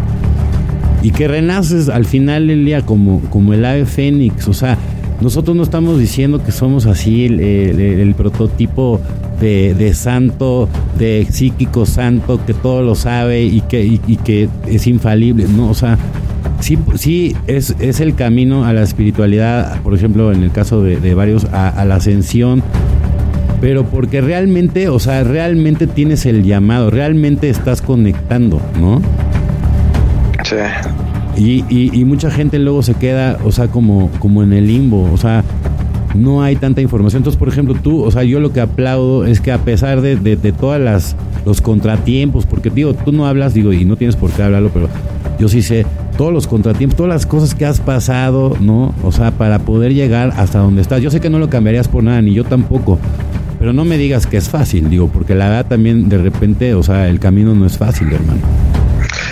y 1.01 1.11
que 1.11 1.27
renaces 1.27 1.89
al 1.89 2.05
final 2.05 2.47
del 2.47 2.65
día 2.65 2.81
como, 2.85 3.21
como 3.29 3.53
el 3.53 3.65
ave 3.65 3.85
fénix. 3.85 4.47
O 4.47 4.53
sea, 4.53 4.77
nosotros 5.21 5.55
no 5.55 5.63
estamos 5.63 5.99
diciendo 5.99 6.43
que 6.43 6.51
somos 6.51 6.85
así 6.85 7.25
el, 7.25 8.13
prototipo 8.15 9.01
de, 9.39 9.93
santo, 9.93 10.69
de 10.97 11.27
psíquico 11.29 11.85
santo, 11.85 12.39
que 12.45 12.53
todo 12.53 12.83
lo 12.83 12.95
sabe 12.95 13.43
y 13.43 13.61
que, 13.61 13.83
y, 13.85 14.15
que 14.17 14.49
es 14.67 14.87
infalible. 14.87 15.45
No, 15.47 15.69
o 15.69 15.73
sea, 15.73 15.97
sí, 16.61 16.77
sí 16.95 17.35
es, 17.47 17.75
es, 17.79 17.99
el 17.99 18.15
camino 18.15 18.65
a 18.65 18.73
la 18.73 18.83
espiritualidad, 18.83 19.81
por 19.81 19.93
ejemplo, 19.93 20.31
en 20.31 20.43
el 20.43 20.51
caso 20.51 20.83
de, 20.83 21.13
varios, 21.13 21.45
a, 21.45 21.83
la 21.85 21.95
ascensión. 21.95 22.63
pero 23.59 23.85
porque 23.85 24.21
realmente, 24.21 24.87
o 24.87 24.99
sea, 24.99 25.23
realmente 25.25 25.85
tienes 25.85 26.25
el 26.25 26.43
llamado, 26.43 26.89
realmente 26.89 27.49
estás 27.49 27.81
conectando, 27.81 28.61
¿no? 28.79 29.01
Sí. 30.49 30.55
Y, 31.37 31.63
y, 31.69 31.91
y, 31.93 32.05
mucha 32.05 32.31
gente 32.31 32.59
luego 32.59 32.81
se 32.81 32.95
queda, 32.95 33.37
o 33.45 33.51
sea, 33.51 33.67
como, 33.67 34.09
como 34.19 34.43
en 34.43 34.51
el 34.51 34.67
limbo, 34.67 35.09
o 35.13 35.17
sea, 35.17 35.43
no 36.15 36.41
hay 36.41 36.55
tanta 36.55 36.81
información. 36.81 37.19
Entonces, 37.19 37.39
por 37.39 37.47
ejemplo, 37.47 37.75
tú, 37.75 38.03
o 38.03 38.11
sea, 38.11 38.23
yo 38.23 38.39
lo 38.39 38.51
que 38.51 38.59
aplaudo 38.59 39.25
es 39.25 39.39
que 39.39 39.51
a 39.51 39.59
pesar 39.59 40.01
de, 40.01 40.15
de, 40.15 40.35
de 40.35 40.51
todas 40.51 41.15
los 41.45 41.61
contratiempos, 41.61 42.45
porque 42.45 42.69
digo, 42.69 42.93
tú 42.93 43.11
no 43.11 43.27
hablas, 43.27 43.53
digo, 43.53 43.71
y 43.73 43.85
no 43.85 43.95
tienes 43.95 44.15
por 44.15 44.31
qué 44.31 44.43
hablarlo, 44.43 44.71
pero 44.73 44.89
yo 45.39 45.47
sí 45.47 45.61
sé 45.61 45.85
todos 46.17 46.33
los 46.33 46.47
contratiempos, 46.47 46.97
todas 46.97 47.13
las 47.13 47.25
cosas 47.25 47.55
que 47.55 47.65
has 47.65 47.79
pasado, 47.79 48.57
¿no? 48.59 48.93
O 49.03 49.11
sea, 49.13 49.31
para 49.31 49.59
poder 49.59 49.93
llegar 49.93 50.33
hasta 50.35 50.59
donde 50.59 50.81
estás. 50.81 51.01
Yo 51.01 51.11
sé 51.11 51.21
que 51.21 51.29
no 51.29 51.39
lo 51.39 51.49
cambiarías 51.49 51.87
por 51.87 52.03
nada, 52.03 52.21
ni 52.21 52.33
yo 52.33 52.43
tampoco. 52.43 52.99
Pero 53.57 53.71
no 53.71 53.85
me 53.85 53.97
digas 53.97 54.27
que 54.27 54.35
es 54.35 54.49
fácil, 54.49 54.89
digo, 54.89 55.07
porque 55.07 55.35
la 55.35 55.47
verdad 55.47 55.67
también 55.67 56.09
de 56.09 56.17
repente, 56.17 56.73
o 56.73 56.83
sea, 56.83 57.07
el 57.07 57.19
camino 57.19 57.55
no 57.55 57.65
es 57.65 57.77
fácil, 57.77 58.11
hermano. 58.11 58.41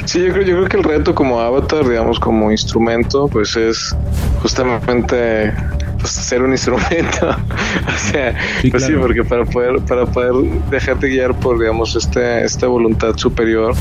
Sí, 0.07 0.21
yo 0.21 0.31
creo, 0.31 0.45
yo 0.45 0.55
creo 0.55 0.69
que 0.69 0.77
el 0.77 0.83
reto 0.83 1.13
como 1.13 1.41
avatar, 1.41 1.85
digamos, 1.85 2.17
como 2.17 2.49
instrumento, 2.49 3.27
pues 3.27 3.57
es 3.57 3.93
justamente 4.41 5.53
pues, 5.99 6.13
ser 6.13 6.43
un 6.43 6.51
instrumento. 6.51 7.27
o 7.87 7.97
sea, 8.09 8.31
sí, 8.61 8.71
pues 8.71 8.85
claro. 8.85 9.01
sí, 9.01 9.01
porque 9.01 9.25
para 9.25 9.43
poder, 9.43 9.81
para 9.81 10.05
poder 10.05 10.31
dejarte 10.69 11.07
guiar 11.07 11.37
por, 11.37 11.59
digamos, 11.59 11.93
este, 11.97 12.45
esta 12.45 12.67
voluntad 12.67 13.17
superior, 13.17 13.75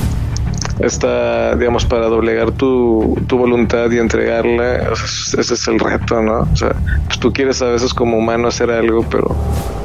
esta, 0.80 1.54
digamos, 1.54 1.84
para 1.84 2.06
doblegar 2.06 2.50
tu, 2.50 3.16
tu 3.28 3.38
voluntad 3.38 3.88
y 3.92 3.98
entregarla, 3.98 4.90
ese 5.38 5.54
es 5.54 5.68
el 5.68 5.78
reto, 5.78 6.20
¿no? 6.22 6.40
O 6.40 6.56
sea, 6.56 6.74
pues 7.06 7.20
tú 7.20 7.32
quieres 7.32 7.62
a 7.62 7.66
veces 7.66 7.94
como 7.94 8.18
humano 8.18 8.48
hacer 8.48 8.72
algo, 8.72 9.06
pero 9.08 9.36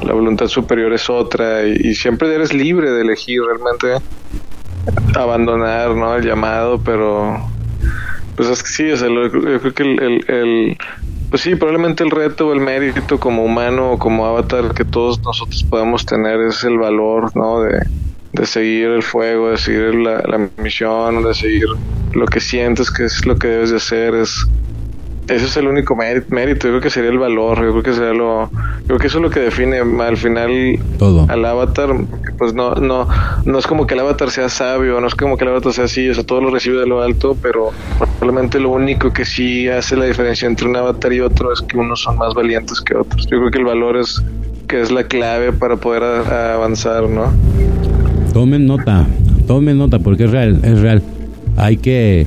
la 0.01 0.13
voluntad 0.13 0.47
superior 0.47 0.91
es 0.91 1.07
otra 1.07 1.67
y, 1.67 1.89
y 1.89 1.93
siempre 1.93 2.33
eres 2.33 2.51
libre 2.51 2.89
de 2.89 3.01
elegir 3.01 3.41
realmente 3.43 4.03
abandonar, 5.15 5.95
¿no? 5.95 6.15
El 6.15 6.25
llamado, 6.25 6.79
pero 6.83 7.37
pues 8.35 8.49
es 8.49 8.63
que 8.63 8.69
sí, 8.69 8.91
o 8.91 8.97
sea, 8.97 9.07
yo 9.07 9.29
creo 9.29 9.73
que 9.73 9.83
el, 9.83 10.01
el, 10.01 10.25
el, 10.27 10.77
pues 11.29 11.41
sí, 11.43 11.55
probablemente 11.55 12.03
el 12.03 12.11
reto 12.11 12.47
o 12.47 12.53
el 12.53 12.59
mérito 12.59 13.19
como 13.19 13.43
humano 13.43 13.91
o 13.91 13.99
como 13.99 14.25
avatar 14.25 14.73
que 14.73 14.85
todos 14.85 15.21
nosotros 15.21 15.63
podemos 15.69 16.05
tener 16.05 16.39
es 16.41 16.63
el 16.63 16.77
valor, 16.77 17.35
¿no? 17.35 17.61
De, 17.61 17.85
de 18.33 18.45
seguir 18.45 18.87
el 18.87 19.03
fuego, 19.03 19.51
de 19.51 19.57
seguir 19.57 19.95
la, 19.95 20.21
la, 20.21 20.49
misión, 20.57 21.23
de 21.23 21.33
seguir 21.33 21.67
lo 22.13 22.25
que 22.25 22.39
sientes 22.39 22.89
que 22.89 23.05
es 23.05 23.25
lo 23.25 23.37
que 23.37 23.47
debes 23.47 23.71
de 23.71 23.77
hacer, 23.77 24.15
es 24.15 24.45
ese 25.27 25.45
es 25.45 25.57
el 25.57 25.67
único 25.67 25.95
mérito, 25.95 26.67
yo 26.67 26.71
creo 26.73 26.81
que 26.81 26.89
sería 26.89 27.09
el 27.09 27.17
valor, 27.19 27.63
yo 27.63 27.71
creo 27.71 27.83
que 27.83 27.93
sería 27.93 28.13
lo, 28.13 28.49
yo 28.51 28.87
creo 28.87 28.99
que 28.99 29.07
eso 29.07 29.17
es 29.19 29.21
lo 29.23 29.29
que 29.29 29.39
define 29.39 29.77
al 29.77 30.17
final 30.17 30.79
Todo. 30.97 31.25
al 31.29 31.45
avatar, 31.45 31.95
pues 32.37 32.53
no, 32.53 32.75
no, 32.75 33.07
no 33.45 33.59
es 33.59 33.67
como 33.67 33.87
que 33.87 33.93
el 33.93 34.01
avatar 34.01 34.31
sea 34.31 34.49
sabio, 34.49 34.99
no 34.99 35.07
es 35.07 35.15
como 35.15 35.37
que 35.37 35.45
el 35.45 35.51
avatar 35.51 35.73
sea 35.73 35.85
así, 35.85 36.09
o 36.09 36.13
sea, 36.13 36.25
todo 36.25 36.41
lo 36.41 36.49
recibe 36.49 36.79
de 36.79 36.87
lo 36.87 37.01
alto, 37.01 37.37
pero 37.41 37.69
probablemente 37.97 38.59
lo 38.59 38.71
único 38.71 39.13
que 39.13 39.23
sí 39.25 39.69
hace 39.69 39.95
la 39.95 40.05
diferencia 40.05 40.47
entre 40.47 40.67
un 40.67 40.75
avatar 40.75 41.13
y 41.13 41.21
otro 41.21 41.53
es 41.53 41.61
que 41.61 41.77
unos 41.77 42.01
son 42.01 42.17
más 42.17 42.33
valientes 42.33 42.81
que 42.81 42.95
otros. 42.95 43.23
Yo 43.27 43.37
creo 43.37 43.51
que 43.51 43.59
el 43.59 43.65
valor 43.65 43.97
es 43.97 44.21
que 44.67 44.81
es 44.81 44.91
la 44.91 45.03
clave 45.05 45.53
para 45.53 45.77
poder 45.77 46.03
a, 46.03 46.21
a 46.21 46.53
avanzar, 46.55 47.03
¿no? 47.07 47.31
Tomen 48.33 48.65
nota, 48.65 49.05
tomen 49.47 49.77
nota 49.77 49.99
porque 49.99 50.25
es 50.25 50.31
real, 50.31 50.59
es 50.63 50.79
real. 50.81 51.01
Hay 51.57 51.77
que 51.77 52.25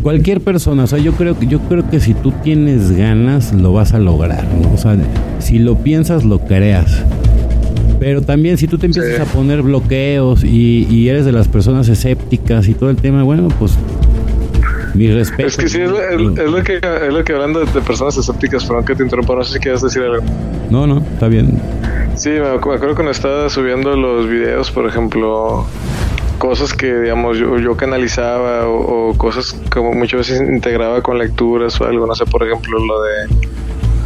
cualquier 0.00 0.40
persona, 0.40 0.84
o 0.84 0.86
sea, 0.86 0.98
yo 0.98 1.12
creo 1.12 1.38
que 1.38 1.46
yo 1.46 1.60
creo 1.60 1.88
que 1.88 2.00
si 2.00 2.14
tú 2.14 2.32
tienes 2.42 2.96
ganas 2.96 3.52
lo 3.52 3.72
vas 3.72 3.92
a 3.92 3.98
lograr, 3.98 4.44
¿no? 4.44 4.72
O 4.72 4.76
sea, 4.76 4.96
si 5.38 5.58
lo 5.58 5.76
piensas 5.76 6.24
lo 6.24 6.38
creas. 6.40 7.04
Pero 7.98 8.22
también 8.22 8.56
si 8.56 8.66
tú 8.66 8.78
te 8.78 8.86
empiezas 8.86 9.16
sí. 9.16 9.22
a 9.22 9.24
poner 9.26 9.62
bloqueos 9.62 10.42
y, 10.42 10.86
y, 10.90 11.08
eres 11.08 11.26
de 11.26 11.32
las 11.32 11.48
personas 11.48 11.88
escépticas 11.88 12.66
y 12.68 12.74
todo 12.74 12.88
el 12.88 12.96
tema, 12.96 13.22
bueno, 13.22 13.48
pues 13.58 13.76
mi 14.94 15.08
respeto. 15.12 15.46
Es 15.46 15.56
que 15.56 15.68
sí, 15.68 15.80
es, 15.80 15.90
es, 15.90 15.98
es 16.10 16.20
lo, 16.50 16.62
que, 16.62 16.76
es 16.76 17.12
lo 17.12 17.24
que 17.24 17.32
hablando 17.34 17.60
de, 17.60 17.70
de 17.70 17.80
personas 17.82 18.16
escépticas, 18.16 18.64
perdón 18.64 18.84
que 18.86 18.94
te 18.94 19.02
interrumpa, 19.02 19.34
no 19.34 19.44
sé 19.44 19.54
si 19.54 19.58
quieres 19.60 19.82
decir 19.82 20.02
algo. 20.02 20.22
No, 20.70 20.86
no, 20.86 20.98
está 21.12 21.28
bien. 21.28 21.60
Sí, 22.16 22.30
me 22.30 22.48
acuerdo 22.48 22.94
cuando 22.94 23.10
estaba 23.10 23.48
subiendo 23.48 23.96
los 23.96 24.28
videos, 24.28 24.70
por 24.70 24.86
ejemplo, 24.86 25.66
cosas 26.40 26.72
que, 26.72 26.92
digamos, 26.92 27.36
yo, 27.38 27.58
yo 27.58 27.76
canalizaba 27.76 28.66
o, 28.66 29.14
cosas 29.16 29.54
como 29.70 29.92
muchas 29.92 30.20
veces 30.20 30.40
integraba 30.40 31.02
con 31.02 31.18
lecturas 31.18 31.78
o 31.80 31.84
algo, 31.84 32.06
no 32.06 32.14
sé, 32.14 32.24
por 32.24 32.42
ejemplo, 32.42 32.78
lo 32.78 33.02
de, 33.02 33.28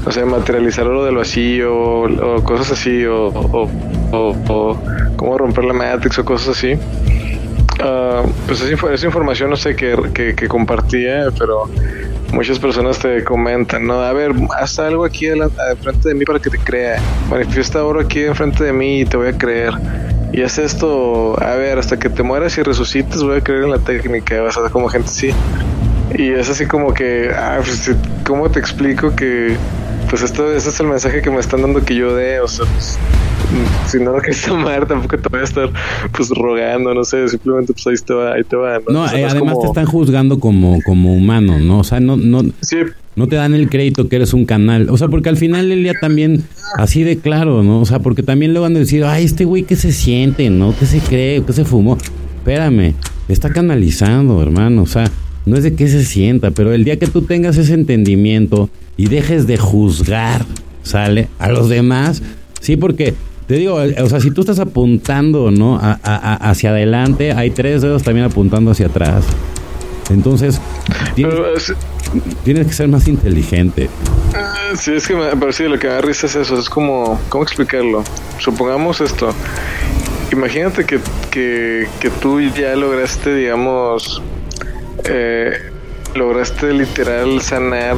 no 0.04 0.12
sé, 0.12 0.24
materializar 0.24 0.84
lo 0.84 1.04
del 1.04 1.14
vacío 1.14 1.72
o, 1.72 2.42
cosas 2.42 2.72
así, 2.72 3.06
o, 3.06 3.28
o, 3.28 4.78
cómo 5.16 5.38
romper 5.38 5.64
la 5.64 5.72
Matrix 5.72 6.18
o 6.18 6.24
cosas 6.24 6.58
así. 6.58 6.74
Uh, 6.74 8.28
pues 8.46 8.60
esa, 8.60 8.92
esa, 8.92 9.06
información, 9.06 9.50
no 9.50 9.56
sé, 9.56 9.76
que, 9.76 9.96
que, 10.12 10.34
que, 10.34 10.48
compartía, 10.48 11.26
pero 11.38 11.68
muchas 12.32 12.58
personas 12.58 12.98
te 12.98 13.22
comentan, 13.22 13.86
¿no? 13.86 13.94
A 13.94 14.12
ver, 14.12 14.32
haz 14.58 14.78
algo 14.78 15.04
aquí 15.04 15.26
frente 15.82 16.08
de 16.08 16.14
mí 16.14 16.24
para 16.24 16.40
que 16.40 16.50
te 16.50 16.58
crea. 16.58 17.00
Manifiesta 17.30 17.80
ahora 17.80 18.02
aquí 18.02 18.24
enfrente 18.24 18.64
de 18.64 18.72
mí 18.72 19.00
y 19.00 19.04
te 19.04 19.16
voy 19.16 19.28
a 19.28 19.38
creer 19.38 19.74
y 20.34 20.42
haz 20.42 20.58
esto, 20.58 21.40
a 21.40 21.54
ver, 21.54 21.78
hasta 21.78 21.96
que 21.96 22.10
te 22.10 22.24
mueras 22.24 22.58
y 22.58 22.62
resucites, 22.64 23.22
voy 23.22 23.36
a 23.36 23.40
creer 23.40 23.62
en 23.62 23.70
la 23.70 23.78
técnica, 23.78 24.40
vas 24.40 24.56
a 24.56 24.62
ver 24.62 24.72
como 24.72 24.88
gente 24.88 25.08
así. 25.08 25.30
Y 26.16 26.30
es 26.30 26.48
así 26.48 26.66
como 26.66 26.92
que, 26.92 27.30
ah, 27.32 27.60
pues, 27.62 27.92
¿cómo 28.24 28.50
te 28.50 28.58
explico 28.58 29.14
que, 29.14 29.56
pues 30.14 30.30
esto, 30.30 30.48
ese 30.54 30.68
es 30.68 30.78
el 30.78 30.86
mensaje 30.86 31.22
que 31.22 31.28
me 31.28 31.40
están 31.40 31.62
dando 31.62 31.84
que 31.84 31.96
yo 31.96 32.14
dé, 32.14 32.38
o 32.38 32.46
sea, 32.46 32.66
pues, 32.66 32.96
si 33.88 33.98
no 33.98 34.12
lo 34.12 34.18
quieres 34.20 34.42
tomar, 34.46 34.86
tampoco 34.86 35.18
te 35.18 35.28
voy 35.28 35.40
a 35.40 35.42
estar, 35.42 35.68
pues, 36.12 36.28
rogando, 36.30 36.94
no 36.94 37.02
sé, 37.02 37.28
simplemente, 37.28 37.72
pues, 37.72 37.84
ahí 37.88 38.06
te 38.06 38.14
va, 38.14 38.34
ahí 38.34 38.44
te 38.44 38.54
va. 38.54 38.78
No, 38.86 38.92
no, 38.92 39.02
o 39.02 39.08
sea, 39.08 39.18
eh, 39.18 39.22
no 39.22 39.28
además 39.30 39.54
como... 39.54 39.60
te 39.62 39.66
están 39.66 39.86
juzgando 39.86 40.38
como, 40.38 40.80
como 40.82 41.16
humano, 41.16 41.58
¿no? 41.58 41.80
O 41.80 41.82
sea, 41.82 41.98
no, 41.98 42.16
no... 42.16 42.42
Sí, 42.60 42.76
no 43.16 43.26
te 43.26 43.34
dan 43.34 43.54
el 43.54 43.68
crédito 43.68 44.08
que 44.08 44.14
eres 44.14 44.34
un 44.34 44.44
canal. 44.44 44.88
O 44.88 44.96
sea, 44.96 45.08
porque 45.08 45.30
al 45.30 45.36
final 45.36 45.68
del 45.68 45.82
día 45.82 45.94
también, 46.00 46.44
así 46.76 47.02
de 47.02 47.18
claro, 47.18 47.64
¿no? 47.64 47.80
O 47.80 47.84
sea, 47.84 47.98
porque 47.98 48.22
también 48.22 48.54
le 48.54 48.60
van 48.60 48.76
a 48.76 48.78
decir, 48.78 49.02
ay, 49.02 49.24
este 49.24 49.44
güey 49.44 49.64
que 49.64 49.74
se 49.74 49.90
siente, 49.90 50.48
¿no? 50.48 50.76
¿Qué 50.78 50.86
se 50.86 51.00
cree? 51.00 51.42
¿Qué 51.42 51.52
se 51.52 51.64
fumó? 51.64 51.98
Espérame, 52.36 52.94
está 53.28 53.50
canalizando, 53.50 54.40
hermano. 54.40 54.82
O 54.82 54.86
sea, 54.86 55.10
no 55.44 55.56
es 55.56 55.64
de 55.64 55.74
qué 55.74 55.88
se 55.88 56.04
sienta, 56.04 56.52
pero 56.52 56.72
el 56.72 56.84
día 56.84 57.00
que 57.00 57.08
tú 57.08 57.22
tengas 57.22 57.56
ese 57.56 57.74
entendimiento 57.74 58.70
y 58.96 59.08
dejes 59.08 59.46
de 59.46 59.56
juzgar, 59.56 60.44
¿sale? 60.82 61.28
A 61.38 61.48
los 61.50 61.68
demás, 61.68 62.22
sí, 62.60 62.76
porque 62.76 63.14
te 63.46 63.54
digo, 63.56 63.74
o 63.74 64.08
sea, 64.08 64.20
si 64.20 64.30
tú 64.30 64.40
estás 64.40 64.58
apuntando, 64.58 65.50
¿no? 65.50 65.76
A, 65.76 65.98
a, 66.02 66.34
hacia 66.50 66.70
adelante, 66.70 67.32
hay 67.32 67.50
tres 67.50 67.82
dedos 67.82 68.02
también 68.02 68.26
apuntando 68.26 68.70
hacia 68.70 68.86
atrás. 68.86 69.24
Entonces, 70.10 70.60
tienes, 71.14 71.74
tienes, 72.44 72.66
que 72.66 72.72
ser 72.72 72.88
más 72.88 73.08
inteligente. 73.08 73.88
Uh, 74.32 74.76
sí, 74.76 74.92
es 74.92 75.06
que 75.06 75.14
me, 75.14 75.24
pero 75.38 75.52
sí, 75.52 75.64
lo 75.64 75.78
que 75.78 75.88
me 75.88 75.94
da 75.94 76.00
risa 76.00 76.26
es 76.26 76.36
eso. 76.36 76.58
Es 76.58 76.68
como, 76.68 77.20
¿cómo 77.28 77.44
explicarlo? 77.44 78.04
Supongamos 78.38 79.00
esto. 79.00 79.34
Imagínate 80.32 80.84
que, 80.84 81.00
que, 81.30 81.86
que 82.00 82.10
tú 82.10 82.40
ya 82.40 82.74
lograste, 82.76 83.34
digamos, 83.34 84.22
eh, 85.04 85.52
lograste 86.14 86.72
literal 86.72 87.40
sanar 87.40 87.96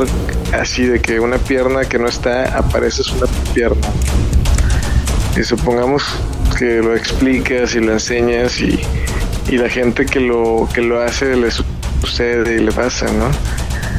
así 0.52 0.84
de 0.86 1.00
que 1.00 1.20
una 1.20 1.38
pierna 1.38 1.84
que 1.84 1.98
no 1.98 2.08
está, 2.08 2.56
apareces 2.56 3.08
una 3.10 3.26
pierna. 3.54 3.86
Y 5.36 5.42
supongamos 5.42 6.02
que 6.58 6.76
lo 6.76 6.96
explicas 6.96 7.74
y 7.74 7.80
lo 7.80 7.92
enseñas 7.92 8.60
y, 8.60 8.80
y 9.48 9.58
la 9.58 9.68
gente 9.68 10.06
que 10.06 10.20
lo, 10.20 10.68
que 10.72 10.80
lo 10.80 11.00
hace 11.00 11.36
le 11.36 11.50
sucede 12.00 12.56
y 12.56 12.58
le 12.64 12.72
pasa, 12.72 13.06
¿no? 13.12 13.30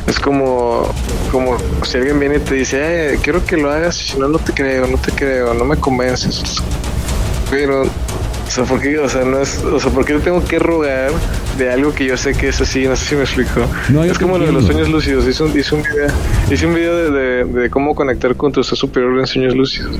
Es 0.07 0.19
como, 0.19 0.93
como 1.31 1.57
si 1.83 1.97
alguien 1.97 2.19
viene 2.19 2.37
y 2.37 2.39
te 2.39 2.55
dice, 2.55 3.13
eh, 3.13 3.19
quiero 3.21 3.45
que 3.45 3.57
lo 3.57 3.71
hagas, 3.71 3.95
si 3.95 4.17
no, 4.17 4.27
no 4.29 4.39
te 4.39 4.53
creo, 4.53 4.87
no 4.87 4.97
te 4.97 5.11
creo, 5.11 5.53
no 5.53 5.65
me 5.65 5.77
convences. 5.77 6.63
Pero, 7.51 7.83
o 8.47 8.49
sea, 8.49 8.63
¿por 8.63 8.79
qué, 8.81 8.97
o 8.97 9.09
sea, 9.09 9.23
no 9.23 9.41
es, 9.41 9.61
o 9.63 9.79
sea, 9.79 9.91
¿por 9.91 10.05
qué 10.05 10.13
tengo 10.15 10.43
que 10.43 10.57
rogar 10.57 11.11
de 11.57 11.71
algo 11.71 11.93
que 11.93 12.05
yo 12.05 12.17
sé 12.17 12.33
que 12.33 12.49
es 12.49 12.61
así? 12.61 12.85
No 12.85 12.95
sé 12.95 13.05
si 13.05 13.15
me 13.15 13.23
explico. 13.23 13.61
No, 13.89 14.03
es 14.03 14.17
como 14.17 14.37
lo 14.37 14.45
de 14.45 14.51
los 14.51 14.65
sueños 14.65 14.89
lúcidos. 14.89 15.27
Hice 15.27 15.43
un, 15.43 15.57
hice 15.57 15.75
un 15.75 15.83
video, 15.83 16.07
hice 16.49 16.65
un 16.65 16.73
video 16.73 16.95
de, 16.95 17.11
de, 17.11 17.61
de 17.61 17.69
cómo 17.69 17.93
conectar 17.93 18.35
con 18.35 18.51
tu 18.51 18.63
ser 18.63 18.77
superior 18.77 19.19
en 19.19 19.27
sueños 19.27 19.55
lúcidos. 19.55 19.97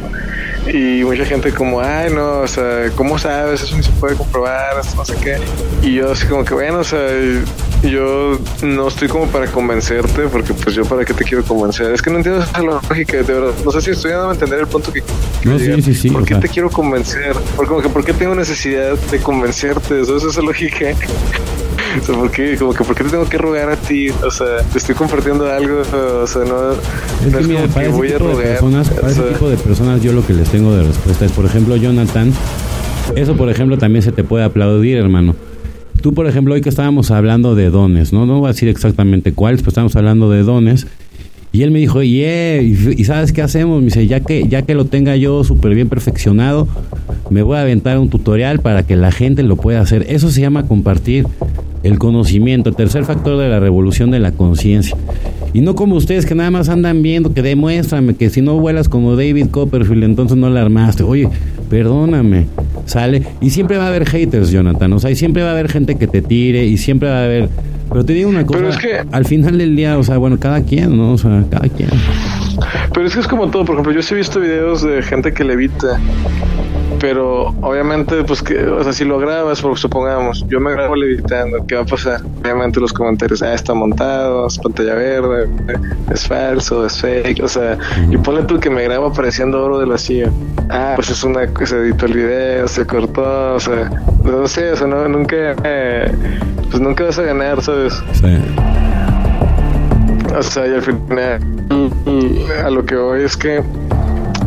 Y 0.74 1.04
mucha 1.04 1.26
gente 1.26 1.52
como, 1.52 1.82
ay, 1.82 2.12
no, 2.14 2.40
o 2.40 2.48
sea, 2.48 2.90
¿cómo 2.96 3.18
sabes? 3.20 3.64
Eso 3.64 3.76
ni 3.76 3.84
se 3.84 3.92
puede 3.92 4.16
comprobar, 4.16 4.76
no 4.96 5.06
sé 5.06 5.16
qué. 5.22 5.38
Y 5.82 5.96
yo 5.96 6.12
así 6.12 6.26
como 6.26 6.44
que, 6.44 6.54
bueno, 6.54 6.80
o 6.80 6.84
sea, 6.84 7.00
yo 7.84 8.38
no 8.64 8.88
estoy 8.88 9.08
como 9.08 9.28
para 9.28 9.48
convencerte, 9.48 10.24
porque 10.28 10.54
pues 10.54 10.76
yo 10.76 10.84
para 10.86 11.06
qué 11.06 11.14
te 11.14 11.24
quiero 11.24 11.44
convencer. 11.44 11.92
Es 11.94 12.02
que 12.02 12.10
no 12.10 12.18
entiendo 12.18 12.44
esa 12.44 12.62
lógica, 12.62 13.18
de 13.18 13.24
verdad. 13.24 13.54
No 13.64 13.72
sé 13.72 13.82
si 13.82 13.92
estoy 13.92 14.12
dando 14.12 14.30
a 14.30 14.34
entender 14.34 14.60
el 14.60 14.68
punto 14.68 14.92
que... 14.92 15.04
No, 15.44 15.60
sí, 15.60 15.82
sí, 15.82 15.94
sí, 15.94 16.10
¿Por 16.10 16.24
qué 16.24 16.34
sea... 16.34 16.40
te 16.40 16.50
quiero 16.50 16.70
convencer? 16.70 17.36
Porque 17.56 17.70
como 17.70 17.82
que, 17.82 17.90
¿por 17.90 18.04
qué 18.04 18.14
tengo 18.14 18.36
necesidad 18.36 18.98
de 18.98 19.20
convencerte? 19.20 20.02
Eso 20.02 20.18
es 20.18 20.24
esa 20.24 20.42
lógica. 20.42 20.88
o 22.02 22.06
sea, 22.06 22.16
¿por 22.16 22.32
qué? 22.32 22.58
Como 22.58 22.74
que, 22.74 22.84
¿por 22.84 22.96
qué 22.96 23.04
te 23.04 23.10
tengo 23.12 23.30
que 23.30 23.38
rogar 23.38 23.70
a 23.70 23.76
ti? 23.76 24.10
O 24.10 24.32
sea, 24.32 24.62
te 24.72 24.78
estoy 24.78 24.96
compartiendo 24.96 25.50
algo, 25.50 25.82
o 25.82 26.28
sea, 26.28 26.44
no, 26.44 26.72
es 26.72 27.32
no 27.32 27.40
es 27.40 27.48
mira, 27.48 27.62
como 27.62 27.74
para 27.74 27.86
que 27.86 27.92
voy 27.92 28.12
a 28.12 28.18
rogar. 28.18 28.48
personas, 28.48 28.90
para 28.90 29.08
o 29.08 29.10
ese 29.10 29.22
tipo 29.22 29.50
de 29.50 29.58
personas 29.58 30.02
yo 30.02 30.14
lo 30.14 30.26
que 30.26 30.34
les 30.34 30.50
tengo 30.50 30.76
de 30.76 30.84
respuesta 30.84 31.26
es, 31.26 31.32
por 31.32 31.46
ejemplo, 31.46 31.76
Jonathan, 31.76 32.34
eso 33.16 33.36
por 33.36 33.50
ejemplo 33.50 33.78
también 33.78 34.04
se 34.04 34.12
te 34.12 34.24
puede 34.24 34.44
aplaudir, 34.44 34.98
hermano. 34.98 35.36
Tú, 36.02 36.14
por 36.14 36.28
ejemplo, 36.28 36.54
hoy 36.54 36.62
que 36.62 36.70
estábamos 36.70 37.12
hablando 37.12 37.56
de 37.56 37.70
dones, 37.70 38.14
¿no? 38.14 38.26
No 38.26 38.40
voy 38.40 38.46
a 38.46 38.54
decir 38.54 38.70
exactamente 38.70 39.34
cuáles, 39.34 39.62
pero 39.62 39.70
estábamos 39.70 39.96
hablando 39.96 40.30
de 40.30 40.44
dones. 40.44 40.88
Y 41.52 41.64
él 41.64 41.72
me 41.72 41.80
dijo, 41.80 42.04
yeah, 42.04 42.62
y, 42.62 43.04
¿sabes 43.04 43.32
qué 43.32 43.42
hacemos? 43.42 43.80
Me 43.80 43.86
dice, 43.86 44.06
ya 44.06 44.20
que, 44.20 44.48
ya 44.48 44.62
que 44.62 44.76
lo 44.76 44.86
tenga 44.86 45.16
yo 45.16 45.44
súper 45.44 45.74
bien 45.74 45.90
perfeccionado, 45.90 46.68
me 47.30 47.42
voy 47.42 47.58
a 47.58 47.62
aventar 47.62 47.98
un 47.98 48.10
tutorial 48.10 48.60
para 48.60 48.84
que 48.84 48.96
la 48.96 49.12
gente 49.12 49.44
lo 49.44 49.56
pueda 49.56 49.82
hacer. 49.82 50.06
Eso 50.10 50.30
se 50.30 50.42
llama 50.42 50.68
compartir 50.68 51.26
el 51.84 52.00
conocimiento, 52.00 52.70
el 52.70 52.76
tercer 52.76 53.06
factor 53.06 53.38
de 53.38 53.50
la 53.50 53.60
revolución 53.60 54.12
de 54.12 54.20
la 54.20 54.32
conciencia. 54.32 54.96
Y 55.54 55.62
no 55.62 55.76
como 55.76 55.96
ustedes 55.96 56.26
que 56.26 56.36
nada 56.36 56.52
más 56.52 56.70
andan 56.70 57.02
viendo, 57.02 57.34
que 57.34 57.42
demuéstrame 57.42 58.16
que 58.16 58.30
si 58.30 58.42
no 58.42 58.56
vuelas 58.60 58.90
como 58.90 59.16
David 59.16 59.48
Copperfield, 59.52 60.04
entonces 60.04 60.38
no 60.38 60.50
la 60.50 60.62
armaste. 60.62 61.04
Oye, 61.04 61.30
perdóname, 61.70 62.46
sale. 62.86 63.24
Y 63.42 63.50
siempre 63.50 63.78
va 63.78 63.86
a 63.86 63.88
haber 63.88 64.06
haters, 64.08 64.52
Jonathan. 64.52 64.92
O 64.94 65.00
sea, 65.00 65.10
y 65.12 65.16
siempre 65.16 65.44
va 65.44 65.50
a 65.50 65.52
haber 65.54 65.70
gente 65.70 65.96
que 65.96 66.08
te 66.08 66.22
tire 66.22 66.66
y 66.66 66.78
siempre 66.78 67.10
va 67.10 67.22
a 67.22 67.24
haber... 67.26 67.50
Pero 67.90 68.04
te 68.04 68.14
digo 68.14 68.30
una 68.30 68.46
cosa, 68.46 68.60
Pero 68.60 68.70
es 68.70 68.78
que- 68.78 69.02
al 69.12 69.26
final 69.26 69.58
del 69.58 69.76
día, 69.76 69.98
o 69.98 70.04
sea, 70.04 70.18
bueno, 70.18 70.38
cada 70.38 70.62
quien, 70.62 70.98
¿no? 70.98 71.14
O 71.14 71.18
sea, 71.18 71.44
cada 71.50 71.70
quien. 71.70 71.90
Pero 72.94 73.08
es 73.08 73.14
que 73.14 73.22
es 73.22 73.28
como 73.28 73.48
todo, 73.50 73.64
por 73.64 73.76
ejemplo, 73.76 73.94
yo 73.94 74.02
sí 74.02 74.14
he 74.14 74.18
visto 74.18 74.40
videos 74.42 74.82
de 74.82 75.02
gente 75.02 75.32
que 75.34 75.44
levita, 75.46 76.00
pero 77.00 77.54
obviamente, 77.62 78.24
pues 78.24 78.42
que, 78.42 78.66
o 78.66 78.84
sea, 78.84 78.94
si 78.94 79.06
lo 79.06 79.20
grabas, 79.20 79.62
por 79.62 79.78
supongamos, 79.78 80.46
yo 80.48 80.60
me 80.60 80.72
grabo 80.72 80.96
levitando, 80.96 81.66
¿qué 81.68 81.76
va 81.76 81.82
a 81.82 81.86
pasar? 81.86 82.22
Obviamente 82.42 82.80
los 82.80 82.94
comentarios, 82.94 83.42
ah, 83.42 83.54
está 83.54 83.74
montado, 83.74 84.48
es 84.48 84.58
pantalla 84.58 84.96
verde, 84.96 85.50
es 86.12 86.28
falso, 86.28 86.86
es 86.86 87.00
fake, 87.00 87.44
o 87.44 87.48
sea, 87.48 87.78
y 88.10 88.18
ponle 88.18 88.44
tú 88.44 88.60
que 88.60 88.70
me 88.70 88.84
grabo 88.84 89.08
apareciendo 89.08 89.64
oro 89.64 89.80
del 89.80 89.90
vacío. 89.90 90.30
Ah, 90.70 90.94
pues 90.96 91.10
es 91.10 91.24
una, 91.24 91.42
se 91.66 91.78
editó 91.78 92.06
el 92.06 92.14
video, 92.14 92.68
se 92.68 92.86
cortó, 92.86 93.56
o 93.56 93.60
sea, 93.60 93.90
no 94.24 94.48
sé, 94.48 94.72
o 94.72 94.76
sea, 94.76 94.88
no, 94.88 95.08
nunca, 95.08 95.56
eh, 95.64 96.12
pues 96.70 96.82
nunca 96.82 97.06
vas 97.06 97.20
a 97.20 97.24
ganar, 97.24 97.62
¿sabes? 97.62 97.94
Sea, 98.14 98.42
O 100.38 100.44
sea, 100.44 100.68
y 100.68 100.74
al 100.74 100.82
final 100.82 101.40
a 102.64 102.70
lo 102.70 102.86
que 102.86 102.96
voy 102.96 103.24
es 103.24 103.36
que 103.36 103.64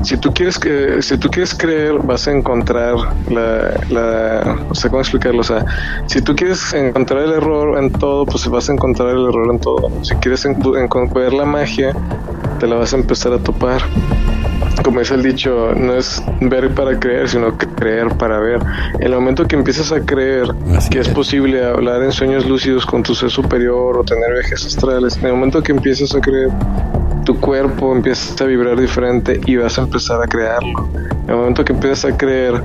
si 0.03 0.17
tú 0.17 0.33
quieres 0.33 0.59
que 0.59 1.03
si 1.03 1.17
tú 1.19 1.31
quieres 1.31 1.55
creer 1.55 1.99
vas 2.03 2.27
a 2.29 2.33
encontrar 2.33 2.95
la, 3.29 3.73
la 3.91 4.59
no 4.69 4.75
sé 4.75 4.89
cómo 4.89 5.01
explicarlo 5.01 5.41
o 5.41 5.45
sea 5.45 5.65
si 6.07 6.21
tú 6.23 6.35
quieres 6.35 6.73
encontrar 6.73 7.23
el 7.25 7.33
error 7.33 7.79
en 7.79 7.91
todo 7.93 8.25
pues 8.27 8.47
vas 8.49 8.69
a 8.71 8.73
encontrar 8.73 9.11
el 9.11 9.27
error 9.29 9.49
en 9.53 9.59
todo 9.61 9.91
si 10.03 10.15
quieres 10.17 10.45
en, 10.45 10.53
en- 10.77 11.13
ver 11.13 11.33
la 11.33 11.45
magia 11.45 11.95
te 12.59 12.67
la 12.67 12.77
vas 12.77 12.93
a 12.93 12.97
empezar 12.97 13.33
a 13.33 13.39
topar 13.39 13.81
como 14.85 15.01
dice 15.01 15.15
el 15.15 15.23
dicho, 15.23 15.75
no 15.77 15.93
es 15.95 16.23
ver 16.41 16.71
para 16.75 16.99
creer, 16.99 17.29
sino 17.29 17.59
que 17.59 17.67
creer 17.67 18.09
para 18.17 18.39
ver. 18.39 18.61
En 18.95 19.03
el 19.09 19.13
momento 19.13 19.47
que 19.47 19.55
empiezas 19.55 19.93
a 19.93 20.01
creer 20.01 20.45
Así 20.75 20.89
que 20.89 21.01
es 21.01 21.09
es. 21.09 21.13
posible 21.15 21.63
hablar 21.67 22.03
en 22.03 22.13
sueños 22.13 22.49
lúcidos 22.49 22.87
con 22.87 23.03
tu 23.03 23.15
ser 23.15 23.31
superior 23.31 23.99
o 23.99 24.05
tener 24.05 24.33
viajes 24.33 24.65
astrales, 24.65 25.19
en 25.19 25.27
el 25.27 25.33
momento 25.35 25.63
que 25.63 25.73
empiezas 25.73 26.15
a 26.15 26.21
creer, 26.21 26.49
tu 27.25 27.39
cuerpo 27.39 27.95
empieza 27.95 28.45
a 28.45 28.47
vibrar 28.47 28.79
diferente 28.81 29.41
y 29.47 29.57
vas 29.57 29.79
a 29.79 29.83
empezar 29.83 30.23
a 30.23 30.27
crearlo. 30.27 30.89
En 31.25 31.31
el 31.31 31.37
momento 31.37 31.65
que 31.65 31.73
empiezas 31.73 32.13
a 32.13 32.17
creer 32.17 32.61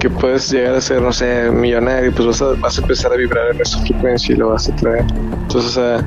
que 0.00 0.08
puedes 0.10 0.50
llegar 0.50 0.74
a 0.76 0.80
ser, 0.80 1.02
no 1.02 1.12
sé, 1.12 1.50
millonario, 1.50 2.12
pues 2.12 2.26
vas 2.26 2.42
a, 2.42 2.46
vas 2.60 2.78
a 2.78 2.82
empezar 2.82 3.12
a 3.12 3.16
vibrar 3.16 3.54
en 3.54 3.60
esa 3.60 3.78
frecuencia 3.80 4.34
y 4.34 4.38
lo 4.38 4.50
vas 4.50 4.68
a 4.68 4.76
traer. 4.76 5.04
Entonces, 5.42 5.70
o 5.70 5.74
sea, 5.74 6.04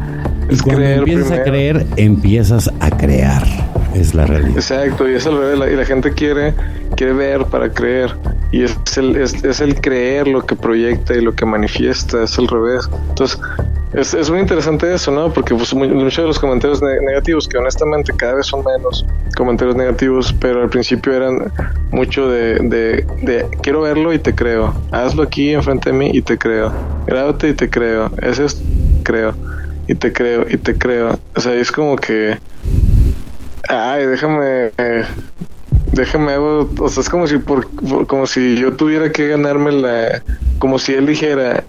y 0.50 0.54
es 0.54 0.62
cuando 0.62 0.82
creer 0.82 0.98
empiezas 1.00 1.32
a 1.32 1.44
creer, 1.44 1.86
empiezas 1.98 2.72
a 2.80 2.90
crear. 2.98 3.44
Es 3.94 4.14
la 4.16 4.26
realidad. 4.26 4.56
Exacto, 4.56 5.10
y 5.10 5.16
es 5.16 5.28
al 5.28 5.38
revés, 5.38 5.60
la- 5.60 5.70
y 5.70 5.76
la 5.76 5.84
gente 5.86 6.14
quiere, 6.14 6.54
quiere 6.96 7.12
ver 7.12 7.46
para 7.46 7.70
creer, 7.70 8.16
y 8.52 8.64
es 8.64 8.78
el, 8.98 9.18
es, 9.18 9.44
es 9.44 9.60
el 9.60 9.76
creer 9.82 10.30
lo 10.30 10.46
que 10.46 10.56
proyecta 10.56 11.14
y 11.14 11.20
lo 11.22 11.34
que 11.36 11.46
manifiesta, 11.46 12.24
es 12.24 12.40
al 12.40 12.48
revés. 12.48 12.90
Entonces, 13.10 13.38
es, 13.94 14.14
es 14.14 14.30
muy 14.30 14.40
interesante 14.40 14.94
eso, 14.94 15.12
¿no? 15.12 15.32
Porque 15.34 15.54
pues, 15.56 15.74
muchos 15.74 16.18
de 16.18 16.24
los 16.28 16.40
comentarios 16.40 16.82
ne- 16.82 17.02
negativos, 17.02 17.48
que 17.48 17.58
honestamente 17.58 18.14
cada 18.16 18.36
vez 18.36 18.46
son 18.48 18.64
menos 18.64 19.06
comentarios 19.36 19.76
negativos, 19.76 20.34
pero 20.40 20.62
al 20.62 20.70
principio 20.70 21.14
eran 21.14 21.52
mucho 21.92 22.30
de, 22.30 22.56
de, 23.22 23.48
quiero 23.62 23.82
verlo 23.82 24.14
y 24.14 24.20
te 24.20 24.34
creo, 24.34 24.74
hazlo 24.92 25.24
aquí 25.24 25.52
enfrente 25.54 25.92
de 25.92 25.98
mí 25.98 26.12
y 26.14 26.22
te 26.22 26.38
creo, 26.38 26.72
grábate 27.06 27.50
y 27.50 27.54
te 27.54 27.70
creo, 27.70 28.10
es 28.22 28.40
esto, 28.40 28.62
creo, 29.04 29.34
y 29.88 29.96
te 29.96 30.14
creo, 30.14 30.46
y 30.50 30.58
te 30.58 30.78
creo. 30.78 31.20
O 31.36 31.42
sea, 31.42 31.54
es 31.54 31.72
como 31.72 31.96
que 31.96 32.38
Ay, 33.70 34.06
déjame. 34.06 34.72
déjame. 35.94 36.38
O 36.38 36.90
sea, 36.90 37.02
es 37.02 37.10
como 37.10 37.28
si, 37.28 37.38
por, 37.38 37.68
por- 37.70 38.08
como 38.08 38.26
si 38.28 38.56
yo 38.58 38.74
tuviera 38.74 39.12
que 39.12 39.28
ganarme 39.28 39.72
la. 39.72 40.22
Como 40.60 40.78
si 40.80 40.94
él 40.94 41.06
dijera: 41.06 41.64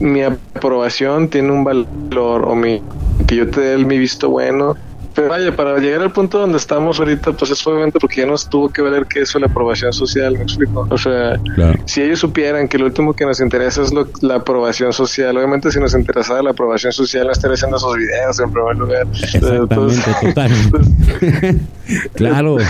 Mi 0.00 0.22
aprobación 0.22 1.28
tiene 1.28 1.52
un 1.52 1.64
valor, 1.64 2.44
o 2.48 2.54
mi. 2.54 2.82
Que 3.26 3.36
yo 3.36 3.48
te 3.50 3.60
dé 3.60 3.74
el- 3.74 3.86
mi 3.86 3.98
visto 3.98 4.28
bueno. 4.30 4.74
Pero 5.14 5.28
vaya, 5.28 5.54
para 5.54 5.78
llegar 5.78 6.02
al 6.02 6.10
punto 6.10 6.40
donde 6.40 6.58
estamos 6.58 6.98
ahorita, 6.98 7.30
pues 7.34 7.48
es 7.52 7.64
obviamente 7.68 8.00
porque 8.00 8.22
ya 8.22 8.26
nos 8.26 8.48
tuvo 8.50 8.68
que 8.68 8.82
valer 8.82 9.06
que 9.06 9.20
eso, 9.20 9.38
la 9.38 9.46
aprobación 9.46 9.92
social, 9.92 10.32
¿me 10.36 10.42
explico? 10.42 10.88
O 10.90 10.98
sea, 10.98 11.38
Claro. 11.54 11.78
si 11.84 12.02
ellos 12.02 12.18
supieran 12.18 12.66
que 12.66 12.78
lo 12.78 12.86
último 12.86 13.12
que 13.14 13.24
nos 13.24 13.38
interesa 13.38 13.82
es 13.82 13.92
lo- 13.92 14.08
la 14.22 14.34
aprobación 14.36 14.92
social, 14.92 15.36
obviamente 15.36 15.70
si 15.70 15.78
nos 15.78 15.94
interesara 15.94 16.42
la 16.42 16.50
aprobación 16.50 16.92
social, 16.92 17.26
no 17.26 17.32
estaría 17.32 17.54
haciendo 17.54 17.76
esos 17.76 17.94
videos 17.94 18.40
en 18.40 18.50
primer 18.52 18.76
lugar. 18.76 19.06
Exactamente, 19.12 19.74
Entonces- 19.74 20.04
totalmente. 20.20 21.60
claro. 22.14 22.56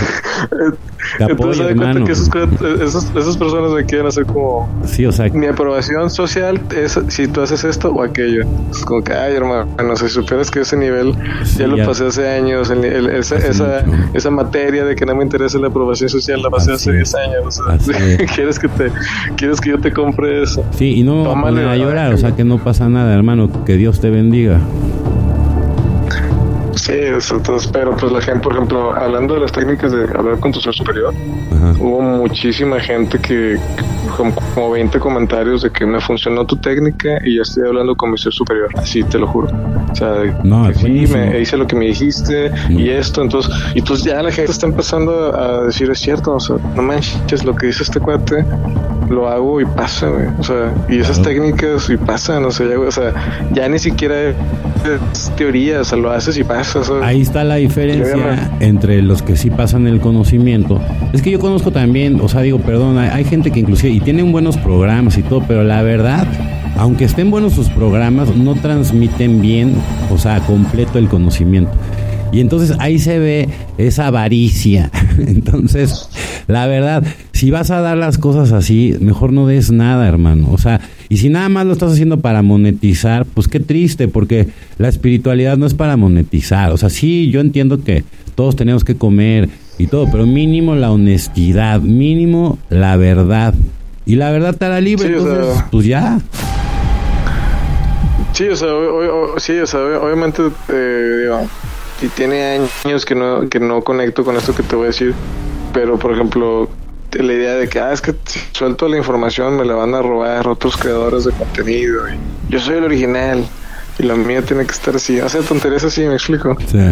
Te 1.17 1.23
apoyo, 1.25 1.31
Entonces, 1.51 1.65
cuenta 1.65 1.83
hermano. 1.89 2.05
que 2.05 2.11
esos, 2.11 2.29
esos- 2.81 3.15
esas 3.15 3.37
personas 3.37 3.71
me 3.71 3.85
quieren 3.85 4.07
hacer 4.07 4.25
como 4.25 4.67
Sí, 4.85 5.05
o 5.05 5.11
sea, 5.11 5.29
mi 5.29 5.45
aprobación 5.47 6.09
social 6.09 6.59
es 6.75 6.99
si 7.07 7.27
tú 7.27 7.41
haces 7.41 7.63
esto 7.63 7.91
o 7.91 8.01
aquello. 8.03 8.43
Es 8.71 8.83
como 8.85 9.03
que, 9.03 9.13
ay, 9.13 9.35
hermano, 9.35 9.67
si 9.95 10.09
supieras 10.09 10.49
que 10.51 10.61
ese 10.61 10.77
nivel 10.77 11.13
Sí, 11.43 11.59
ya 11.59 11.67
lo 11.67 11.77
ya. 11.77 11.85
pasé 11.85 12.05
hace 12.07 12.27
años, 12.29 12.69
el- 12.69 12.83
el- 12.85 13.09
esa, 13.09 13.35
Hace 13.35 13.49
esa, 13.49 13.83
esa 14.13 14.31
materia 14.31 14.85
de 14.85 14.95
que 14.95 15.05
no 15.05 15.15
me 15.15 15.23
interesa 15.23 15.57
la 15.59 15.67
aprobación 15.67 16.09
social 16.09 16.41
la 16.41 16.49
pasé 16.49 16.71
Así 16.73 16.89
hace 16.89 17.01
es. 17.01 17.11
10 17.11 17.15
años. 17.15 17.59
O 17.59 17.79
sea. 17.79 18.17
¿quieres, 18.35 18.59
que 18.59 18.67
te, 18.67 18.91
¿Quieres 19.35 19.59
que 19.61 19.69
yo 19.71 19.79
te 19.79 19.91
compre 19.91 20.43
eso? 20.43 20.63
sí, 20.71 20.95
y 20.99 21.03
no 21.03 21.15
me 21.15 21.19
voy 21.21 21.27
a 21.27 21.33
Tómale, 21.33 21.69
a 21.69 21.75
llorar, 21.77 22.13
o 22.13 22.17
sea 22.17 22.35
que 22.35 22.43
no 22.43 22.57
pasa 22.57 22.89
nada, 22.89 23.13
hermano. 23.13 23.49
Que 23.65 23.77
Dios 23.77 23.99
te 23.99 24.09
bendiga. 24.09 24.59
Sí, 26.75 26.91
eso, 26.93 27.35
entonces, 27.37 27.69
pero 27.71 27.95
pues 27.95 28.11
la 28.11 28.21
gente, 28.21 28.41
por 28.41 28.53
ejemplo, 28.53 28.93
hablando 28.93 29.33
de 29.35 29.39
las 29.41 29.51
técnicas 29.51 29.91
de 29.91 30.03
hablar 30.15 30.39
con 30.39 30.51
tu 30.51 30.59
ser 30.59 30.73
superior, 30.73 31.13
Ajá. 31.55 31.73
hubo 31.79 32.01
muchísima 32.01 32.79
gente 32.79 33.17
que, 33.19 33.57
como, 34.17 34.33
como 34.53 34.71
20 34.71 34.99
comentarios 34.99 35.61
de 35.63 35.71
que 35.71 35.85
me 35.85 35.99
funcionó 36.01 36.45
tu 36.45 36.55
técnica 36.57 37.17
y 37.25 37.37
ya 37.37 37.41
estoy 37.43 37.67
hablando 37.67 37.95
con 37.95 38.11
mi 38.11 38.17
ser 38.17 38.33
superior, 38.33 38.69
así 38.77 39.03
te 39.03 39.17
lo 39.17 39.27
juro. 39.27 39.47
O 39.91 39.95
sea, 39.95 40.15
No, 40.43 40.71
sí, 40.73 41.05
me 41.11 41.39
hice 41.39 41.57
lo 41.57 41.65
que 41.65 41.75
me 41.75 41.85
dijiste 41.85 42.51
Mm. 42.69 42.79
y 42.79 42.89
esto, 42.89 43.21
entonces, 43.21 43.51
y 43.73 43.81
pues 43.81 44.03
ya 44.03 44.21
la 44.21 44.31
gente 44.31 44.51
está 44.51 44.65
empezando 44.67 45.33
a 45.35 45.63
decir, 45.65 45.89
es 45.89 45.99
cierto, 45.99 46.35
o 46.35 46.39
sea, 46.39 46.57
no 46.75 46.81
manches, 46.81 47.43
lo 47.45 47.55
que 47.55 47.67
dice 47.67 47.83
este 47.83 47.99
cuate, 47.99 48.43
lo 49.09 49.29
hago 49.29 49.61
y 49.61 49.65
pasa, 49.65 50.07
güey. 50.09 50.27
O 50.39 50.43
sea, 50.43 50.73
y 50.89 50.99
esas 50.99 51.19
Claro. 51.19 51.29
técnicas 51.35 51.89
y 51.89 51.97
pasan, 51.97 52.43
o 52.45 52.51
sea, 52.51 52.67
ya, 52.67 52.79
o 52.79 52.91
sea, 52.91 53.13
ya 53.51 53.67
ni 53.69 53.79
siquiera 53.79 54.15
es 54.29 55.31
teoría, 55.37 55.81
o 55.81 55.83
sea, 55.83 55.97
lo 55.97 56.11
haces 56.11 56.37
y 56.37 56.43
pasa, 56.43 56.64
Ahí 57.03 57.21
está 57.21 57.43
la 57.43 57.55
diferencia 57.55 58.51
entre 58.59 59.01
los 59.01 59.21
que 59.21 59.35
sí 59.35 59.49
pasan 59.49 59.87
el 59.87 59.99
conocimiento. 59.99 60.81
Es 61.13 61.21
que 61.21 61.31
yo 61.31 61.39
conozco 61.39 61.71
también, 61.71 62.19
o 62.21 62.29
sea, 62.29 62.41
digo, 62.41 62.59
perdón, 62.59 62.97
hay, 62.97 63.09
hay 63.09 63.23
gente 63.23 63.51
que 63.51 63.59
inclusive, 63.59 63.93
y 63.93 63.99
tienen 63.99 64.31
buenos 64.31 64.57
programas 64.57 65.17
y 65.17 65.23
todo, 65.23 65.43
pero 65.47 65.63
la 65.63 65.81
verdad, 65.81 66.27
aunque 66.77 67.05
estén 67.05 67.31
buenos 67.31 67.53
sus 67.53 67.69
programas, 67.69 68.35
no 68.35 68.55
transmiten 68.55 69.41
bien, 69.41 69.75
o 70.11 70.17
sea, 70.17 70.39
completo 70.41 70.99
el 70.99 71.07
conocimiento. 71.07 71.71
Y 72.31 72.41
entonces 72.41 72.75
ahí 72.79 72.99
se 72.99 73.17
ve 73.17 73.49
esa 73.77 74.07
avaricia. 74.07 74.91
Entonces, 75.17 76.09
la 76.47 76.67
verdad, 76.67 77.03
si 77.35 77.51
vas 77.51 77.69
a 77.69 77.81
dar 77.81 77.97
las 77.97 78.17
cosas 78.17 78.53
así, 78.53 78.95
mejor 79.01 79.33
no 79.33 79.45
des 79.45 79.69
nada, 79.69 80.07
hermano. 80.07 80.47
O 80.51 80.57
sea, 80.57 80.79
y 81.09 81.17
si 81.17 81.27
nada 81.27 81.49
más 81.49 81.65
lo 81.65 81.73
estás 81.73 81.91
haciendo 81.91 82.21
para 82.21 82.41
monetizar, 82.41 83.25
pues 83.25 83.49
qué 83.49 83.59
triste, 83.59 84.07
porque 84.07 84.47
la 84.77 84.87
espiritualidad 84.87 85.57
no 85.57 85.65
es 85.65 85.73
para 85.73 85.97
monetizar. 85.97 86.71
O 86.71 86.77
sea, 86.77 86.89
sí, 86.89 87.29
yo 87.31 87.41
entiendo 87.41 87.83
que 87.83 88.05
todos 88.35 88.55
tenemos 88.55 88.85
que 88.85 88.95
comer 88.95 89.49
y 89.77 89.87
todo, 89.87 90.07
pero 90.09 90.25
mínimo 90.25 90.75
la 90.75 90.91
honestidad, 90.91 91.81
mínimo 91.81 92.57
la 92.69 92.95
verdad. 92.95 93.53
Y 94.05 94.15
la 94.15 94.31
verdad 94.31 94.55
te 94.55 94.63
hará 94.65 94.79
libre, 94.79 95.07
Sí, 95.09 95.13
o 95.13 95.17
entonces, 95.17 95.55
sea- 95.55 95.67
pues 95.71 95.85
ya. 95.87 96.19
Sí, 98.33 98.47
o 98.49 98.55
sea, 98.55 98.69
sí, 99.37 99.53
o 99.59 99.65
sea, 99.67 99.79
ob- 99.79 100.03
obviamente, 100.03 100.41
eh, 100.69 101.19
digo, 101.23 101.39
y 102.01 102.07
tiene 102.09 102.59
años 102.85 103.05
que 103.05 103.15
no, 103.15 103.47
que 103.49 103.59
no 103.59 103.81
conecto 103.81 104.23
con 104.25 104.35
esto 104.35 104.53
que 104.53 104.63
te 104.63 104.75
voy 104.75 104.85
a 104.85 104.87
decir, 104.87 105.13
pero 105.73 105.97
por 105.97 106.11
ejemplo, 106.13 106.69
la 107.23 107.33
idea 107.33 107.53
de 107.55 107.67
que, 107.67 107.79
ah, 107.79 107.91
es 107.91 108.01
que 108.01 108.13
si 108.25 108.39
suelto 108.51 108.87
la 108.87 108.97
información 108.97 109.57
me 109.57 109.65
la 109.65 109.75
van 109.75 109.93
a 109.95 110.01
robar 110.01 110.47
otros 110.47 110.77
creadores 110.77 111.25
de 111.25 111.31
contenido. 111.31 112.07
Y 112.09 112.17
yo 112.49 112.59
soy 112.59 112.77
el 112.77 112.83
original 112.83 113.45
y 113.97 114.03
la 114.03 114.15
mía 114.15 114.41
tiene 114.41 114.65
que 114.65 114.71
estar 114.71 114.95
así. 114.95 115.19
O 115.19 115.29
sea, 115.29 115.41
tonterías 115.41 115.83
así, 115.83 116.01
me 116.01 116.15
explico. 116.15 116.55
Sí. 116.67 116.91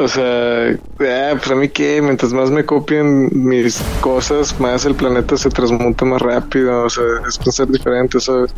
O 0.00 0.08
sea, 0.08 0.70
ah, 0.70 1.34
pues 1.36 1.50
a 1.50 1.54
mí 1.54 1.68
qué, 1.68 2.02
mientras 2.02 2.32
más 2.32 2.50
me 2.50 2.64
copien 2.64 3.30
mis 3.32 3.80
cosas, 4.00 4.58
más 4.60 4.84
el 4.84 4.94
planeta 4.94 5.36
se 5.36 5.48
transmuta 5.48 6.04
más 6.04 6.20
rápido, 6.20 6.84
o 6.84 6.90
sea, 6.90 7.04
es 7.28 7.38
pensar 7.38 7.68
diferente, 7.68 8.20
¿sabes? 8.20 8.52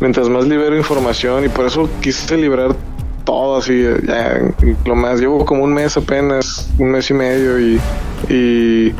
Mientras 0.00 0.28
más 0.28 0.46
libero 0.46 0.76
información 0.76 1.44
y 1.44 1.48
por 1.48 1.66
eso 1.66 1.88
quise 2.00 2.36
liberar 2.36 2.74
todo 3.30 3.58
así, 3.58 3.84
ya, 4.06 4.40
lo 4.84 4.96
más, 4.96 5.20
llevo 5.20 5.44
como 5.44 5.62
un 5.62 5.72
mes 5.72 5.96
apenas, 5.96 6.68
un 6.78 6.90
mes 6.90 7.08
y 7.10 7.14
medio 7.14 7.60
y, 7.60 7.80
y, 8.28 8.92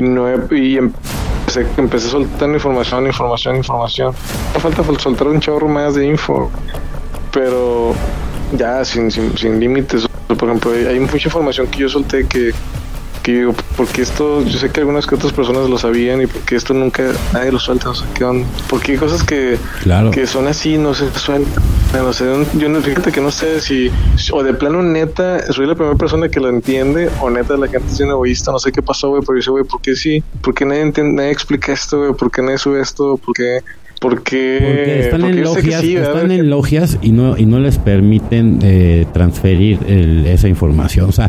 no 0.00 0.28
y 0.52 0.76
empecé, 0.76 1.64
empecé 1.76 2.08
soltando 2.08 2.54
información, 2.54 3.06
información, 3.06 3.56
información. 3.56 4.12
Me 4.54 4.60
falta 4.60 4.82
soltar 4.98 5.28
un 5.28 5.38
chorro 5.38 5.68
más 5.68 5.94
de 5.94 6.04
info, 6.04 6.50
pero 7.32 7.94
ya 8.56 8.84
sin, 8.84 9.08
sin, 9.08 9.38
sin 9.38 9.60
límites. 9.60 10.08
Por 10.26 10.48
ejemplo, 10.48 10.72
hay 10.72 10.98
mucha 10.98 11.28
información 11.28 11.68
que 11.68 11.78
yo 11.78 11.88
solté 11.88 12.26
que 12.26 12.52
que 13.26 13.32
digo, 13.32 13.54
porque 13.76 14.02
esto, 14.02 14.44
yo 14.44 14.56
sé 14.56 14.70
que 14.70 14.78
algunas 14.78 15.04
que 15.04 15.16
otras 15.16 15.32
personas 15.32 15.68
lo 15.68 15.76
sabían 15.78 16.22
y 16.22 16.28
porque 16.28 16.54
esto 16.54 16.72
nunca 16.74 17.02
nadie 17.32 17.50
lo 17.50 17.58
suelta, 17.58 17.90
o 17.90 17.94
sea, 17.96 18.06
¿qué 18.14 18.22
onda? 18.22 18.46
Porque 18.70 18.92
hay 18.92 18.98
cosas 18.98 19.24
que, 19.24 19.58
que 20.12 20.28
son 20.28 20.46
así, 20.46 20.78
no 20.78 20.94
se 20.94 21.10
sueltan. 21.10 21.60
No 21.92 22.12
sé, 22.12 22.24
yo 22.56 22.68
no, 22.68 22.80
fíjate 22.80 23.10
que 23.10 23.20
no 23.20 23.32
sé 23.32 23.60
si, 23.60 23.90
o 24.32 24.44
de 24.44 24.54
plano 24.54 24.80
neta, 24.80 25.52
soy 25.52 25.66
la 25.66 25.74
primera 25.74 25.96
persona 25.96 26.28
que 26.28 26.38
lo 26.38 26.48
entiende, 26.48 27.10
o 27.20 27.28
neta 27.28 27.56
la 27.56 27.66
gente 27.66 27.92
es 27.92 27.98
un 27.98 28.10
egoísta, 28.10 28.52
no 28.52 28.60
sé 28.60 28.70
qué 28.70 28.80
pasó, 28.80 29.08
güey, 29.08 29.22
pero 29.26 29.38
yo 29.38 29.42
sé, 29.42 29.50
güey, 29.50 29.64
¿por 29.64 29.80
qué 29.80 29.96
sí? 29.96 30.22
¿Por 30.40 30.54
qué 30.54 30.64
nadie, 30.64 30.82
entiende, 30.82 31.14
nadie 31.14 31.32
explica 31.32 31.72
esto, 31.72 31.98
güey? 31.98 32.12
¿Por 32.12 32.30
qué 32.30 32.42
nadie 32.42 32.58
sube 32.58 32.80
esto? 32.80 33.16
¿Por 33.16 33.34
qué? 33.34 33.58
Porque, 34.00 34.58
porque 34.60 35.00
están, 35.00 35.24
en 35.24 35.42
logias, 35.42 35.82
están 35.82 36.30
en 36.30 36.48
logias 36.48 36.98
y 37.02 37.10
no, 37.10 37.36
y 37.36 37.44
no 37.44 37.58
les 37.58 37.78
permiten 37.78 38.60
eh, 38.62 39.04
transferir 39.12 39.80
esa 40.26 40.46
información. 40.46 41.08
O 41.08 41.12
sea, 41.12 41.28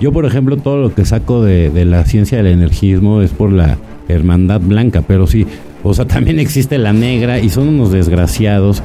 yo, 0.00 0.12
por 0.12 0.24
ejemplo, 0.24 0.56
todo 0.56 0.78
lo 0.78 0.94
que 0.94 1.04
saco 1.04 1.44
de, 1.44 1.84
la 1.84 2.04
ciencia 2.04 2.38
del 2.38 2.46
energismo 2.46 3.20
es 3.20 3.30
por 3.30 3.52
la 3.52 3.76
hermandad 4.08 4.60
blanca, 4.60 5.02
pero 5.06 5.26
sí, 5.26 5.46
o 5.82 5.92
sea, 5.94 6.04
también 6.06 6.38
existe 6.40 6.78
la 6.78 6.92
negra 6.92 7.38
y 7.38 7.50
son 7.50 7.68
unos 7.68 7.92
desgraciados. 7.92 8.82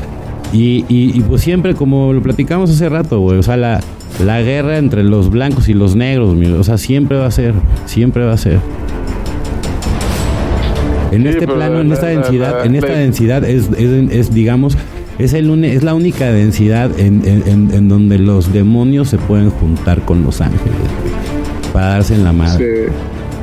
Y, 0.53 0.85
y, 0.87 1.19
pues 1.21 1.41
siempre, 1.41 1.73
como 1.73 2.13
lo 2.13 2.21
platicamos 2.21 2.69
hace 2.69 2.87
rato, 2.87 3.19
güey, 3.19 3.39
o 3.39 3.43
sea, 3.43 3.57
la, 3.57 3.81
la 4.23 4.41
guerra 4.41 4.77
entre 4.77 5.03
los 5.03 5.29
blancos 5.29 5.67
y 5.67 5.73
los 5.73 5.95
negros, 5.95 6.37
o 6.59 6.63
sea, 6.63 6.77
siempre 6.77 7.17
va 7.17 7.25
a 7.25 7.31
ser, 7.31 7.53
siempre 7.85 8.23
va 8.23 8.33
a 8.33 8.37
ser. 8.37 8.59
En 11.11 11.25
este 11.27 11.47
plano, 11.47 11.79
en 11.79 11.91
esta 11.91 12.07
densidad, 12.07 12.65
en 12.65 12.75
esta 12.75 12.93
densidad 12.93 13.43
es, 13.43 13.69
es, 13.77 14.11
es 14.11 14.33
digamos, 14.33 14.77
es, 15.17 15.33
el, 15.33 15.63
es 15.63 15.83
la 15.83 15.93
única 15.93 16.31
densidad 16.31 16.91
en, 16.99 17.21
en, 17.25 17.87
donde 17.87 18.19
los 18.19 18.51
demonios 18.51 19.09
se 19.09 19.17
pueden 19.17 19.49
juntar 19.49 20.01
con 20.01 20.23
los 20.23 20.41
ángeles 20.41 20.84
para 21.75 21.87
darse 21.87 22.15
en 22.15 22.23
la 22.23 22.31
madre. 22.31 22.87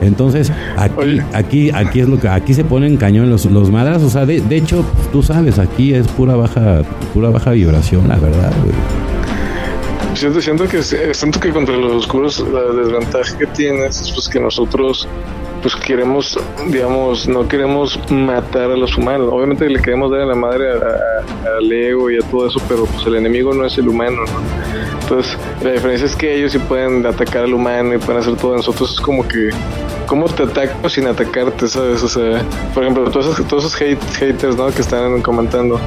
Entonces, 0.01 0.51
aquí, 0.79 1.21
aquí, 1.35 1.71
aquí 1.71 2.01
es 2.01 2.09
lo 2.09 2.19
que, 2.19 2.29
aquí 2.29 2.55
se 2.55 2.65
ponen 2.65 2.97
cañón 2.97 3.29
los, 3.29 3.45
los 3.45 3.71
madras, 3.71 4.03
o 4.03 4.09
sea, 4.09 4.25
de, 4.25 4.41
de, 4.41 4.57
hecho, 4.57 4.87
tú 5.13 5.23
sabes, 5.23 5.59
aquí 5.59 5.93
es 5.93 6.09
pura 6.09 6.35
baja, 6.35 6.81
pura 7.13 7.29
baja 7.29 7.51
vibración, 7.51 8.09
la 8.09 8.17
verdad, 8.17 8.51
Siento, 10.15 10.41
siento 10.41 10.67
que 10.67 10.83
siento 10.83 11.41
que 11.41 11.51
contra 11.51 11.77
los 11.77 11.93
oscuros 11.93 12.45
la 12.53 12.63
desventaja 12.83 13.37
que 13.39 13.47
tienes 13.47 14.01
es 14.01 14.13
pues 14.13 14.29
que 14.29 14.41
nosotros 14.41 15.09
pues 15.63 15.77
queremos, 15.77 16.39
digamos, 16.69 17.29
no 17.29 17.47
queremos 17.47 17.99
matar 18.11 18.73
a 18.73 18.77
los 18.77 18.97
humanos. 18.99 19.29
Obviamente 19.31 19.69
le 19.69 19.81
queremos 19.81 20.11
dar 20.11 20.23
a 20.23 20.27
la 20.27 20.35
madre 20.35 20.67
al 20.71 21.73
ego 21.73 22.11
y 22.11 22.17
a 22.17 22.21
todo 22.29 22.49
eso, 22.49 22.61
pero 22.69 22.85
pues 22.85 23.07
el 23.07 23.15
enemigo 23.15 23.55
no 23.55 23.65
es 23.65 23.79
el 23.79 23.89
humano, 23.89 24.23
¿no? 24.25 25.01
Entonces, 25.01 25.37
la 25.63 25.71
diferencia 25.71 26.07
es 26.07 26.17
que 26.17 26.35
ellos 26.35 26.53
sí 26.53 26.59
pueden 26.59 27.07
atacar 27.07 27.45
al 27.45 27.55
humano 27.55 27.95
y 27.95 27.99
pueden 27.99 28.21
hacer 28.21 28.37
todo. 28.37 28.57
Nosotros 28.57 28.93
es 28.95 29.01
como 29.01 29.27
que, 29.27 29.51
¿cómo 30.07 30.27
te 30.27 30.43
ataco 30.43 30.89
sin 30.89 31.07
atacarte, 31.07 31.69
sabes? 31.69 32.03
O 32.03 32.09
sea, 32.09 32.43
por 32.75 32.83
ejemplo, 32.83 33.09
todos 33.11 33.27
esos, 33.27 33.47
todos 33.47 33.65
esos 33.65 33.77
haters, 34.17 34.57
¿no? 34.57 34.71
Que 34.71 34.83
están 34.83 35.23
comentando 35.23 35.79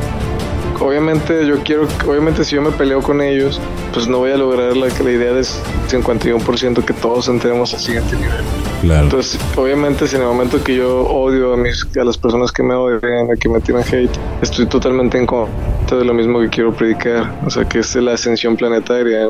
obviamente 0.80 1.45
yo 1.45 1.61
quiero, 1.63 1.88
obviamente 2.07 2.43
si 2.43 2.55
yo 2.55 2.61
me 2.61 2.71
peleo 2.71 3.01
con 3.01 3.21
ellos, 3.21 3.59
pues 3.93 4.07
no 4.07 4.19
voy 4.19 4.32
a 4.32 4.38
lograr 4.38 4.76
la, 4.76 4.88
la 4.88 5.11
idea 5.11 5.34
de 5.34 5.41
51% 5.41 6.86
que 6.86 6.93
todos 6.93 7.28
entremos 7.28 7.73
al 7.73 7.80
siguiente 7.80 8.15
nivel. 8.15 8.43
Claro. 8.82 9.03
Entonces, 9.03 9.39
obviamente 9.55 10.07
si 10.07 10.15
en 10.15 10.21
el 10.21 10.28
momento 10.28 10.63
que 10.63 10.76
yo 10.76 11.01
odio 11.07 11.53
a 11.53 11.57
mis 11.57 11.88
a 11.97 12.03
las 12.03 12.17
personas 12.17 12.51
que 12.51 12.61
me 12.61 12.73
odian, 12.73 13.32
a 13.32 13.36
que 13.36 13.49
me 13.49 13.59
tiran 13.59 13.84
hate, 13.84 14.11
estoy 14.41 14.65
totalmente 14.65 15.17
en 15.17 15.26
contra 15.26 15.97
de 15.97 16.05
lo 16.05 16.13
mismo 16.13 16.39
que 16.41 16.49
quiero 16.49 16.73
predicar, 16.73 17.34
o 17.45 17.49
sea, 17.49 17.65
que 17.65 17.80
es 17.80 17.95
la 17.95 18.13
ascensión 18.13 18.55
planetaria. 18.55 19.28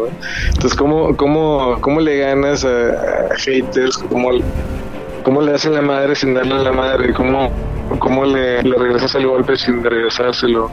Entonces, 0.48 0.76
¿cómo, 0.76 1.16
cómo, 1.16 1.78
cómo 1.82 2.00
le 2.00 2.18
ganas 2.20 2.66
a, 2.66 3.36
haters? 3.38 3.98
¿Cómo, 3.98 4.30
¿Cómo 5.24 5.42
le 5.42 5.54
hacen 5.54 5.74
la 5.74 5.82
madre 5.82 6.16
sin 6.16 6.34
darle 6.34 6.56
a 6.56 6.60
la 6.60 6.72
madre? 6.72 7.14
¿Cómo, 7.14 7.50
cómo 8.00 8.26
le, 8.26 8.64
le 8.64 8.78
regresas 8.78 9.16
el 9.16 9.28
golpe 9.28 9.58
sin 9.58 9.84
regresárselo? 9.84 10.70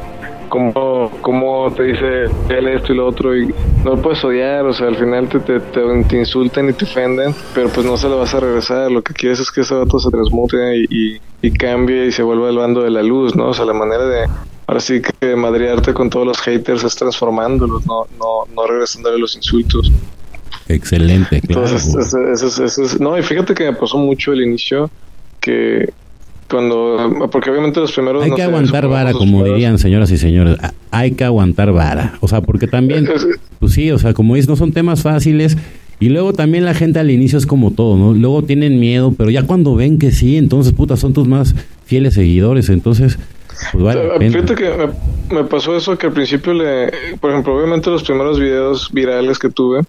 Cómo, 0.49 1.11
cómo 1.21 1.73
te 1.73 1.85
dice 1.85 2.25
él 2.49 2.69
esto 2.69 2.93
y 2.93 2.97
lo 2.97 3.07
otro 3.07 3.37
y 3.37 3.47
no 3.85 3.97
lo 3.97 4.03
puedes 4.03 4.23
odiar, 4.25 4.65
o 4.65 4.73
sea, 4.73 4.89
al 4.89 4.97
final 4.97 5.29
te, 5.29 5.41
te, 5.41 5.61
te, 5.61 6.19
insultan 6.19 6.69
y 6.69 6.73
te 6.73 6.85
ofenden, 6.85 7.35
pero 7.55 7.69
pues 7.69 7.87
no 7.87 7.97
se 7.97 8.09
lo 8.09 8.19
vas 8.19 8.35
a 8.35 8.41
regresar, 8.41 8.91
lo 8.91 9.03
que 9.03 9.15
quieres 9.15 9.41
es 9.41 9.51
que 9.51 9.63
ese 9.63 9.75
vato 9.75 9.99
se 9.99 10.11
transmute 10.11 10.85
y, 10.89 11.21
y, 11.41 11.51
cambie 11.53 12.07
y 12.07 12.13
se 12.13 12.23
vuelva 12.23 12.49
al 12.49 12.57
bando 12.57 12.83
de 12.83 12.91
la 12.91 13.03
luz, 13.03 13.35
¿no? 13.35 13.49
O 13.49 13.55
sea, 13.55 13.65
la 13.65 13.73
manera 13.73 14.05
de, 14.07 14.27
ahora 14.67 14.81
sí 14.81 15.01
que 15.03 15.37
madrearte 15.37 15.95
con 15.95 16.11
todos 16.11 16.27
los 16.27 16.41
haters 16.41 16.85
es 16.85 16.95
transformándolos, 16.97 17.87
no, 17.87 18.07
no, 18.19 18.53
no 18.55 18.67
regresándole 18.67 19.19
los 19.19 19.37
insultos. 19.37 19.91
Excelente, 20.69 21.41
claro. 21.41 21.67
Entonces, 21.67 22.15
eso, 22.43 22.65
eso, 22.65 22.97
no, 23.01 23.19
y 23.19 23.23
fíjate 23.23 23.55
que 23.55 23.65
me 23.65 23.75
pasó 23.75 23.99
mucho 23.99 24.33
el 24.33 24.43
inicio 24.43 24.91
que 25.41 25.93
cuando 26.53 27.29
porque 27.33 27.51
obviamente 27.51 27.81
los 27.81 27.93
primeros 27.93 28.23
hay 28.23 28.31
que 28.31 28.43
aguantar 28.43 28.87
vara 28.87 29.13
como 29.13 29.43
dirían 29.43 29.79
señoras 29.79 30.11
y 30.11 30.19
señores. 30.19 30.57
Hay 30.91 31.13
que 31.13 31.25
aguantar 31.25 31.73
vara. 31.73 32.15
O 32.21 32.29
sea 32.29 32.43
porque 32.43 32.67
también 32.67 33.09
pues 33.59 33.73
sí 33.73 33.91
o 33.91 33.99
sea 33.99 34.13
como 34.13 34.37
es 34.37 34.49
no 34.49 34.57
son 34.57 34.73
temas 34.73 35.03
fáciles. 35.03 35.57
Y 35.99 36.09
luego 36.09 36.33
también 36.33 36.65
la 36.65 36.75
gente 36.75 36.99
al 36.99 37.11
inicio 37.11 37.39
es 37.39 37.47
como 37.47 37.71
todo 37.71 37.97
no 37.97 38.13
luego 38.13 38.43
tienen 38.43 38.79
miedo 38.79 39.15
pero 39.17 39.31
ya 39.31 39.45
cuando 39.45 39.75
ven 39.75 39.99
que 39.99 40.11
sí 40.11 40.37
entonces 40.37 40.73
puta 40.73 40.97
son 40.97 41.13
tus 41.13 41.27
más 41.27 41.55
fieles 41.87 42.15
seguidores. 42.15 42.69
Entonces 42.69 43.19
pues 43.73 43.83
vale 43.83 44.31
fíjate 44.31 44.55
que 44.55 44.71
me, 45.33 45.45
pasó 45.45 45.77
eso 45.77 45.97
que 45.97 46.07
al 46.07 46.13
principio 46.13 46.53
le 46.53 46.93
por 47.21 47.31
ejemplo 47.31 47.57
obviamente 47.57 47.91
los 47.91 48.03
primeros 48.03 48.39
videos 48.39 48.93
virales 48.93 49.39
que 49.39 49.49
tuve 49.49 49.83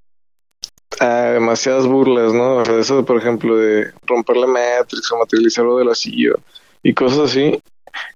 a 1.00 1.32
demasiadas 1.32 1.88
burlas, 1.88 2.34
¿no? 2.34 2.62
Eso, 2.62 3.06
por 3.06 3.18
ejemplo, 3.18 3.58
de 3.58 3.92
romper 4.06 4.38
la 4.38 4.48
Matrix 4.48 5.12
o 5.12 5.20
materializarlo 5.20 5.78
del 5.78 5.88
vacío 5.88 6.40
y 6.84 6.94
cosas 6.94 7.32
así. 7.32 7.60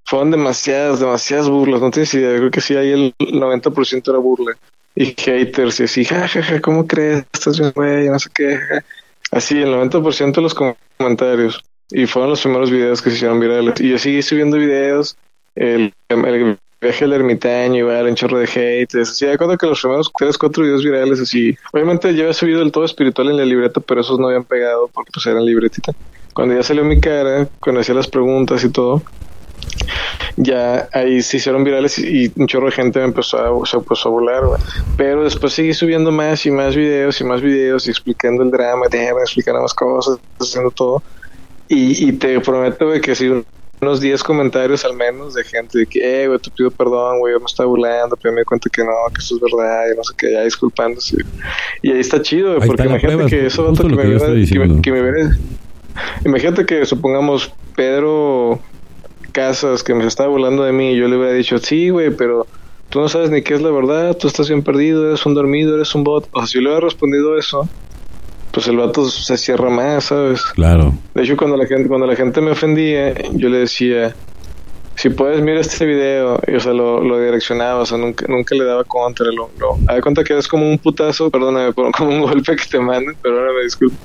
Fueron 0.04 0.30
demasiadas, 0.30 1.00
demasiadas 1.00 1.48
burlas. 1.48 1.80
No 1.80 1.90
tienes 1.90 2.12
idea. 2.14 2.36
Creo 2.36 2.50
que 2.50 2.60
sí, 2.60 2.76
ahí 2.76 2.90
el 2.90 3.14
90% 3.18 4.08
era 4.08 4.18
burla. 4.18 4.56
Y 4.94 5.14
haters 5.16 5.80
y 5.80 5.84
así, 5.84 6.04
jajaja, 6.04 6.60
¿cómo 6.60 6.86
crees? 6.86 7.24
Estás 7.32 7.58
bien, 7.60 7.72
güey, 7.74 8.08
no 8.08 8.18
sé 8.18 8.30
qué. 8.34 8.58
Así, 9.30 9.56
el 9.58 9.68
90% 9.68 10.32
de 10.32 10.42
los 10.42 10.54
comentarios. 10.98 11.62
Y 11.90 12.06
fueron 12.06 12.30
los 12.30 12.42
primeros 12.42 12.70
videos 12.70 13.00
que 13.00 13.10
se 13.10 13.16
hicieron 13.16 13.38
virales. 13.38 13.80
Y 13.80 13.90
yo 13.90 13.98
seguí 13.98 14.22
subiendo 14.22 14.56
videos. 14.56 15.16
El 15.54 15.94
viaje 16.80 17.04
al 17.04 17.12
ermitaño, 17.12 17.76
igual, 17.76 18.06
un 18.06 18.14
chorro 18.14 18.38
de 18.38 18.46
hate. 18.46 18.94
Así, 18.96 19.26
de 19.26 19.32
acuerdo 19.32 19.56
que 19.58 19.66
los 19.66 19.80
primeros 19.80 20.10
tres, 20.16 20.38
cuatro 20.38 20.62
videos 20.62 20.84
virales, 20.84 21.20
así. 21.20 21.56
Obviamente 21.72 22.14
yo 22.14 22.22
había 22.22 22.34
subido 22.34 22.62
el 22.62 22.72
todo 22.72 22.84
espiritual 22.84 23.30
en 23.30 23.36
la 23.36 23.44
libreta, 23.44 23.80
pero 23.80 24.00
esos 24.00 24.18
no 24.18 24.28
habían 24.28 24.44
pegado 24.44 24.88
porque 24.88 25.10
pues 25.12 25.26
eran 25.26 25.44
libretita 25.44 25.94
cuando 26.38 26.54
ya 26.54 26.62
salió 26.62 26.84
mi 26.84 27.00
cara, 27.00 27.48
cuando 27.58 27.80
hacía 27.80 27.96
las 27.96 28.06
preguntas 28.06 28.62
y 28.62 28.68
todo, 28.68 29.02
ya 30.36 30.88
ahí 30.92 31.20
se 31.20 31.38
hicieron 31.38 31.64
virales 31.64 31.98
y, 31.98 32.32
un 32.36 32.46
chorro 32.46 32.66
de 32.66 32.72
gente 32.72 33.00
me 33.00 33.06
empezó 33.06 33.38
a, 33.38 33.66
se 33.66 33.76
a 33.76 34.08
volar, 34.08 34.44
pero 34.96 35.24
después 35.24 35.52
seguí 35.52 35.74
subiendo 35.74 36.12
más 36.12 36.46
y 36.46 36.52
más 36.52 36.76
videos 36.76 37.20
y 37.20 37.24
más 37.24 37.42
videos 37.42 37.88
y 37.88 37.90
explicando 37.90 38.44
el 38.44 38.52
drama, 38.52 38.86
explicando 38.86 39.62
más 39.62 39.74
cosas, 39.74 40.20
haciendo 40.38 40.70
todo. 40.70 41.02
Y, 41.66 42.12
te 42.12 42.38
prometo, 42.38 42.86
güey, 42.86 43.00
que 43.00 43.16
si 43.16 43.44
unos 43.80 44.00
10 44.00 44.22
comentarios 44.22 44.84
al 44.84 44.94
menos 44.94 45.34
de 45.34 45.44
gente 45.44 45.78
de 45.78 45.86
que, 45.86 46.22
eh, 46.22 46.28
güey, 46.28 46.38
te 46.38 46.50
pido 46.50 46.70
perdón, 46.70 47.20
güey, 47.20 47.34
yo 47.34 47.40
me 47.40 47.46
estaba 47.46 47.68
burlando, 47.68 48.16
pero 48.16 48.34
me 48.34 48.40
di 48.40 48.44
cuenta 48.44 48.68
que 48.70 48.82
no, 48.82 48.92
que 49.14 49.20
eso 49.20 49.36
es 49.36 49.40
verdad, 49.40 49.84
y 49.92 49.96
no 49.96 50.04
sé 50.04 50.14
qué, 50.16 50.32
ya 50.32 50.44
disculpándose. 50.44 51.16
Y 51.82 51.92
ahí 51.92 52.00
está 52.00 52.20
chido, 52.22 52.58
porque 52.58 52.84
imagínate 52.84 53.26
que 53.26 53.46
eso 53.46 53.72
que, 53.72 53.82
me 53.84 53.96
que, 53.96 54.80
que, 54.82 54.92
me 54.92 55.00
hubiera, 55.00 55.30
Imagínate 56.24 56.66
que 56.66 56.86
supongamos 56.86 57.52
Pedro 57.76 58.60
Casas 59.32 59.82
que 59.82 59.94
me 59.94 60.06
estaba 60.06 60.28
volando 60.28 60.64
de 60.64 60.72
mí 60.72 60.92
y 60.92 60.96
yo 60.96 61.08
le 61.08 61.16
hubiera 61.16 61.32
dicho, 61.32 61.58
sí, 61.58 61.90
güey, 61.90 62.10
pero 62.10 62.46
tú 62.88 63.00
no 63.00 63.08
sabes 63.08 63.30
ni 63.30 63.42
qué 63.42 63.54
es 63.54 63.62
la 63.62 63.70
verdad, 63.70 64.16
tú 64.16 64.26
estás 64.26 64.48
bien 64.48 64.62
perdido, 64.62 65.06
eres 65.06 65.24
un 65.26 65.34
dormido, 65.34 65.74
eres 65.74 65.94
un 65.94 66.04
bot. 66.04 66.28
O 66.32 66.40
sea, 66.40 66.46
si 66.46 66.54
yo 66.54 66.62
le 66.62 66.68
hubiera 66.68 66.84
respondido 66.84 67.38
eso, 67.38 67.68
pues 68.58 68.66
el 68.66 68.76
vato 68.76 69.08
se 69.08 69.36
cierra 69.36 69.70
más, 69.70 70.06
¿sabes? 70.06 70.42
Claro. 70.42 70.92
De 71.14 71.22
hecho, 71.22 71.36
cuando 71.36 71.56
la 71.56 71.64
gente, 71.64 71.86
cuando 71.86 72.08
la 72.08 72.16
gente 72.16 72.40
me 72.40 72.50
ofendía, 72.50 73.14
yo 73.34 73.48
le 73.48 73.58
decía, 73.58 74.16
si 74.96 75.10
puedes 75.10 75.40
mirar 75.40 75.60
este 75.60 75.86
video, 75.86 76.40
y 76.44 76.56
o 76.56 76.58
sea, 76.58 76.72
lo, 76.72 77.00
lo 77.00 77.20
direccionaba, 77.20 77.82
o 77.82 77.86
sea, 77.86 77.98
nunca, 77.98 78.26
nunca 78.28 78.56
le 78.56 78.64
daba 78.64 78.82
contra, 78.82 79.26
lo, 79.26 79.48
lo, 79.60 79.78
a 79.86 80.00
cuenta 80.00 80.24
que 80.24 80.36
es 80.36 80.48
como 80.48 80.68
un 80.68 80.76
putazo, 80.76 81.30
perdóname, 81.30 81.72
como 81.96 82.10
un 82.10 82.20
golpe 82.20 82.56
que 82.56 82.64
te 82.68 82.80
mandan, 82.80 83.14
perdóname, 83.22 83.62
disculpa. 83.62 83.96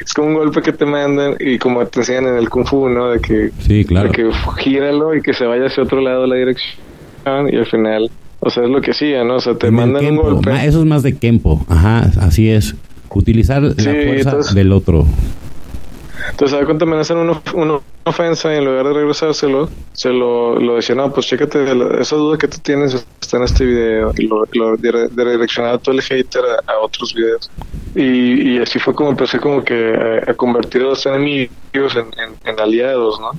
Es 0.00 0.14
como 0.14 0.28
un 0.28 0.34
golpe 0.34 0.62
que 0.62 0.72
te 0.72 0.86
mandan 0.86 1.34
y 1.40 1.58
como 1.58 1.84
te 1.86 1.98
enseñan 1.98 2.28
en 2.28 2.36
el 2.36 2.48
Kung 2.48 2.68
Fu, 2.68 2.88
¿no? 2.88 3.10
De 3.10 3.20
que, 3.20 3.50
sí, 3.66 3.84
claro. 3.84 4.10
de 4.10 4.14
que 4.14 4.30
gíralo 4.58 5.16
y 5.16 5.22
que 5.22 5.34
se 5.34 5.44
vaya 5.44 5.66
hacia 5.66 5.82
otro 5.82 6.00
lado 6.00 6.24
la 6.28 6.36
dirección 6.36 7.52
y 7.52 7.56
al 7.56 7.66
final, 7.66 8.12
o 8.38 8.48
sea, 8.48 8.62
es 8.62 8.70
lo 8.70 8.80
que 8.80 8.92
hacía, 8.92 9.24
¿no? 9.24 9.34
O 9.34 9.40
sea, 9.40 9.56
te 9.56 9.72
mandan 9.72 10.06
un 10.06 10.16
golpe. 10.18 10.52
Eso 10.64 10.78
es 10.78 10.86
más 10.86 11.02
de 11.02 11.18
Kempo, 11.18 11.66
ajá, 11.68 12.12
así 12.20 12.48
es. 12.48 12.76
Utilizar 13.10 13.62
la 13.62 13.74
fuerza 13.74 14.54
del 14.54 14.72
otro. 14.72 15.06
Entonces, 16.38 16.62
a 16.62 16.64
cuenta 16.64 16.86
me 16.86 16.96
hacen 16.96 17.18
una, 17.18 17.42
una, 17.52 17.80
ofensa 18.04 18.54
y 18.54 18.58
en 18.58 18.64
lugar 18.64 18.86
de 18.86 18.92
regresárselo, 18.92 19.68
se 19.92 20.10
lo, 20.10 20.56
lo 20.58 20.76
decía, 20.76 20.94
no, 20.94 21.12
pues 21.12 21.26
chécate, 21.26 21.66
esa 22.00 22.14
duda 22.16 22.38
que 22.38 22.46
tú 22.46 22.58
tienes 22.62 23.06
está 23.20 23.36
en 23.36 23.42
este 23.42 23.64
video 23.64 24.12
y 24.16 24.26
lo, 24.26 24.44
lo 24.52 24.76
redireccionaba 24.76 25.78
todo 25.78 25.94
el 25.94 26.00
hater 26.00 26.42
a, 26.66 26.78
otros 26.78 27.12
videos. 27.12 27.50
Y, 27.94 28.52
y, 28.52 28.58
así 28.58 28.78
fue 28.78 28.94
como 28.94 29.10
empecé 29.10 29.38
como 29.40 29.64
que 29.64 30.22
a, 30.26 30.32
convertir 30.34 30.82
a 30.82 30.86
los 30.86 31.04
enemigos 31.04 31.50
en, 31.74 32.08
en, 32.44 32.60
aliados, 32.60 33.20
¿no? 33.20 33.32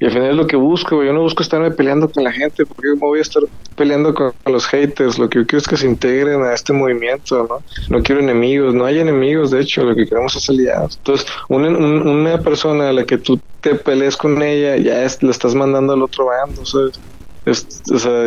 Y 0.00 0.06
al 0.06 0.12
final 0.12 0.30
es 0.30 0.36
lo 0.36 0.46
que 0.46 0.56
busco, 0.56 1.04
yo 1.04 1.12
no 1.12 1.20
busco 1.20 1.42
estarme 1.42 1.70
peleando 1.70 2.10
con 2.10 2.24
la 2.24 2.32
gente, 2.32 2.66
porque 2.66 2.88
me 2.88 2.98
voy 2.98 3.18
a 3.20 3.22
estar 3.22 3.42
peleando 3.76 4.14
con 4.14 4.32
los 4.46 4.66
haters, 4.66 5.18
lo 5.18 5.28
que 5.28 5.40
yo 5.40 5.46
quiero 5.46 5.58
es 5.58 5.68
que 5.68 5.76
se 5.76 5.86
integren 5.86 6.42
a 6.42 6.54
este 6.54 6.72
movimiento, 6.72 7.46
¿no? 7.48 7.62
No 7.94 8.02
quiero 8.02 8.20
enemigos, 8.20 8.74
no 8.74 8.84
hay 8.84 8.98
enemigos, 8.98 9.50
de 9.50 9.60
hecho, 9.60 9.84
lo 9.84 9.94
que 9.94 10.06
queremos 10.06 10.34
es 10.34 10.48
aliados. 10.48 10.96
Entonces, 10.98 11.26
una, 11.48 11.68
una 11.68 12.38
persona 12.46 12.90
a 12.90 12.92
la 12.92 13.04
que 13.04 13.18
tú 13.18 13.40
te 13.60 13.74
pelees 13.74 14.16
con 14.16 14.40
ella, 14.40 14.76
ya 14.76 15.04
la 15.20 15.30
estás 15.32 15.56
mandando 15.56 15.94
al 15.94 16.02
otro 16.02 16.26
bando, 16.26 16.62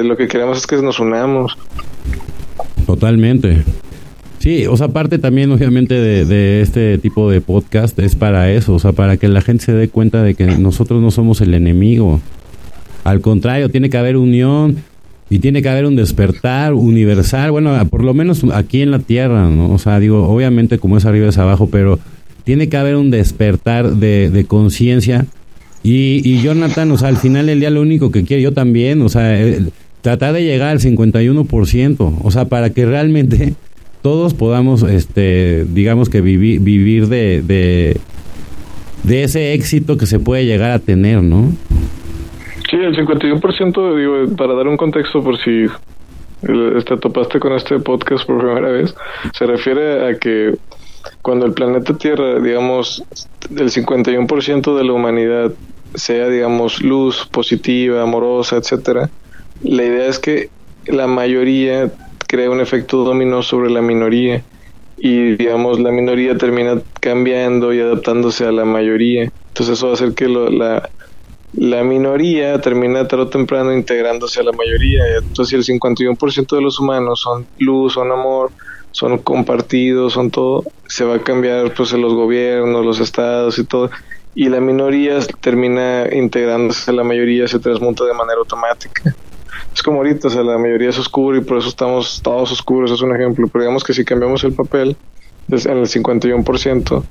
lo 0.04 0.18
que 0.18 0.28
queremos 0.28 0.58
es 0.58 0.68
que 0.68 0.76
nos 0.82 1.00
unamos. 1.00 1.58
Totalmente. 2.86 3.64
Sí, 4.40 4.68
o 4.68 4.76
sea, 4.76 4.88
aparte 4.88 5.20
también 5.20 5.50
obviamente 5.54 5.94
de, 5.94 6.62
este 6.62 6.98
tipo 6.98 7.32
de 7.32 7.40
podcast 7.40 7.98
es 8.00 8.18
para 8.18 8.52
eso, 8.52 8.74
o 8.74 8.80
sea, 8.80 8.92
para 8.92 9.16
que 9.16 9.30
la 9.30 9.40
gente 9.40 9.64
se 9.64 9.72
dé 9.72 9.88
cuenta 9.88 10.22
de 10.22 10.36
que 10.36 10.48
nosotros 10.48 11.02
no 11.02 11.12
somos 11.12 11.40
el 11.40 11.54
enemigo. 11.54 12.20
Al 13.06 13.22
contrario, 13.22 13.70
tiene 13.70 13.90
que 13.90 13.98
haber 13.98 14.18
unión 14.18 14.84
y 15.30 15.40
tiene 15.40 15.62
que 15.62 15.70
haber 15.70 15.86
un 15.86 15.96
despertar 15.96 16.74
universal, 16.74 17.52
bueno, 17.52 17.74
por 17.90 18.04
lo 18.04 18.14
menos 18.14 18.44
aquí 18.54 18.82
en 18.82 18.92
la 18.92 19.00
Tierra, 19.00 19.48
¿no? 19.48 19.72
O 19.72 19.78
sea, 19.78 19.98
digo, 20.00 20.28
obviamente 20.28 20.78
como 20.78 20.98
es 20.98 21.06
arriba 21.06 21.30
es 21.30 21.38
abajo, 21.38 21.70
pero 21.72 22.00
tiene 22.44 22.70
que 22.70 22.78
haber 22.78 22.96
un 22.96 23.12
despertar 23.12 23.96
de, 23.96 24.30
de 24.30 24.46
conciencia. 24.46 25.26
Y, 25.82 26.42
Jonathan, 26.42 26.92
o 26.92 26.98
sea, 26.98 27.08
al 27.08 27.18
final 27.18 27.46
del 27.46 27.62
día 27.62 27.70
lo 27.70 27.82
único 27.82 28.12
que 28.12 28.24
quiere, 28.24 28.44
yo 28.44 28.54
también, 28.54 29.02
o 29.02 29.10
sea, 29.10 29.42
eh, 29.42 29.62
tratar 30.02 30.34
de 30.34 30.44
llegar 30.44 30.70
al 30.70 30.80
51%, 30.80 32.20
o 32.22 32.32
sea, 32.32 32.46
para 32.46 32.72
que 32.72 32.86
realmente 32.86 33.54
todos 34.02 34.34
podamos, 34.34 34.84
este, 34.84 35.66
digamos 35.66 36.10
que 36.10 36.22
vivir, 36.22 36.60
vivir 36.60 37.08
de, 37.08 37.42
de, 39.04 39.24
ese 39.24 39.54
éxito 39.54 39.98
que 39.98 40.06
se 40.06 40.20
puede 40.20 40.46
llegar 40.46 40.72
a 40.72 40.80
tener, 40.80 41.24
¿no? 41.24 41.52
Sí, 42.70 42.76
el 42.76 42.96
51%, 42.96 43.98
digo, 43.98 44.36
para 44.36 44.54
dar 44.54 44.68
un 44.68 44.78
contexto 44.78 45.24
por 45.24 45.38
si 45.38 45.66
te 46.42 46.78
este, 46.78 46.98
topaste 46.98 47.40
con 47.40 47.54
este 47.54 47.80
podcast 47.80 48.26
por 48.26 48.40
primera 48.40 48.70
vez, 48.70 48.96
se 49.34 49.46
refiere 49.46 50.08
a 50.08 50.18
que 50.18 50.56
cuando 51.22 51.46
el 51.46 51.54
planeta 51.54 51.98
Tierra, 51.98 52.40
digamos, 52.40 53.04
el 53.50 53.70
51% 53.70 54.78
de 54.78 54.84
la 54.84 54.94
humanidad 54.94 55.52
sea, 55.96 56.28
digamos, 56.28 56.82
luz 56.82 57.28
positiva, 57.32 58.02
amorosa, 58.02 58.58
etcétera, 58.58 59.10
la 59.62 59.84
idea 59.84 60.08
es 60.08 60.20
que 60.20 60.50
la 60.86 61.08
mayoría 61.08 61.92
crea 62.28 62.50
un 62.50 62.62
efecto 62.62 63.04
dominó 63.04 63.42
sobre 63.42 63.70
la 63.70 63.82
minoría 63.82 64.44
y 64.98 65.36
digamos 65.36 65.80
la 65.80 65.92
minoría 65.92 66.38
termina 66.38 66.82
cambiando 67.00 67.74
y 67.74 67.80
adaptándose 67.80 68.46
a 68.46 68.52
la 68.52 68.66
mayoría. 68.66 69.32
Entonces 69.50 69.78
eso 69.78 69.88
va 69.88 69.94
a 69.94 69.96
hacer 69.96 70.14
que 70.14 70.28
la, 70.28 70.90
la 71.54 71.84
minoría 71.84 72.60
termina 72.62 73.08
tarde 73.08 73.24
o 73.24 73.28
temprano 73.30 73.74
integrándose 73.74 74.42
a 74.42 74.44
la 74.44 74.52
mayoría. 74.52 75.02
Entonces 75.18 75.66
si 75.66 75.72
el 75.74 75.80
51% 75.80 76.56
de 76.56 76.62
los 76.62 76.80
humanos 76.80 77.22
son 77.22 77.48
luz, 77.58 77.94
son 77.94 78.12
amor, 78.12 78.52
son 78.92 79.18
compartidos, 79.20 80.14
son 80.14 80.32
todo, 80.32 80.64
se 80.88 81.06
va 81.06 81.16
a 81.16 81.20
cambiar 81.20 81.74
pues 81.74 81.94
en 81.94 82.02
los 82.02 82.14
gobiernos, 82.14 82.86
los 82.86 83.00
estados 83.00 83.60
y 83.60 83.64
todo. 83.64 83.90
Y 84.36 84.50
la 84.50 84.60
minoría 84.60 85.20
termina 85.42 86.08
integrándose 86.12 86.92
a 86.92 86.94
la 86.94 87.04
mayoría, 87.04 87.48
se 87.48 87.60
transmuta 87.60 88.06
de 88.06 88.14
manera 88.14 88.40
automática 88.40 89.16
es 89.74 89.84
como 89.84 89.98
ahorita, 89.98 90.28
o 90.28 90.32
sea, 90.32 90.44
la 90.44 90.58
mayoría 90.58 90.90
es 90.90 91.00
oscura 91.00 91.38
y 91.38 91.42
por 91.42 91.58
eso 91.58 91.70
estamos 91.70 92.22
todos 92.24 92.52
oscuros, 92.52 92.92
es 92.92 93.02
un 93.02 93.16
ejemplo. 93.16 93.48
Pero 93.48 93.64
digamos 93.64 93.84
que 93.84 93.94
si 93.94 94.04
cambiamos 94.04 94.44
el 94.44 94.54
papel 94.54 94.96
en 95.50 95.78
el 95.78 95.88
51%, 95.88 97.04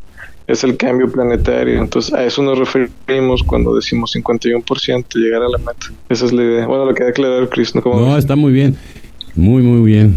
es 0.47 0.65
el 0.65 0.77
cambio 0.77 1.11
planetario. 1.11 1.79
Entonces, 1.79 2.13
a 2.13 2.25
eso 2.25 2.43
nos 2.43 2.59
referimos 2.59 3.43
cuando 3.43 3.75
decimos 3.75 4.15
51%, 4.15 5.05
llegar 5.15 5.43
a 5.43 5.49
la 5.49 5.59
meta. 5.59 5.87
Esa 6.09 6.27
es 6.27 6.33
la 6.33 6.43
idea. 6.43 6.67
Bueno, 6.67 6.85
lo 6.85 6.95
queda 6.95 7.13
claro, 7.13 7.49
Chris. 7.49 7.75
¿no? 7.75 7.83
no, 7.85 8.17
está 8.17 8.35
muy 8.35 8.53
bien. 8.53 8.77
Muy, 9.35 9.63
muy 9.63 9.87
bien. 9.87 10.17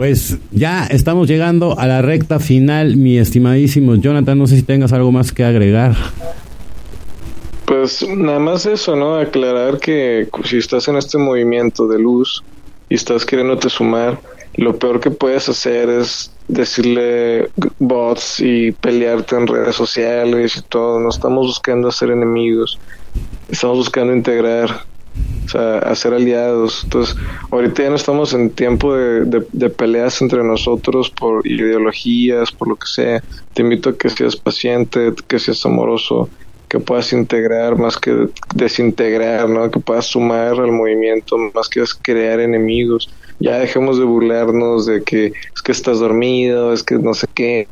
Pues 0.00 0.38
ya 0.50 0.86
estamos 0.86 1.28
llegando 1.28 1.78
a 1.78 1.86
la 1.86 2.00
recta 2.00 2.38
final, 2.40 2.96
mi 2.96 3.18
estimadísimo 3.18 3.96
Jonathan. 3.96 4.38
No 4.38 4.46
sé 4.46 4.56
si 4.56 4.62
tengas 4.62 4.94
algo 4.94 5.12
más 5.12 5.30
que 5.30 5.44
agregar. 5.44 5.94
Pues 7.66 8.08
nada 8.08 8.38
más 8.38 8.64
eso, 8.64 8.96
¿no? 8.96 9.16
Aclarar 9.16 9.78
que 9.78 10.26
si 10.44 10.56
estás 10.56 10.88
en 10.88 10.96
este 10.96 11.18
movimiento 11.18 11.86
de 11.86 11.98
luz 11.98 12.42
y 12.88 12.94
estás 12.94 13.26
queriéndote 13.26 13.68
sumar, 13.68 14.18
lo 14.54 14.74
peor 14.78 15.00
que 15.00 15.10
puedes 15.10 15.50
hacer 15.50 15.90
es 15.90 16.32
decirle 16.48 17.50
bots 17.78 18.40
y 18.40 18.72
pelearte 18.72 19.36
en 19.36 19.46
redes 19.46 19.76
sociales 19.76 20.56
y 20.56 20.62
todo. 20.62 20.98
No 20.98 21.10
estamos 21.10 21.46
buscando 21.46 21.88
hacer 21.88 22.10
enemigos, 22.10 22.78
estamos 23.50 23.76
buscando 23.76 24.14
integrar, 24.14 24.82
o 25.46 25.48
sea, 25.48 25.78
hacer 25.78 26.14
aliados. 26.14 26.82
Entonces, 26.84 27.16
ahorita 27.50 27.82
ya 27.82 27.90
no 27.90 27.96
estamos 27.96 28.32
en 28.34 28.50
tiempo 28.50 28.94
de, 28.94 29.44
de 29.52 29.70
peleas 29.70 30.20
entre 30.22 30.42
nosotros 30.44 31.10
por 31.10 31.46
ideologías, 31.46 32.52
por 32.52 32.68
lo 32.68 32.76
que 32.76 32.86
sea. 32.86 33.22
Te 33.54 33.62
invito 33.62 33.90
a 33.90 33.96
que 33.96 34.08
seas 34.10 34.36
paciente, 34.36 35.12
que 35.26 35.38
seas 35.38 35.64
amoroso 35.66 36.28
que 36.70 36.78
puedas 36.78 37.12
integrar 37.12 37.76
más 37.76 37.96
que 37.96 38.28
desintegrar, 38.54 39.48
¿no? 39.48 39.68
Que 39.72 39.80
puedas 39.80 40.06
sumar 40.06 40.52
al 40.52 40.70
movimiento 40.70 41.36
más 41.52 41.68
que 41.68 41.82
crear 42.00 42.38
enemigos. 42.38 43.10
Ya 43.40 43.58
dejemos 43.58 43.98
de 43.98 44.04
burlarnos 44.04 44.86
de 44.86 45.02
que 45.02 45.26
es 45.26 45.62
que 45.64 45.72
estás 45.72 45.98
dormido, 45.98 46.72
es 46.72 46.84
que 46.84 46.94
no 46.94 47.12
sé 47.12 47.26
qué, 47.34 47.66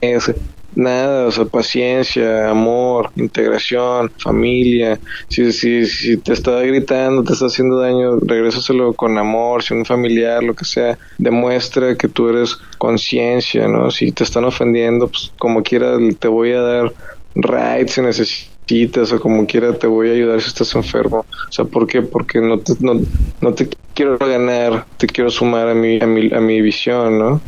es 0.00 0.34
nada, 0.76 1.26
o 1.26 1.30
sea, 1.30 1.44
paciencia, 1.44 2.50
amor, 2.50 3.10
integración, 3.16 4.10
familia. 4.18 4.98
Si, 5.28 5.52
si, 5.52 5.86
si 5.86 6.16
te 6.16 6.32
está 6.32 6.60
gritando, 6.60 7.22
te 7.22 7.32
está 7.32 7.46
haciendo 7.46 7.78
daño, 7.78 8.18
regrésaselo 8.20 8.92
con 8.94 9.18
amor, 9.18 9.62
si 9.62 9.74
un 9.74 9.84
familiar, 9.84 10.42
lo 10.42 10.54
que 10.54 10.64
sea, 10.64 10.98
demuestra 11.18 11.96
que 11.96 12.08
tú 12.08 12.28
eres 12.28 12.56
conciencia, 12.78 13.68
¿no? 13.68 13.90
Si 13.90 14.12
te 14.12 14.24
están 14.24 14.44
ofendiendo, 14.44 15.08
pues 15.08 15.32
como 15.38 15.62
quiera 15.62 15.96
te 16.18 16.28
voy 16.28 16.52
a 16.52 16.60
dar 16.60 16.92
right 17.34 17.88
si 17.88 18.00
necesitas 18.00 19.12
o 19.12 19.20
como 19.20 19.46
quiera 19.46 19.72
te 19.74 19.86
voy 19.86 20.08
a 20.08 20.12
ayudar 20.12 20.40
si 20.40 20.48
estás 20.48 20.74
enfermo. 20.74 21.24
O 21.48 21.52
sea, 21.52 21.64
¿por 21.64 21.86
qué? 21.86 22.02
Porque 22.02 22.40
no 22.40 22.58
te, 22.58 22.72
no, 22.80 23.00
no 23.40 23.54
te 23.54 23.68
quiero 23.94 24.18
ganar, 24.18 24.86
te 24.96 25.06
quiero 25.06 25.30
sumar 25.30 25.68
a 25.68 25.74
mi, 25.74 26.00
a 26.00 26.06
mi, 26.06 26.32
a 26.32 26.40
mi 26.40 26.60
visión, 26.60 27.18
¿no? 27.18 27.40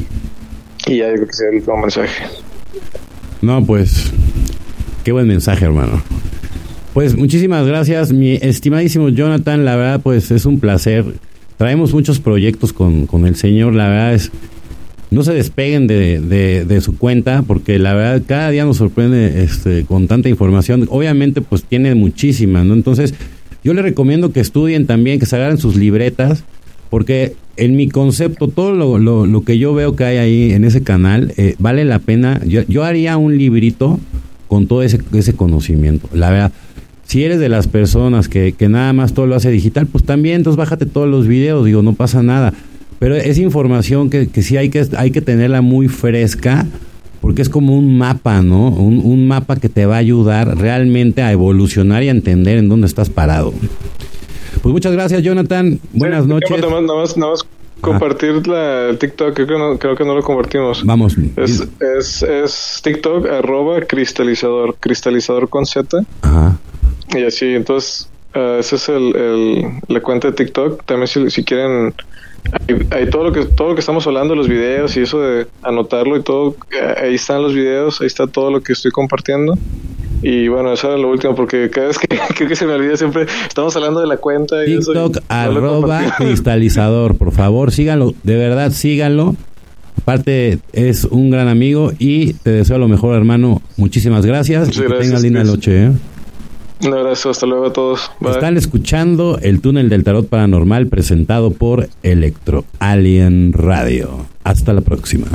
Y 0.87 0.99
ya 0.99 1.11
digo 1.11 1.27
que 1.27 1.33
sea 1.33 1.49
el 1.49 1.63
mensaje. 1.81 2.27
No, 3.43 3.65
pues, 3.65 4.13
qué 5.05 5.13
buen 5.13 5.27
mensaje, 5.27 5.65
hermano. 5.65 6.03
Pues 6.95 7.17
muchísimas 7.17 7.67
gracias, 7.67 8.13
mi 8.13 8.33
estimadísimo 8.33 9.11
Jonathan. 9.11 9.65
La 9.65 9.77
verdad, 9.77 10.01
pues 10.03 10.31
es 10.31 10.47
un 10.47 10.61
placer. 10.61 11.05
Traemos 11.59 11.93
muchos 11.93 12.21
proyectos 12.21 12.73
con, 12.73 13.07
con 13.07 13.27
el 13.27 13.37
Señor. 13.37 13.75
La 13.75 13.89
verdad 13.89 14.15
es 14.15 14.31
no 15.11 15.23
se 15.23 15.33
despeguen 15.33 15.87
de, 15.87 16.21
de, 16.65 16.81
su 16.81 16.99
cuenta 16.99 17.43
porque 17.43 17.79
la 17.79 17.95
verdad 17.95 18.23
cada 18.27 18.51
día 18.51 18.65
nos 18.65 18.79
sorprende 18.79 19.43
este, 19.43 19.85
con 19.85 20.09
tanta 20.09 20.29
información. 20.29 20.87
Obviamente 20.91 21.41
pues 21.41 21.63
tiene 21.63 21.95
muchísima, 21.95 22.65
¿no? 22.65 22.75
Entonces 22.75 23.15
yo 23.63 23.73
les 23.73 23.85
recomiendo 23.85 24.33
que 24.33 24.41
estudien 24.41 24.87
también, 24.87 25.19
que 25.19 25.27
se 25.27 25.37
agarren 25.37 25.59
sus 25.59 25.77
libretas 25.77 26.45
porque 26.91 27.35
en 27.57 27.77
mi 27.77 27.89
concepto 27.89 28.49
todo 28.49 28.73
lo, 28.73 28.99
lo, 28.99 29.27
lo 29.27 29.43
que 29.43 29.59
yo 29.59 29.75
veo 29.75 29.97
que 29.97 30.05
hay 30.05 30.17
ahí 30.19 30.53
en 30.53 30.65
ese 30.65 30.83
canal 30.83 31.33
eh, 31.37 31.55
vale 31.59 31.85
la 31.85 31.99
pena. 31.99 32.41
Yo, 32.47 32.63
yo 32.69 32.85
haría 32.85 33.17
un 33.17 33.39
librito 33.39 33.99
con 34.49 34.67
todo 34.67 34.83
ese, 34.83 35.01
ese 35.13 35.35
conocimiento. 35.35 36.09
La 36.13 36.31
verdad 36.31 36.53
si 37.07 37.23
eres 37.23 37.39
de 37.39 37.49
las 37.49 37.69
personas 37.69 38.29
que, 38.29 38.53
que, 38.53 38.69
nada 38.69 38.93
más 38.93 39.15
todo 39.15 39.27
lo 39.27 39.37
hace 39.37 39.51
digital, 39.51 39.87
pues 39.87 40.05
también, 40.05 40.37
entonces 40.37 40.57
bájate 40.57 40.87
todos 40.87 41.09
los 41.09 41.29
videos, 41.29 41.65
digo, 41.65 41.83
no 41.83 41.93
pasa 41.93 42.23
nada. 42.23 42.53
Pero 42.99 43.15
es 43.15 43.39
información 43.39 44.11
que, 44.11 44.29
que 44.29 44.43
sí 44.43 44.57
hay 44.57 44.71
que, 44.71 44.85
hay 44.97 45.11
que 45.11 45.21
tenerla 45.21 45.61
muy 45.63 45.89
fresca 45.89 46.67
porque 47.21 47.43
es 47.43 47.49
como 47.49 47.77
un 47.77 47.97
mapa, 47.99 48.43
¿no? 48.43 48.69
Un, 48.69 49.01
un 49.05 49.27
mapa 49.27 49.57
que 49.57 49.69
te 49.69 49.87
va 49.87 49.97
a 49.97 49.99
ayudar 49.99 50.57
realmente 50.59 51.23
a 51.23 51.33
evolucionar 51.33 52.03
y 52.03 52.09
a 52.09 52.13
entender 52.13 52.59
en 52.59 52.69
dónde 52.69 52.87
estás 52.87 53.11
parado. 53.11 53.53
Pues 54.67 54.73
muchas 54.73 54.95
gracias, 54.95 55.23
Jonathan. 55.23 55.79
Buenas 55.93 56.25
Sí, 56.25 56.29
noches. 56.29 56.51
Nada 56.51 56.69
más, 56.69 56.83
nada 56.83 56.99
más, 56.99 57.17
nada 57.17 57.31
más 57.31 57.47
compartir 57.81 58.49
la, 58.49 58.89
el 58.89 58.99
TikTok, 58.99 59.33
creo 59.33 59.47
que, 59.47 59.57
no, 59.57 59.79
creo 59.79 59.95
que 59.95 60.05
no 60.05 60.13
lo 60.13 60.23
compartimos. 60.25 60.85
Vamos. 60.85 61.17
Es, 61.37 61.65
es, 61.97 62.23
es 62.25 62.81
TikTok 62.83 63.29
arroba 63.29 63.83
cristalizador, 63.83 64.75
cristalizador 64.81 65.49
con 65.49 65.67
Z. 65.67 66.05
Ajá. 66.23 66.59
Y 67.15 67.23
así, 67.23 67.55
entonces, 67.55 68.09
uh, 68.35 68.59
ese 68.59 68.75
es 68.75 68.89
el, 68.89 69.15
el, 69.15 69.67
la 69.87 70.01
cuenta 70.01 70.33
de 70.33 70.35
TikTok. 70.35 70.85
También 70.85 71.07
si, 71.07 71.31
si 71.31 71.45
quieren, 71.45 71.95
hay, 72.69 72.89
hay, 72.91 73.09
todo 73.09 73.23
lo 73.23 73.33
que 73.33 73.45
todo 73.45 73.69
lo 73.69 73.75
que 73.77 73.81
estamos 73.81 74.05
hablando, 74.09 74.35
los 74.35 74.49
videos 74.49 74.97
y 74.97 75.03
eso 75.03 75.21
de 75.21 75.47
anotarlo 75.63 76.17
y 76.17 76.25
todo, 76.25 76.57
eh, 76.73 77.05
ahí 77.05 77.15
están 77.15 77.41
los 77.41 77.55
videos, 77.55 78.01
ahí 78.01 78.09
está 78.09 78.27
todo 78.27 78.51
lo 78.51 78.61
que 78.63 78.73
estoy 78.73 78.91
compartiendo. 78.91 79.57
Y 80.23 80.49
bueno, 80.49 80.73
eso 80.73 80.89
era 80.89 80.97
lo 80.97 81.11
último, 81.11 81.35
porque 81.35 81.71
cada 81.71 81.89
vez 81.89 81.99
que 81.99 82.09
creo 82.35 82.49
que 82.49 82.57
se 82.57 82.67
me 82.67 82.75
olvida 82.75 82.97
siempre, 82.97 83.27
estamos 83.49 83.75
hablando 83.77 84.01
de 84.01 84.07
la 84.07 84.17
cuenta. 84.17 84.65
Y 84.65 84.79
TikTok 84.79 85.17
no 85.17 85.23
arroba 85.29 86.15
cristalizador, 86.19 87.17
por 87.17 87.33
favor, 87.33 87.73
síganlo, 87.73 88.15
de 88.23 88.37
verdad, 88.37 88.73
síganlo. 88.73 89.35
Aparte, 89.99 90.61
es 90.73 91.05
un 91.05 91.31
gran 91.31 91.49
amigo 91.49 91.93
y 91.99 92.35
te 92.35 92.51
deseo 92.51 92.79
lo 92.79 92.87
mejor, 92.87 93.17
hermano. 93.17 93.61
Muchísimas 93.77 94.25
gracias. 94.25 94.69
Que 94.71 94.83
gracias, 94.83 95.01
tengas 95.01 95.23
linda 95.23 95.43
noche. 95.43 95.87
¿eh? 95.87 95.93
Un 96.85 96.95
abrazo, 96.95 97.31
hasta 97.31 97.47
luego 97.47 97.67
a 97.67 97.73
todos. 97.73 98.11
Bye. 98.21 98.33
Están 98.33 98.57
escuchando 98.57 99.39
el 99.43 99.61
túnel 99.61 99.89
del 99.89 100.05
tarot 100.05 100.29
paranormal 100.29 100.87
presentado 100.89 101.51
por 101.51 101.89
Electro 102.03 102.65
Alien 102.79 103.53
Radio. 103.53 104.27
Hasta 104.45 104.73
la 104.73 104.83
próxima. 104.83 105.27